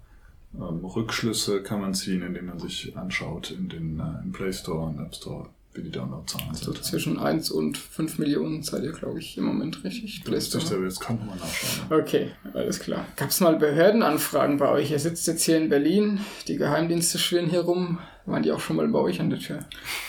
Ähm, 0.55 0.85
Rückschlüsse 0.85 1.63
kann 1.63 1.81
man 1.81 1.93
ziehen, 1.93 2.21
indem 2.21 2.47
man 2.47 2.59
sich 2.59 2.95
anschaut 2.95 3.51
in 3.51 3.69
den 3.69 3.99
äh, 3.99 4.23
im 4.23 4.31
Play 4.31 4.53
Store 4.53 4.87
und 4.87 4.99
App 4.99 5.15
Store 5.15 5.47
wie 5.75 5.81
die 5.81 5.89
Downloadzahlen 5.89 6.49
also 6.49 6.71
sind. 6.71 6.83
Zwischen 6.83 7.19
1 7.19 7.49
und 7.51 7.77
5 7.77 8.19
Millionen 8.19 8.61
seid 8.63 8.83
ihr, 8.83 8.91
glaube 8.91 9.19
ich, 9.19 9.37
im 9.37 9.45
Moment 9.45 9.83
richtig. 9.83 10.23
Das 10.23 10.53
ist 10.53 10.69
der 10.69 10.79
jetzt 10.81 10.99
kann 10.99 11.17
man 11.25 11.37
nachschauen. 11.39 12.01
Okay, 12.01 12.31
alles 12.53 12.79
klar. 12.79 13.05
Gab 13.15 13.29
es 13.29 13.39
mal 13.39 13.55
Behördenanfragen 13.55 14.57
bei 14.57 14.69
euch? 14.69 14.91
Ihr 14.91 14.99
sitzt 14.99 15.25
jetzt 15.27 15.43
hier 15.43 15.57
in 15.57 15.69
Berlin, 15.69 16.19
die 16.47 16.57
Geheimdienste 16.57 17.17
schwirren 17.17 17.49
hier 17.49 17.61
rum. 17.61 17.99
Waren 18.25 18.43
die 18.43 18.51
auch 18.51 18.59
schon 18.59 18.77
mal 18.77 18.87
bei 18.87 18.99
euch 18.99 19.19
an 19.19 19.29
der 19.29 19.39
Tür? 19.39 19.59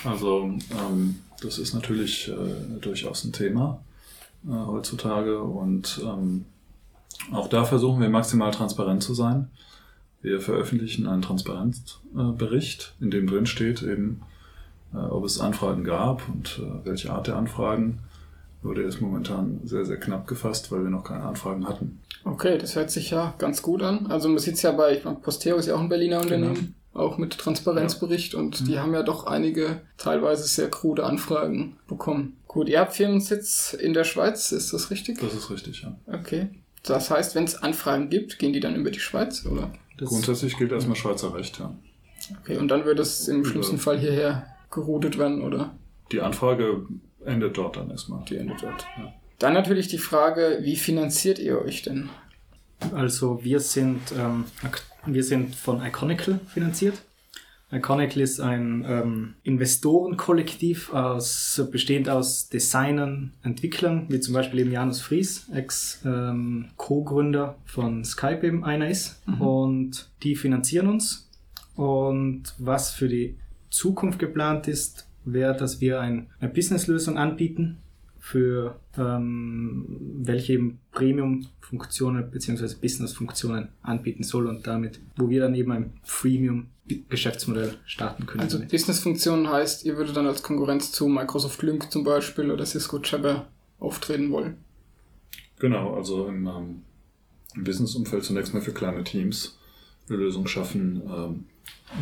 Also, 0.05 0.45
ähm, 0.71 1.17
das 1.41 1.59
ist 1.59 1.75
natürlich 1.75 2.29
äh, 2.29 2.81
durchaus 2.81 3.25
ein 3.25 3.33
Thema 3.33 3.81
äh, 4.47 4.53
heutzutage 4.53 5.41
und 5.41 6.01
ähm, 6.05 6.45
auch 7.33 7.49
da 7.49 7.65
versuchen 7.65 8.01
wir 8.01 8.09
maximal 8.09 8.51
transparent 8.51 9.03
zu 9.03 9.15
sein. 9.15 9.49
Wir 10.23 10.41
veröffentlichen 10.41 11.07
einen 11.07 11.23
Transparenzbericht, 11.23 12.95
in 13.01 13.11
dem 13.11 13.27
drin 13.27 13.47
steht 13.47 13.83
eben, 13.83 14.23
äh, 14.95 14.99
ob 14.99 15.25
es 15.25 15.41
Anfragen 15.41 15.85
gab 15.85 16.29
und 16.29 16.61
äh, 16.63 16.87
welche 16.87 17.13
Art 17.13 17.27
der 17.27 17.37
Anfragen. 17.37 17.99
Nur 18.63 18.75
der 18.75 18.87
ist 18.87 19.01
momentan 19.03 19.61
sehr, 19.65 19.85
sehr 19.85 19.99
knapp 19.99 20.27
gefasst, 20.27 20.73
weil 20.73 20.83
wir 20.83 20.91
noch 20.91 21.05
keine 21.05 21.25
Anfragen 21.25 21.69
hatten. 21.69 22.01
Okay, 22.25 22.57
das 22.57 22.75
hört 22.75 22.91
sich 22.91 23.11
ja 23.11 23.35
ganz 23.37 23.61
gut 23.61 23.83
an. 23.83 24.07
Also 24.07 24.29
man 24.29 24.39
sieht 24.39 24.55
es 24.55 24.63
ja 24.63 24.73
bei, 24.73 24.97
ich 24.97 25.05
meine, 25.05 25.19
Posteo 25.19 25.57
ist 25.57 25.67
ja 25.67 25.75
auch 25.75 25.81
ein 25.81 25.91
Berliner 25.91 26.21
Unternehmen, 26.21 26.55
genau. 26.55 26.69
Auch 26.95 27.19
mit 27.19 27.37
Transparenzbericht 27.37 28.35
ja. 28.35 28.39
und 28.39 28.61
mhm. 28.61 28.65
die 28.65 28.79
haben 28.79 28.95
ja 28.95 29.03
doch 29.03 29.27
einige 29.27 29.83
teilweise 29.99 30.45
sehr 30.45 30.71
krude 30.71 31.05
Anfragen 31.05 31.77
bekommen. 31.89 32.37
Gut, 32.47 32.69
ihr 32.69 32.81
habt 32.81 32.95
Firmensitz 32.95 33.75
in 33.75 33.93
der 33.93 34.05
Schweiz, 34.05 34.53
ist 34.53 34.73
das 34.73 34.91
richtig? 34.91 35.21
Das 35.21 35.35
ist 35.35 35.51
richtig, 35.51 35.83
ja. 35.83 35.97
Okay. 36.07 36.49
Das 36.85 37.11
heißt, 37.11 37.35
wenn 37.35 37.45
es 37.45 37.57
Anfragen 37.57 38.11
gibt, 38.11 38.39
gehen 38.39 38.53
die 38.53 38.61
dann 38.61 38.77
über 38.77 38.91
die 38.91 39.01
Schweiz, 39.01 39.45
oder? 39.45 39.73
Das 39.99 40.09
Grundsätzlich 40.09 40.57
gilt 40.57 40.73
erstmal 40.73 40.97
Schweizer 40.97 41.35
Recht, 41.35 41.59
ja. 41.59 41.75
Okay, 42.41 42.57
und 42.57 42.69
dann 42.69 42.85
wird 42.85 43.01
es 43.01 43.29
im 43.29 43.45
schlimmsten 43.45 43.79
Fall 43.79 43.99
hierher 43.99 44.47
geroutet 44.71 45.19
werden, 45.19 45.43
oder? 45.43 45.75
Die 46.13 46.21
Anfrage 46.21 46.87
endet 47.25 47.57
dort 47.57 47.77
dann 47.77 47.91
erstmal. 47.91 48.25
Die 48.25 48.37
endet 48.37 48.63
dort. 48.63 48.87
Ja. 48.97 49.13
Dann 49.39 49.53
natürlich 49.53 49.89
die 49.89 49.99
Frage, 49.99 50.59
wie 50.63 50.77
finanziert 50.77 51.39
ihr 51.39 51.61
euch 51.61 51.83
denn? 51.83 52.09
Also 52.95 53.43
wir 53.43 53.61
sind, 53.61 54.01
ähm, 54.17 54.45
wir 55.07 55.25
sind 55.25 55.55
von 55.55 55.85
Iconical 55.85 56.41
finanziert. 56.47 57.03
Iconical 57.73 58.23
ist 58.23 58.41
ein 58.41 58.85
ähm, 58.87 59.35
Investorenkollektiv 59.43 60.93
aus, 60.93 61.61
bestehend 61.73 62.09
aus 62.09 62.49
Designern, 62.49 63.33
Entwicklern, 63.43 64.07
wie 64.09 64.21
zum 64.21 64.35
Beispiel 64.35 64.61
eben 64.61 64.71
Janus 64.71 65.01
Fries, 65.01 65.49
Ex-Co-Gründer 65.53 67.49
ähm, 67.49 67.55
von 67.65 68.05
Skype 68.05 68.47
eben 68.47 68.65
einer 68.65 68.89
ist. 68.89 69.21
Mhm. 69.27 69.41
Und 69.41 70.11
die 70.23 70.37
finanzieren 70.37 70.87
uns. 70.89 71.29
Und 71.75 72.55
was 72.59 72.93
für 72.93 73.09
die 73.09 73.37
Zukunft 73.71 74.21
geplant 74.21 74.69
ist, 74.69 75.09
wäre, 75.25 75.57
dass 75.57 75.81
wir 75.81 76.01
ein, 76.01 76.29
eine 76.39 76.53
Businesslösung 76.53 77.19
anbieten, 77.19 77.79
für 78.25 78.81
ähm, 78.97 79.85
welche 80.25 80.55
eben 80.55 80.81
Premium-Funktionen 80.93 82.31
bzw. 82.31 82.75
Business-Funktionen 82.81 83.69
anbieten 83.83 84.23
soll 84.23 84.47
und 84.47 84.67
damit, 84.67 84.99
wo 85.19 85.29
wir 85.29 85.43
dann 85.43 85.55
eben 85.55 85.71
ein 85.73 85.93
Freemium-Geschäftsmodell 86.05 87.75
starten 87.85 88.25
können. 88.25 88.45
Also 88.45 88.61
Business-Funktionen 88.61 89.51
heißt, 89.51 89.85
ihr 89.85 89.99
würdet 89.99 90.17
dann 90.17 90.27
als 90.27 90.43
Konkurrenz 90.43 90.91
zu 90.91 91.07
Microsoft 91.07 91.61
Lync 91.63 91.93
zum 91.93 92.03
Beispiel 92.03 92.51
oder 92.51 92.65
Cisco 92.65 92.99
Jabber 92.99 93.47
auftreten 93.79 94.31
wollen. 94.31 94.57
Genau, 95.59 95.93
also 95.95 96.27
im, 96.27 96.47
ähm, 96.47 96.83
im 97.55 97.65
Business-Umfeld 97.65 98.25
zunächst 98.25 98.55
mal 98.55 98.63
für 98.63 98.73
kleine 98.73 99.05
Teams 99.05 99.59
eine 100.09 100.17
Lösung 100.17 100.47
schaffen, 100.47 101.03
ähm, 101.07 101.45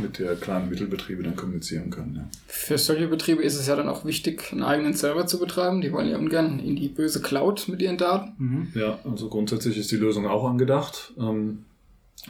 mit 0.01 0.19
der 0.19 0.37
kleinen 0.37 0.71
Mittelbetriebe 0.71 1.23
dann 1.23 1.37
kommunizieren 1.37 1.91
können. 1.91 2.17
Ja. 2.17 2.29
Für 2.47 2.79
solche 2.79 3.09
Betriebe 3.09 3.43
ist 3.43 3.57
es 3.57 3.67
ja 3.67 3.77
dann 3.77 3.89
auch 3.89 4.05
wichtig, 4.05 4.53
einen 4.53 4.63
eigenen 4.63 4.95
Server 4.95 5.27
zu 5.27 5.39
betreiben. 5.39 5.81
Die 5.81 5.93
wollen 5.93 6.09
ja 6.09 6.19
ungern 6.19 6.61
in 6.61 6.77
die 6.77 6.89
böse 6.89 7.21
Cloud 7.21 7.69
mit 7.69 7.83
ihren 7.83 7.99
Daten. 7.99 8.33
Mhm. 8.39 8.73
Ja, 8.75 8.99
also 9.05 9.29
grundsätzlich 9.29 9.77
ist 9.77 9.91
die 9.91 9.97
Lösung 9.97 10.27
auch 10.27 10.49
angedacht, 10.49 11.13
ähm, 11.19 11.65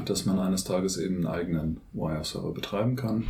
dass 0.05 0.27
man 0.27 0.38
eines 0.38 0.64
Tages 0.64 0.97
eben 0.97 1.16
einen 1.16 1.27
eigenen 1.27 1.81
Wire-Server 1.92 2.53
betreiben 2.53 2.97
kann 2.97 3.25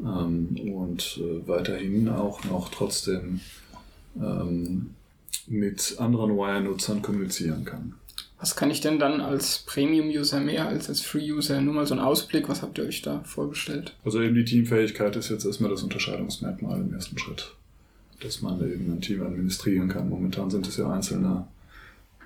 ähm, 0.00 0.56
und 0.74 1.18
äh, 1.18 1.48
weiterhin 1.48 2.08
auch 2.08 2.44
noch 2.44 2.68
trotzdem 2.68 3.40
ähm, 4.20 4.90
mit 5.46 5.96
anderen 5.98 6.36
Wire-Nutzern 6.36 7.02
kommunizieren 7.02 7.64
kann. 7.64 7.94
Was 8.40 8.54
kann 8.54 8.70
ich 8.70 8.80
denn 8.80 8.98
dann 8.98 9.20
als 9.20 9.58
Premium-User 9.66 10.40
mehr 10.40 10.68
als 10.68 10.88
als 10.88 11.00
Free-User? 11.00 11.60
Nur 11.60 11.74
mal 11.74 11.86
so 11.86 11.94
ein 11.94 12.00
Ausblick, 12.00 12.48
was 12.48 12.62
habt 12.62 12.78
ihr 12.78 12.84
euch 12.84 13.02
da 13.02 13.20
vorgestellt? 13.24 13.94
Also 14.04 14.22
eben 14.22 14.34
die 14.34 14.44
Teamfähigkeit 14.44 15.16
ist 15.16 15.28
jetzt 15.28 15.44
erstmal 15.44 15.70
das 15.70 15.82
Unterscheidungsmerkmal 15.82 16.80
im 16.80 16.94
ersten 16.94 17.18
Schritt. 17.18 17.54
Dass 18.20 18.40
man 18.42 18.60
eben 18.60 18.92
ein 18.92 19.00
Team 19.00 19.22
administrieren 19.22 19.88
kann. 19.88 20.08
Momentan 20.08 20.50
sind 20.50 20.66
es 20.66 20.76
ja 20.76 20.90
einzelne 20.90 21.46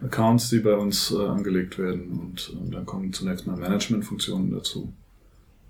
Accounts, 0.03 0.51
die 0.51 0.59
bei 0.59 0.75
uns 0.75 1.13
äh, 1.13 1.17
angelegt 1.17 1.79
werden 1.79 2.19
und 2.21 2.53
äh, 2.55 2.71
dann 2.73 2.85
kommen 2.85 3.13
zunächst 3.13 3.47
mal 3.47 3.57
Managementfunktionen 3.57 4.51
dazu. 4.51 4.93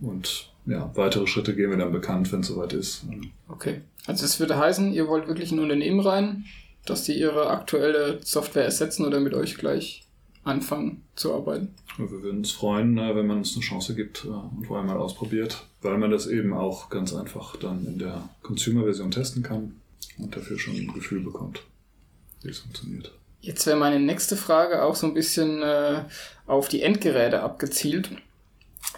Und 0.00 0.50
ja, 0.66 0.90
weitere 0.94 1.26
Schritte 1.26 1.54
gehen 1.54 1.70
wir 1.70 1.76
dann 1.76 1.92
bekannt, 1.92 2.32
wenn 2.32 2.40
es 2.40 2.48
soweit 2.48 2.72
ist. 2.72 3.04
Okay. 3.48 3.82
Also 4.06 4.24
es 4.24 4.40
würde 4.40 4.58
heißen, 4.58 4.92
ihr 4.92 5.06
wollt 5.06 5.28
wirklich 5.28 5.52
ein 5.52 5.60
Unternehmen 5.60 6.00
rein, 6.00 6.44
dass 6.84 7.04
die 7.04 7.12
ihre 7.12 7.50
aktuelle 7.50 8.20
Software 8.24 8.64
ersetzen 8.64 9.04
oder 9.06 9.20
mit 9.20 9.34
euch 9.34 9.56
gleich 9.56 10.06
anfangen 10.44 11.02
zu 11.14 11.34
arbeiten. 11.34 11.74
Wir 11.96 12.10
würden 12.10 12.38
uns 12.38 12.50
freuen, 12.50 12.98
äh, 12.98 13.14
wenn 13.14 13.26
man 13.26 13.38
uns 13.38 13.54
eine 13.54 13.62
Chance 13.62 13.94
gibt 13.94 14.24
äh, 14.24 14.28
und 14.28 14.66
vorher 14.66 14.86
mal 14.86 14.96
ausprobiert, 14.96 15.66
weil 15.82 15.98
man 15.98 16.10
das 16.10 16.26
eben 16.26 16.52
auch 16.52 16.88
ganz 16.88 17.14
einfach 17.14 17.56
dann 17.56 17.86
in 17.86 17.98
der 17.98 18.28
Consumer-Version 18.42 19.10
testen 19.10 19.42
kann 19.42 19.76
und 20.18 20.34
dafür 20.34 20.58
schon 20.58 20.74
ein 20.74 20.92
Gefühl 20.92 21.20
bekommt, 21.20 21.62
wie 22.42 22.50
es 22.50 22.60
funktioniert. 22.60 23.12
Jetzt 23.40 23.66
wäre 23.66 23.76
meine 23.76 24.00
nächste 24.00 24.36
Frage 24.36 24.82
auch 24.82 24.94
so 24.94 25.06
ein 25.06 25.14
bisschen 25.14 25.62
äh, 25.62 26.04
auf 26.46 26.68
die 26.68 26.82
Endgeräte 26.82 27.42
abgezielt. 27.42 28.10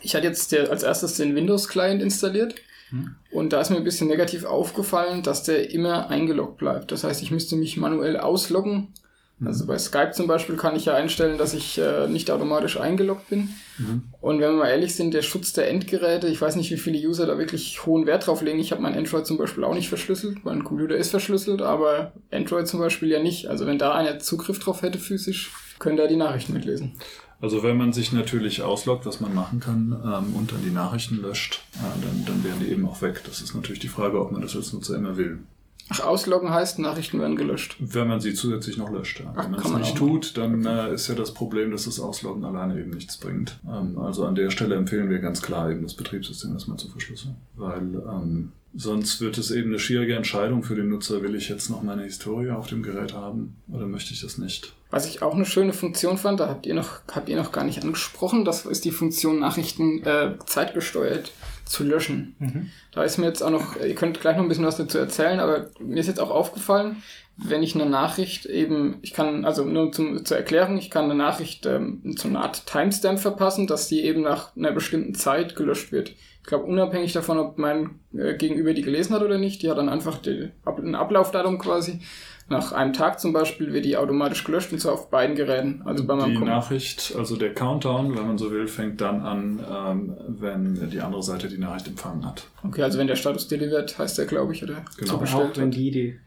Ich 0.02 0.14
hatte 0.14 0.26
jetzt 0.26 0.52
der, 0.52 0.70
als 0.70 0.82
erstes 0.82 1.16
den 1.16 1.34
Windows-Client 1.34 2.02
installiert 2.02 2.54
hm. 2.90 3.16
und 3.30 3.52
da 3.52 3.60
ist 3.60 3.70
mir 3.70 3.76
ein 3.76 3.84
bisschen 3.84 4.08
negativ 4.08 4.44
aufgefallen, 4.44 5.22
dass 5.22 5.42
der 5.42 5.70
immer 5.70 6.08
eingeloggt 6.10 6.58
bleibt. 6.58 6.92
Das 6.92 7.04
heißt, 7.04 7.22
ich 7.22 7.30
müsste 7.30 7.56
mich 7.56 7.76
manuell 7.76 8.18
ausloggen. 8.18 8.88
Also 9.44 9.66
bei 9.66 9.76
Skype 9.78 10.12
zum 10.12 10.26
Beispiel 10.26 10.56
kann 10.56 10.76
ich 10.76 10.84
ja 10.84 10.94
einstellen, 10.94 11.38
dass 11.38 11.54
ich 11.54 11.78
äh, 11.78 12.06
nicht 12.06 12.30
automatisch 12.30 12.78
eingeloggt 12.78 13.28
bin. 13.30 13.48
Mhm. 13.78 14.04
Und 14.20 14.40
wenn 14.40 14.52
wir 14.52 14.58
mal 14.58 14.68
ehrlich 14.68 14.94
sind, 14.94 15.12
der 15.12 15.22
Schutz 15.22 15.52
der 15.52 15.68
Endgeräte, 15.68 16.28
ich 16.28 16.40
weiß 16.40 16.56
nicht, 16.56 16.70
wie 16.70 16.76
viele 16.76 17.06
User 17.06 17.26
da 17.26 17.36
wirklich 17.36 17.84
hohen 17.84 18.06
Wert 18.06 18.26
drauf 18.26 18.42
legen. 18.42 18.60
Ich 18.60 18.70
habe 18.70 18.80
mein 18.80 18.96
Android 18.96 19.26
zum 19.26 19.36
Beispiel 19.36 19.64
auch 19.64 19.74
nicht 19.74 19.88
verschlüsselt. 19.88 20.44
Mein 20.44 20.62
Computer 20.62 20.96
ist 20.96 21.10
verschlüsselt, 21.10 21.62
aber 21.62 22.12
Android 22.30 22.68
zum 22.68 22.80
Beispiel 22.80 23.08
ja 23.08 23.20
nicht. 23.20 23.48
Also 23.48 23.66
wenn 23.66 23.78
da 23.78 23.94
einer 23.94 24.20
Zugriff 24.20 24.60
drauf 24.60 24.82
hätte 24.82 24.98
physisch, 24.98 25.50
könnte 25.80 26.02
er 26.02 26.08
die 26.08 26.16
Nachrichten 26.16 26.52
mitlesen. 26.52 26.92
Also 27.40 27.62
wenn 27.62 27.76
man 27.76 27.92
sich 27.92 28.12
natürlich 28.12 28.62
ausloggt, 28.62 29.04
was 29.04 29.20
man 29.20 29.34
machen 29.34 29.60
kann, 29.60 30.00
ähm, 30.02 30.36
und 30.36 30.52
dann 30.52 30.62
die 30.64 30.70
Nachrichten 30.70 31.20
löscht, 31.20 31.60
äh, 31.74 32.02
dann, 32.02 32.24
dann 32.24 32.44
wären 32.44 32.60
die 32.60 32.70
eben 32.70 32.88
auch 32.88 33.02
weg. 33.02 33.22
Das 33.26 33.40
ist 33.42 33.54
natürlich 33.54 33.80
die 33.80 33.88
Frage, 33.88 34.20
ob 34.20 34.32
man 34.32 34.40
das 34.40 34.54
als 34.56 34.72
Nutzer 34.72 34.96
immer 34.96 35.16
will. 35.16 35.40
Ach, 35.90 36.00
ausloggen 36.00 36.50
heißt, 36.50 36.78
Nachrichten 36.78 37.20
werden 37.20 37.36
gelöscht. 37.36 37.76
Wenn 37.78 38.08
man 38.08 38.20
sie 38.20 38.34
zusätzlich 38.34 38.78
noch 38.78 38.90
löscht. 38.90 39.20
Ja. 39.20 39.32
Ach, 39.36 39.44
Wenn 39.44 39.72
man 39.72 39.82
es 39.82 39.88
nicht 39.88 39.96
tut, 39.96 40.36
dann 40.36 40.64
äh, 40.64 40.94
ist 40.94 41.08
ja 41.08 41.14
das 41.14 41.34
Problem, 41.34 41.70
dass 41.70 41.84
das 41.84 42.00
Ausloggen 42.00 42.44
alleine 42.44 42.80
eben 42.80 42.90
nichts 42.90 43.18
bringt. 43.18 43.58
Ähm, 43.68 43.98
also 43.98 44.24
an 44.24 44.34
der 44.34 44.50
Stelle 44.50 44.76
empfehlen 44.76 45.10
wir 45.10 45.18
ganz 45.18 45.42
klar 45.42 45.70
eben 45.70 45.82
das 45.82 45.94
Betriebssystem 45.94 46.52
erstmal 46.52 46.78
zu 46.78 46.88
verschlüsseln. 46.88 47.36
Weil 47.54 47.82
ähm, 47.82 48.52
sonst 48.74 49.20
wird 49.20 49.36
es 49.36 49.50
eben 49.50 49.70
eine 49.70 49.78
schwierige 49.78 50.16
Entscheidung 50.16 50.62
für 50.62 50.74
den 50.74 50.88
Nutzer, 50.88 51.22
will 51.22 51.34
ich 51.34 51.48
jetzt 51.48 51.68
noch 51.68 51.82
meine 51.82 52.02
Historie 52.04 52.50
auf 52.50 52.66
dem 52.66 52.82
Gerät 52.82 53.12
haben 53.12 53.56
oder 53.68 53.86
möchte 53.86 54.12
ich 54.12 54.22
das 54.22 54.38
nicht? 54.38 54.72
Was 54.90 55.06
ich 55.06 55.22
auch 55.22 55.34
eine 55.34 55.44
schöne 55.44 55.72
Funktion 55.72 56.18
fand, 56.18 56.40
da 56.40 56.48
habt 56.48 56.66
ihr 56.66 56.74
noch, 56.74 57.00
habt 57.12 57.28
ihr 57.28 57.36
noch 57.36 57.52
gar 57.52 57.64
nicht 57.64 57.82
angesprochen, 57.82 58.44
das 58.44 58.64
ist 58.64 58.84
die 58.84 58.90
Funktion 58.90 59.40
Nachrichten 59.40 60.02
äh, 60.04 60.34
zeitgesteuert 60.46 61.32
zu 61.64 61.84
löschen. 61.84 62.36
Mhm. 62.38 62.70
Da 62.92 63.02
ist 63.04 63.18
mir 63.18 63.26
jetzt 63.26 63.42
auch 63.42 63.50
noch, 63.50 63.76
ihr 63.76 63.94
könnt 63.94 64.20
gleich 64.20 64.36
noch 64.36 64.42
ein 64.42 64.48
bisschen 64.48 64.66
was 64.66 64.76
dazu 64.76 64.98
erzählen, 64.98 65.40
aber 65.40 65.70
mir 65.80 66.00
ist 66.00 66.06
jetzt 66.06 66.20
auch 66.20 66.30
aufgefallen, 66.30 67.02
wenn 67.36 67.62
ich 67.62 67.74
eine 67.74 67.86
Nachricht 67.86 68.46
eben, 68.46 68.98
ich 69.02 69.12
kann, 69.12 69.44
also 69.44 69.64
nur 69.64 69.90
zum, 69.90 70.24
zur 70.24 70.36
Erklärung, 70.36 70.78
ich 70.78 70.90
kann 70.90 71.04
eine 71.04 71.16
Nachricht 71.16 71.66
ähm, 71.66 72.16
zu 72.16 72.28
einer 72.28 72.42
Art 72.42 72.66
Timestamp 72.66 73.18
verpassen, 73.18 73.66
dass 73.66 73.88
die 73.88 74.02
eben 74.02 74.22
nach 74.22 74.54
einer 74.56 74.70
bestimmten 74.70 75.14
Zeit 75.14 75.56
gelöscht 75.56 75.90
wird. 75.90 76.10
Ich 76.10 76.48
glaube, 76.48 76.66
unabhängig 76.66 77.12
davon, 77.12 77.38
ob 77.38 77.58
mein 77.58 77.98
äh, 78.12 78.34
Gegenüber 78.34 78.72
die 78.72 78.82
gelesen 78.82 79.14
hat 79.14 79.22
oder 79.22 79.38
nicht, 79.38 79.62
die 79.62 79.70
hat 79.70 79.78
dann 79.78 79.88
einfach 79.88 80.18
die, 80.18 80.50
ein 80.64 80.94
Ablaufdatum 80.94 81.58
quasi. 81.58 82.00
Nach 82.48 82.72
einem 82.72 82.92
Tag 82.92 83.20
zum 83.20 83.32
Beispiel 83.32 83.72
wird 83.72 83.86
die 83.86 83.96
automatisch 83.96 84.44
gelöscht 84.44 84.72
und 84.72 84.78
zwar 84.78 84.92
auf 84.92 85.08
beiden 85.08 85.34
Geräten. 85.34 85.80
Also 85.84 86.04
bei 86.04 86.14
meinem 86.14 86.36
die 86.36 86.44
Nachricht, 86.44 87.14
also 87.16 87.36
der 87.36 87.54
Countdown, 87.54 88.14
wenn 88.14 88.26
man 88.26 88.36
so 88.36 88.50
will, 88.50 88.68
fängt 88.68 89.00
dann 89.00 89.22
an, 89.22 89.64
ähm, 89.66 90.16
wenn 90.28 90.90
die 90.90 91.00
andere 91.00 91.22
Seite 91.22 91.48
die 91.48 91.58
Nachricht 91.58 91.88
empfangen 91.88 92.26
hat. 92.26 92.46
Okay, 92.62 92.82
also 92.82 92.98
wenn 92.98 93.06
der 93.06 93.16
Status 93.16 93.48
delivered 93.48 93.98
heißt 93.98 94.18
der, 94.18 94.26
glaube 94.26 94.52
ich, 94.52 94.62
oder 94.62 94.84
genau. 94.98 95.14
Auch 95.14 95.56
wenn 95.56 95.70
die, 95.70 95.90
die 95.90 96.18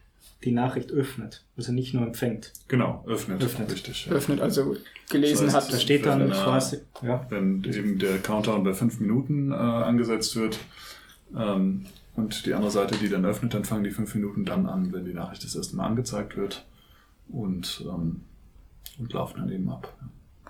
die 0.44 0.52
Nachricht 0.52 0.92
öffnet, 0.92 1.44
also 1.58 1.72
nicht 1.72 1.94
nur 1.94 2.04
empfängt. 2.04 2.54
Genau, 2.68 3.04
öffnet, 3.08 3.44
öffnet. 3.44 3.72
richtig. 3.72 4.06
Ja. 4.06 4.14
Öffnet, 4.14 4.40
also 4.40 4.76
gelesen 5.10 5.48
das 5.48 5.56
heißt, 5.56 5.68
hat. 5.68 5.74
Da 5.74 5.80
steht 5.80 6.06
dann 6.06 6.20
wenn, 6.20 6.32
quasi, 6.32 6.78
ja. 7.02 7.26
Wenn 7.30 7.64
eben 7.64 7.98
der 7.98 8.20
Countdown 8.20 8.64
bei 8.64 8.74
fünf 8.74 9.00
Minuten 9.00 9.52
äh, 9.52 9.56
angesetzt 9.56 10.36
wird, 10.36 10.60
ähm, 11.36 11.86
und 12.18 12.46
die 12.48 12.54
andere 12.54 12.72
Seite, 12.72 12.96
die 12.98 13.10
dann 13.10 13.26
öffnet, 13.26 13.54
dann 13.54 13.64
fangen 13.64 13.84
die 13.84 13.92
fünf 13.92 14.14
Minuten 14.16 14.44
dann 14.44 14.66
an, 14.66 14.92
wenn 14.92 15.06
die 15.06 15.14
Nachricht 15.14 15.44
das 15.44 15.56
erste 15.56 15.76
Mal 15.76 15.86
angezeigt 15.86 16.36
wird 16.36 16.66
und, 17.30 17.86
ähm, 17.88 18.22
und 19.00 19.14
laufen 19.14 19.40
dann 19.40 19.52
eben 19.52 19.70
ab. 19.70 19.94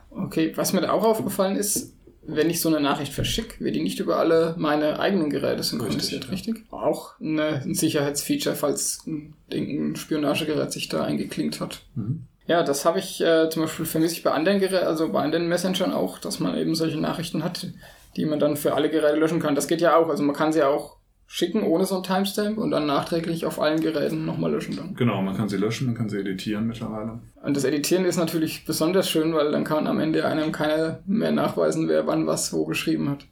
Okay, 0.09 0.53
was 0.55 0.71
mir 0.73 0.81
da 0.81 0.91
auch 0.91 1.03
aufgefallen 1.03 1.57
ist, 1.57 1.93
wenn 2.23 2.49
ich 2.49 2.61
so 2.61 2.69
eine 2.69 2.79
Nachricht 2.79 3.13
verschicke, 3.13 3.63
wird 3.63 3.75
die 3.75 3.83
nicht 3.83 3.99
über 3.99 4.17
alle 4.17 4.55
meine 4.57 4.99
eigenen 4.99 5.29
Geräte 5.29 5.61
synchronisiert, 5.61 6.31
richtig? 6.31 6.55
richtig? 6.55 6.71
Ja. 6.71 6.77
Auch 6.77 7.19
eine, 7.19 7.61
ein 7.61 7.73
Sicherheitsfeature, 7.73 8.55
falls 8.55 9.05
ein, 9.05 9.33
ein 9.51 9.95
Spionagegerät 9.95 10.71
sich 10.71 10.89
da 10.89 11.03
eingeklinkt 11.03 11.59
hat. 11.59 11.81
Mhm. 11.95 12.23
Ja, 12.47 12.63
das 12.63 12.85
habe 12.85 12.99
ich 12.99 13.19
äh, 13.21 13.49
zum 13.49 13.63
Beispiel 13.63 13.85
vermisse 13.85 14.15
ich 14.15 14.23
bei 14.23 14.31
anderen 14.31 14.59
Geräten, 14.59 14.87
also 14.87 15.09
bei 15.09 15.21
anderen 15.21 15.47
Messengern 15.47 15.91
auch, 15.91 16.17
dass 16.17 16.39
man 16.39 16.57
eben 16.57 16.75
solche 16.75 16.97
Nachrichten 16.97 17.43
hat, 17.43 17.67
die 18.15 18.25
man 18.25 18.39
dann 18.39 18.55
für 18.55 18.73
alle 18.73 18.89
Geräte 18.89 19.19
löschen 19.19 19.41
kann. 19.41 19.55
Das 19.55 19.67
geht 19.67 19.81
ja 19.81 19.97
auch, 19.97 20.07
also 20.07 20.23
man 20.23 20.35
kann 20.35 20.53
sie 20.53 20.63
auch 20.63 20.96
schicken 21.27 21.61
ohne 21.63 21.85
so 21.85 21.97
ein 21.97 22.03
Timestamp 22.03 22.57
und 22.57 22.71
dann 22.71 22.85
nachträglich 22.85 23.45
auf 23.45 23.59
allen 23.59 23.81
Geräten 23.81 24.25
nochmal 24.25 24.51
löschen 24.51 24.77
dann. 24.77 24.95
Genau, 24.95 25.21
man 25.21 25.35
kann 25.35 25.49
sie 25.49 25.57
löschen, 25.57 25.87
man 25.87 25.95
kann 25.95 26.09
sie 26.09 26.19
editieren 26.19 26.65
mittlerweile. 26.65 27.19
Und 27.43 27.55
das 27.55 27.65
Editieren 27.65 28.05
ist 28.05 28.17
natürlich 28.17 28.65
besonders 28.65 29.09
schön, 29.09 29.33
weil 29.33 29.51
dann 29.51 29.65
kann 29.65 29.87
am 29.87 29.99
Ende 29.99 30.25
einem 30.25 30.53
keiner 30.53 30.99
mehr 31.05 31.33
nachweisen, 31.33 31.89
wer 31.89 32.07
wann 32.07 32.25
was 32.25 32.53
wo 32.53 32.65
geschrieben 32.65 33.09
hat. 33.09 33.25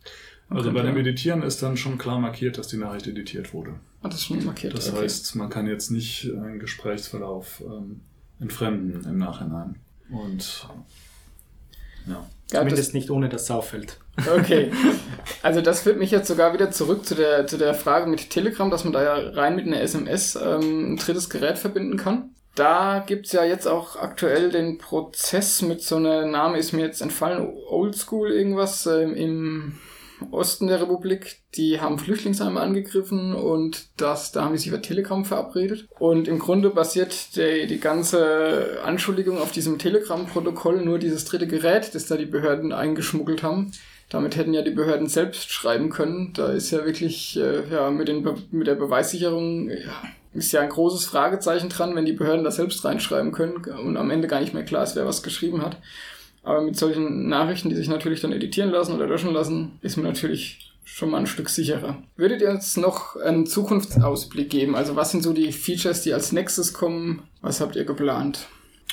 Man 0.50 0.60
also 0.60 0.74
bei 0.74 0.84
dem 0.84 0.98
Editieren 0.98 1.42
ist 1.42 1.64
dann 1.64 1.78
schon 1.78 1.98
klar 1.98 2.20
markiert, 2.20 2.58
dass 2.58 2.68
die 2.68 2.78
Nachricht 2.78 3.08
editiert 3.08 3.54
wurde. 3.54 3.72
Ah, 4.04 4.10
das 4.10 4.20
ist 4.20 4.26
schon 4.26 4.46
markiert. 4.46 4.78
Das 4.78 4.92
okay. 4.92 5.02
heißt, 5.02 5.36
man 5.38 5.50
kann 5.50 5.66
jetzt 5.66 5.90
nicht 5.90 6.30
einen 6.32 6.60
Gesprächsverlauf 6.60 7.64
ähm, 7.66 8.02
entfremden 8.40 9.04
im 9.06 9.18
Nachhinein. 9.18 9.78
Und 10.10 10.68
ja. 12.06 12.24
Ja, 12.52 12.60
Zumindest 12.60 12.94
nicht 12.94 13.10
ohne 13.10 13.30
das 13.30 13.48
Sauffeld. 13.48 14.00
Okay. 14.34 14.72
Also 15.42 15.62
das 15.62 15.82
führt 15.82 15.98
mich 15.98 16.12
jetzt 16.12 16.28
sogar 16.28 16.54
wieder 16.54 16.72
zurück 16.72 17.06
zu 17.06 17.16
der, 17.16 17.48
zu 17.48 17.58
der 17.58 17.74
Frage 17.74 18.08
mit 18.08 18.30
Telegram, 18.30 18.70
dass 18.70 18.84
man 18.84 18.94
da 18.94 19.04
ja 19.04 19.30
rein 19.30 19.56
mit 19.56 19.66
einer 19.66 19.82
SMS 19.82 20.36
ähm, 20.36 20.94
ein 20.94 20.98
drittes 20.98 21.30
Gerät 21.30 21.58
verbinden 21.58 21.98
kann. 21.98 22.30
Da 22.56 23.04
gibt's 23.06 23.32
ja 23.32 23.44
jetzt 23.44 23.68
auch 23.68 23.96
aktuell 23.96 24.50
den 24.50 24.78
Prozess 24.78 25.62
mit 25.62 25.82
so 25.82 25.98
einer 25.98 26.26
Name 26.26 26.58
ist 26.58 26.74
mir 26.74 26.86
jetzt 26.86 27.02
entfallen, 27.02 27.48
Oldschool 27.68 28.32
irgendwas 28.32 28.86
ähm, 28.86 29.14
im 29.14 29.80
Osten 30.32 30.68
der 30.68 30.82
Republik, 30.82 31.42
die 31.56 31.80
haben 31.82 32.00
Flüchtlingsheime 32.00 32.60
angegriffen 32.60 33.34
und 33.34 33.88
das, 33.98 34.32
da 34.32 34.44
haben 34.44 34.54
sie 34.54 34.64
sich 34.64 34.68
über 34.68 34.82
Telegram 34.82 35.26
verabredet. 35.26 35.88
Und 36.00 36.28
im 36.28 36.40
Grunde 36.40 36.70
basiert 36.70 37.36
die, 37.36 37.68
die 37.68 37.80
ganze 37.80 38.80
Anschuldigung 38.84 39.38
auf 39.38 39.52
diesem 39.52 39.78
Telegram-Protokoll 39.78 40.84
nur 40.84 41.00
dieses 41.00 41.26
dritte 41.26 41.48
Gerät, 41.48 41.94
das 41.94 42.08
da 42.08 42.18
die 42.18 42.26
Behörden 42.26 42.72
eingeschmuggelt 42.72 43.44
haben. 43.44 43.72
Damit 44.10 44.36
hätten 44.36 44.54
ja 44.54 44.62
die 44.62 44.72
Behörden 44.72 45.08
selbst 45.08 45.52
schreiben 45.52 45.90
können. 45.90 46.32
Da 46.34 46.52
ist 46.52 46.72
ja 46.72 46.86
wirklich, 46.86 47.38
äh, 47.38 47.68
ja, 47.72 47.90
mit, 47.90 48.08
den 48.08 48.24
Be 48.24 48.36
mit 48.52 48.68
der 48.68 48.76
Beweissicherung, 48.76 49.70
ja, 49.70 50.04
ist 50.34 50.52
ja 50.52 50.62
ein 50.62 50.70
großes 50.70 51.06
Fragezeichen 51.06 51.70
dran, 51.70 51.96
wenn 51.96 52.06
die 52.06 52.14
Behörden 52.14 52.44
da 52.44 52.52
selbst 52.52 52.84
reinschreiben 52.86 53.32
können 53.32 53.56
und 53.56 53.98
am 53.98 54.12
Ende 54.12 54.28
gar 54.28 54.42
nicht 54.42 54.54
mehr 54.54 54.66
klar 54.66 54.84
ist, 54.84 54.96
wer 54.96 55.06
was 55.06 55.24
geschrieben 55.24 55.64
hat. 55.64 55.78
Aber 56.46 56.62
mit 56.62 56.78
solchen 56.78 57.28
Nachrichten, 57.28 57.70
die 57.70 57.76
sich 57.76 57.90
natürlich 57.90 58.22
dann 58.22 58.32
editieren 58.32 58.70
lassen 58.70 58.94
oder 58.94 59.08
löschen 59.08 59.34
lassen, 59.34 59.80
ist 59.82 59.98
man 59.98 60.06
natürlich 60.06 60.72
schon 60.86 61.10
mal 61.10 61.18
ein 61.18 61.28
Stück 61.28 61.50
sicherer. 61.50 61.98
Würdet 62.16 62.42
ihr 62.42 62.52
uns 62.52 62.78
noch 62.78 63.16
einen 63.16 63.48
Zukunftsausblick 63.48 64.52
geben? 64.52 64.76
Also 64.76 64.96
was 64.96 65.10
sind 65.10 65.24
so 65.24 65.34
die 65.34 65.52
Features, 65.52 66.04
die 66.04 66.14
als 66.14 66.32
nächstes 66.32 66.74
kommen? 66.74 67.24
Was 67.42 67.62
habt 67.62 67.76
ihr 67.76 67.84
geplant? 67.84 68.48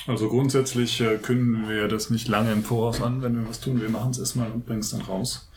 Also 0.07 0.29
grundsätzlich 0.29 0.99
äh, 0.99 1.17
kündigen 1.17 1.69
wir 1.69 1.87
das 1.87 2.09
nicht 2.09 2.27
lange 2.27 2.51
im 2.51 2.63
Voraus 2.63 3.01
an, 3.01 3.21
wenn 3.21 3.35
wir 3.35 3.47
was 3.47 3.61
tun. 3.61 3.79
Wir 3.79 3.89
machen 3.89 4.09
es 4.09 4.19
erstmal 4.19 4.51
und 4.51 4.65
bringen 4.65 4.79
es 4.79 4.89
dann 4.89 5.01
raus. 5.01 5.47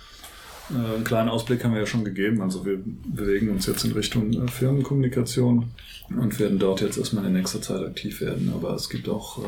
Äh, 0.71 0.97
einen 0.97 1.05
kleinen 1.05 1.31
Ausblick 1.31 1.65
haben 1.65 1.73
wir 1.73 1.81
ja 1.81 1.87
schon 1.87 2.05
gegeben. 2.05 2.43
Also 2.43 2.67
wir 2.67 2.79
bewegen 2.79 3.49
uns 3.49 3.65
jetzt 3.65 3.85
in 3.85 3.93
Richtung 3.93 4.35
äh, 4.35 4.49
Firmenkommunikation 4.49 5.71
und 6.11 6.39
werden 6.39 6.59
dort 6.59 6.83
jetzt 6.83 6.99
erstmal 6.99 7.25
in 7.25 7.33
nächster 7.33 7.63
Zeit 7.63 7.83
aktiv 7.83 8.21
werden. 8.21 8.53
Aber 8.55 8.75
es 8.75 8.91
gibt 8.91 9.09
auch 9.09 9.43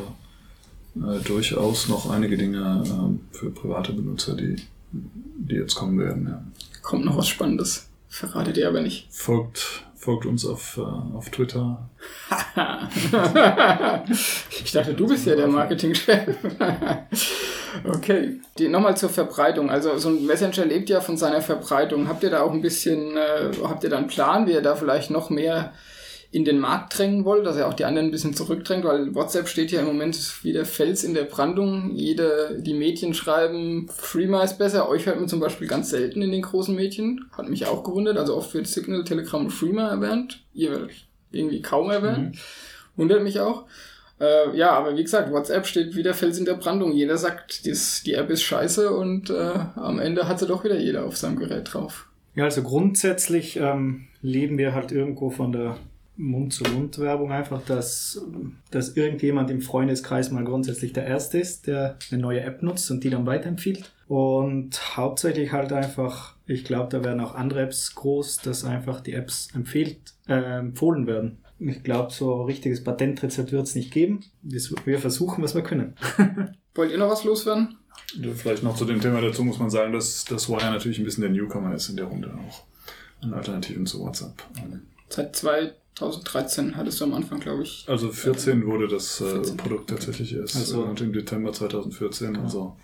äh, 0.96 1.20
durchaus 1.24 1.88
noch 1.88 2.10
einige 2.10 2.36
Dinge 2.36 2.82
äh, 2.84 3.36
für 3.36 3.50
private 3.50 3.92
Benutzer, 3.92 4.34
die, 4.34 4.56
die 4.92 5.56
jetzt 5.56 5.74
kommen 5.74 5.98
werden. 5.98 6.26
Ja. 6.28 6.42
Kommt 6.82 7.04
noch 7.04 7.16
was 7.16 7.28
Spannendes. 7.28 7.88
Verratet 8.08 8.56
ihr 8.56 8.66
aber 8.68 8.80
nicht. 8.80 9.06
Folgt, 9.10 9.84
folgt 9.94 10.24
uns 10.24 10.46
auf, 10.46 10.78
äh, 10.78 10.80
auf 11.16 11.28
Twitter. 11.30 11.88
ich 14.64 14.72
dachte, 14.72 14.94
du 14.94 15.06
bist 15.06 15.26
ja 15.26 15.36
der 15.36 15.48
Marketingchef. 15.48 16.36
okay. 17.84 18.40
Nochmal 18.60 18.96
zur 18.96 19.10
Verbreitung. 19.10 19.70
Also 19.70 19.98
so 19.98 20.08
ein 20.08 20.24
Messenger 20.24 20.64
lebt 20.64 20.88
ja 20.88 21.02
von 21.02 21.18
seiner 21.18 21.42
Verbreitung. 21.42 22.08
Habt 22.08 22.22
ihr 22.22 22.30
da 22.30 22.40
auch 22.40 22.52
ein 22.52 22.62
bisschen, 22.62 23.16
äh, 23.16 23.50
habt 23.62 23.84
ihr 23.84 23.90
da 23.90 23.98
einen 23.98 24.08
Plan, 24.08 24.46
wie 24.46 24.52
ihr 24.52 24.62
da 24.62 24.74
vielleicht 24.74 25.10
noch 25.10 25.28
mehr 25.28 25.74
in 26.30 26.44
den 26.44 26.58
Markt 26.58 26.98
drängen 26.98 27.24
wollt, 27.24 27.46
dass 27.46 27.56
er 27.56 27.68
auch 27.68 27.74
die 27.74 27.86
anderen 27.86 28.08
ein 28.08 28.10
bisschen 28.10 28.34
zurückdrängt, 28.34 28.84
weil 28.84 29.14
WhatsApp 29.14 29.48
steht 29.48 29.70
ja 29.72 29.80
im 29.80 29.86
Moment 29.86 30.44
wie 30.44 30.52
der 30.52 30.66
Fels 30.66 31.02
in 31.02 31.14
der 31.14 31.24
Brandung. 31.24 31.92
Jede, 31.94 32.58
die 32.60 32.74
Medien 32.74 33.14
schreiben, 33.14 33.88
Freema 33.88 34.42
ist 34.42 34.58
besser. 34.58 34.90
Euch 34.90 35.06
hört 35.06 35.18
man 35.18 35.28
zum 35.28 35.40
Beispiel 35.40 35.66
ganz 35.66 35.88
selten 35.88 36.20
in 36.20 36.30
den 36.30 36.42
großen 36.42 36.74
Medien. 36.74 37.24
Hat 37.32 37.48
mich 37.48 37.66
auch 37.66 37.82
gewundert. 37.82 38.18
Also 38.18 38.36
oft 38.36 38.52
wird 38.52 38.66
Signal, 38.66 39.04
Telegram 39.04 39.44
und 39.44 39.50
Freema 39.50 39.88
erwähnt. 39.88 40.44
Ihr 40.52 40.70
werdet 40.70 40.90
irgendwie 41.32 41.62
kaum 41.62 41.90
erwähnt. 41.90 42.34
Mhm. 42.34 42.38
Wundert 42.96 43.22
mich 43.22 43.40
auch. 43.40 43.64
Äh, 44.20 44.54
ja, 44.54 44.72
aber 44.72 44.96
wie 44.96 45.04
gesagt, 45.04 45.32
WhatsApp 45.32 45.66
steht 45.66 45.96
wie 45.96 46.02
der 46.02 46.14
Fels 46.14 46.38
in 46.38 46.44
der 46.44 46.54
Brandung. 46.54 46.92
Jeder 46.92 47.16
sagt, 47.16 47.64
dies, 47.64 48.02
die 48.04 48.14
App 48.14 48.28
ist 48.28 48.42
scheiße 48.42 48.90
und 48.90 49.30
äh, 49.30 49.54
am 49.76 49.98
Ende 49.98 50.28
hat 50.28 50.40
sie 50.40 50.46
doch 50.46 50.64
wieder 50.64 50.78
jeder 50.78 51.06
auf 51.06 51.16
seinem 51.16 51.38
Gerät 51.38 51.72
drauf. 51.72 52.08
Ja, 52.34 52.44
also 52.44 52.62
grundsätzlich 52.62 53.56
ähm, 53.56 54.08
leben 54.20 54.58
wir 54.58 54.74
halt 54.74 54.92
irgendwo 54.92 55.30
von 55.30 55.52
der 55.52 55.78
Mund-zu-Mund-Werbung 56.18 57.32
einfach, 57.32 57.62
dass, 57.62 58.20
dass 58.70 58.96
irgendjemand 58.96 59.50
im 59.50 59.60
Freundeskreis 59.60 60.30
mal 60.30 60.44
grundsätzlich 60.44 60.92
der 60.92 61.06
Erste 61.06 61.38
ist, 61.38 61.66
der 61.66 61.96
eine 62.10 62.20
neue 62.20 62.40
App 62.40 62.62
nutzt 62.62 62.90
und 62.90 63.04
die 63.04 63.10
dann 63.10 63.24
weiterempfiehlt. 63.24 63.92
Und 64.08 64.96
hauptsächlich 64.96 65.52
halt 65.52 65.72
einfach, 65.72 66.34
ich 66.46 66.64
glaube, 66.64 66.88
da 66.90 67.04
werden 67.04 67.20
auch 67.20 67.34
andere 67.34 67.62
Apps 67.62 67.94
groß, 67.94 68.38
dass 68.38 68.64
einfach 68.64 69.00
die 69.00 69.14
Apps 69.14 69.48
empfiehlt, 69.54 70.14
äh, 70.26 70.58
empfohlen 70.58 71.06
werden. 71.06 71.38
Ich 71.60 71.82
glaube, 71.82 72.12
so 72.12 72.40
ein 72.40 72.46
richtiges 72.46 72.82
Patentrezept 72.84 73.52
wird 73.52 73.66
es 73.66 73.74
nicht 73.74 73.92
geben. 73.92 74.24
Wir 74.42 74.98
versuchen, 74.98 75.42
was 75.42 75.54
wir 75.54 75.62
können. 75.62 75.94
Wollt 76.74 76.92
ihr 76.92 76.98
noch 76.98 77.10
was 77.10 77.24
loswerden? 77.24 77.76
Vielleicht 78.34 78.62
noch 78.62 78.76
zu 78.76 78.84
dem 78.84 79.00
Thema 79.00 79.20
dazu 79.20 79.44
muss 79.44 79.58
man 79.58 79.70
sagen, 79.70 79.92
dass 79.92 80.24
das 80.24 80.48
Wire 80.48 80.70
natürlich 80.70 80.98
ein 80.98 81.04
bisschen 81.04 81.22
der 81.22 81.30
Newcomer 81.30 81.74
ist 81.74 81.88
in 81.88 81.96
der 81.96 82.06
Runde 82.06 82.32
auch. 82.32 82.64
An 83.20 83.34
Alternativen 83.34 83.86
zu 83.86 84.00
WhatsApp. 84.00 84.42
Seit 85.08 85.36
2013 85.98 86.76
hattest 86.76 87.00
du 87.00 87.04
am 87.04 87.14
Anfang, 87.14 87.40
glaube 87.40 87.64
ich. 87.64 87.84
Also 87.88 88.10
14 88.10 88.64
wurde 88.66 88.86
das 88.86 89.20
äh, 89.20 89.40
Produkt 89.56 89.90
tatsächlich 89.90 90.34
erst. 90.34 90.56
Also 90.56 90.84
im 90.84 91.12
Dezember 91.12 91.52
2014. 91.52 92.34
Ja. 92.34 92.42
Also 92.42 92.76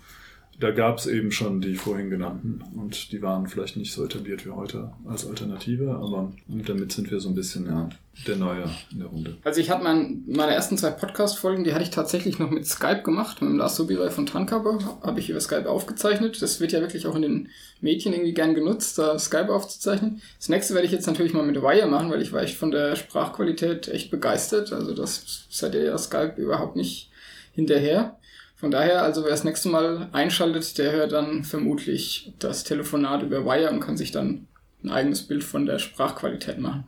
da 0.59 0.71
gab 0.71 0.99
es 0.99 1.07
eben 1.07 1.31
schon 1.31 1.59
die 1.59 1.75
vorhin 1.75 2.09
genannten 2.09 2.63
und 2.75 3.11
die 3.11 3.21
waren 3.21 3.47
vielleicht 3.47 3.75
nicht 3.75 3.91
so 3.91 4.05
etabliert 4.05 4.45
wie 4.45 4.51
heute 4.51 4.91
als 5.05 5.27
Alternative, 5.27 5.95
aber 5.95 6.31
damit 6.47 6.93
sind 6.93 7.11
wir 7.11 7.19
so 7.19 7.29
ein 7.29 7.35
bisschen 7.35 7.65
ja, 7.65 7.89
der 8.25 8.37
Neue 8.37 8.69
in 8.91 8.99
der 8.99 9.07
Runde. 9.07 9.37
Also 9.43 9.59
ich 9.59 9.69
hatte 9.69 9.83
mein, 9.83 10.23
meine 10.27 10.53
ersten 10.53 10.77
zwei 10.77 10.91
Podcast-Folgen, 10.91 11.65
die 11.65 11.73
hatte 11.73 11.83
ich 11.83 11.89
tatsächlich 11.89 12.39
noch 12.39 12.51
mit 12.51 12.65
Skype 12.65 13.01
gemacht, 13.03 13.41
mit 13.41 13.51
dem 13.51 13.57
Lars 13.57 13.75
Sobirei 13.75 14.09
von 14.09 14.25
Tankaber, 14.25 14.79
habe 15.01 15.19
ich 15.19 15.29
über 15.29 15.41
Skype 15.41 15.69
aufgezeichnet. 15.69 16.41
Das 16.41 16.61
wird 16.61 16.71
ja 16.71 16.79
wirklich 16.79 17.05
auch 17.05 17.15
in 17.15 17.23
den 17.23 17.49
Medien 17.81 18.13
irgendwie 18.13 18.33
gern 18.33 18.55
genutzt, 18.55 18.97
da 18.97 19.19
Skype 19.19 19.53
aufzuzeichnen. 19.53 20.21
Das 20.39 20.47
nächste 20.47 20.73
werde 20.73 20.85
ich 20.85 20.93
jetzt 20.93 21.07
natürlich 21.07 21.33
mal 21.33 21.45
mit 21.45 21.61
Wire 21.61 21.87
machen, 21.87 22.09
weil 22.09 22.21
ich 22.21 22.31
war 22.31 22.41
echt 22.41 22.57
von 22.57 22.71
der 22.71 22.95
Sprachqualität 22.95 23.89
echt 23.89 24.09
begeistert. 24.09 24.71
Also 24.71 24.93
das 24.93 25.47
seid 25.49 25.75
ihr 25.75 25.83
ja 25.83 25.97
Skype 25.97 26.35
überhaupt 26.37 26.77
nicht 26.77 27.09
hinterher. 27.53 28.17
Von 28.65 28.71
daher, 28.71 29.03
also 29.03 29.23
wer 29.23 29.29
das 29.29 29.43
nächste 29.43 29.69
Mal 29.69 30.09
einschaltet, 30.11 30.79
der 30.79 30.91
hört 30.91 31.11
dann 31.11 31.43
vermutlich 31.43 32.33
das 32.39 32.63
Telefonat 32.63 33.21
über 33.21 33.45
Wire 33.45 33.69
und 33.69 33.79
kann 33.79 33.95
sich 33.95 34.11
dann 34.11 34.47
ein 34.83 34.89
eigenes 34.89 35.21
Bild 35.21 35.43
von 35.43 35.67
der 35.67 35.77
Sprachqualität 35.77 36.57
machen. 36.57 36.85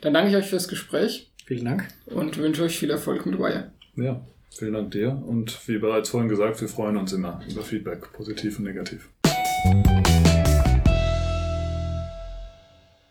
Dann 0.00 0.14
danke 0.14 0.30
ich 0.30 0.36
euch 0.36 0.46
fürs 0.46 0.68
Gespräch. 0.68 1.28
Vielen 1.44 1.64
Dank. 1.64 1.88
Und 2.06 2.38
wünsche 2.38 2.62
euch 2.62 2.78
viel 2.78 2.90
Erfolg 2.90 3.26
mit 3.26 3.36
Wire. 3.36 3.72
Ja, 3.96 4.20
vielen 4.56 4.74
Dank 4.74 4.92
dir. 4.92 5.20
Und 5.26 5.58
wie 5.66 5.78
bereits 5.78 6.10
vorhin 6.10 6.28
gesagt, 6.28 6.60
wir 6.60 6.68
freuen 6.68 6.96
uns 6.96 7.12
immer 7.12 7.40
über 7.50 7.62
Feedback, 7.62 8.12
positiv 8.12 8.60
und 8.60 8.66
negativ. 8.66 9.08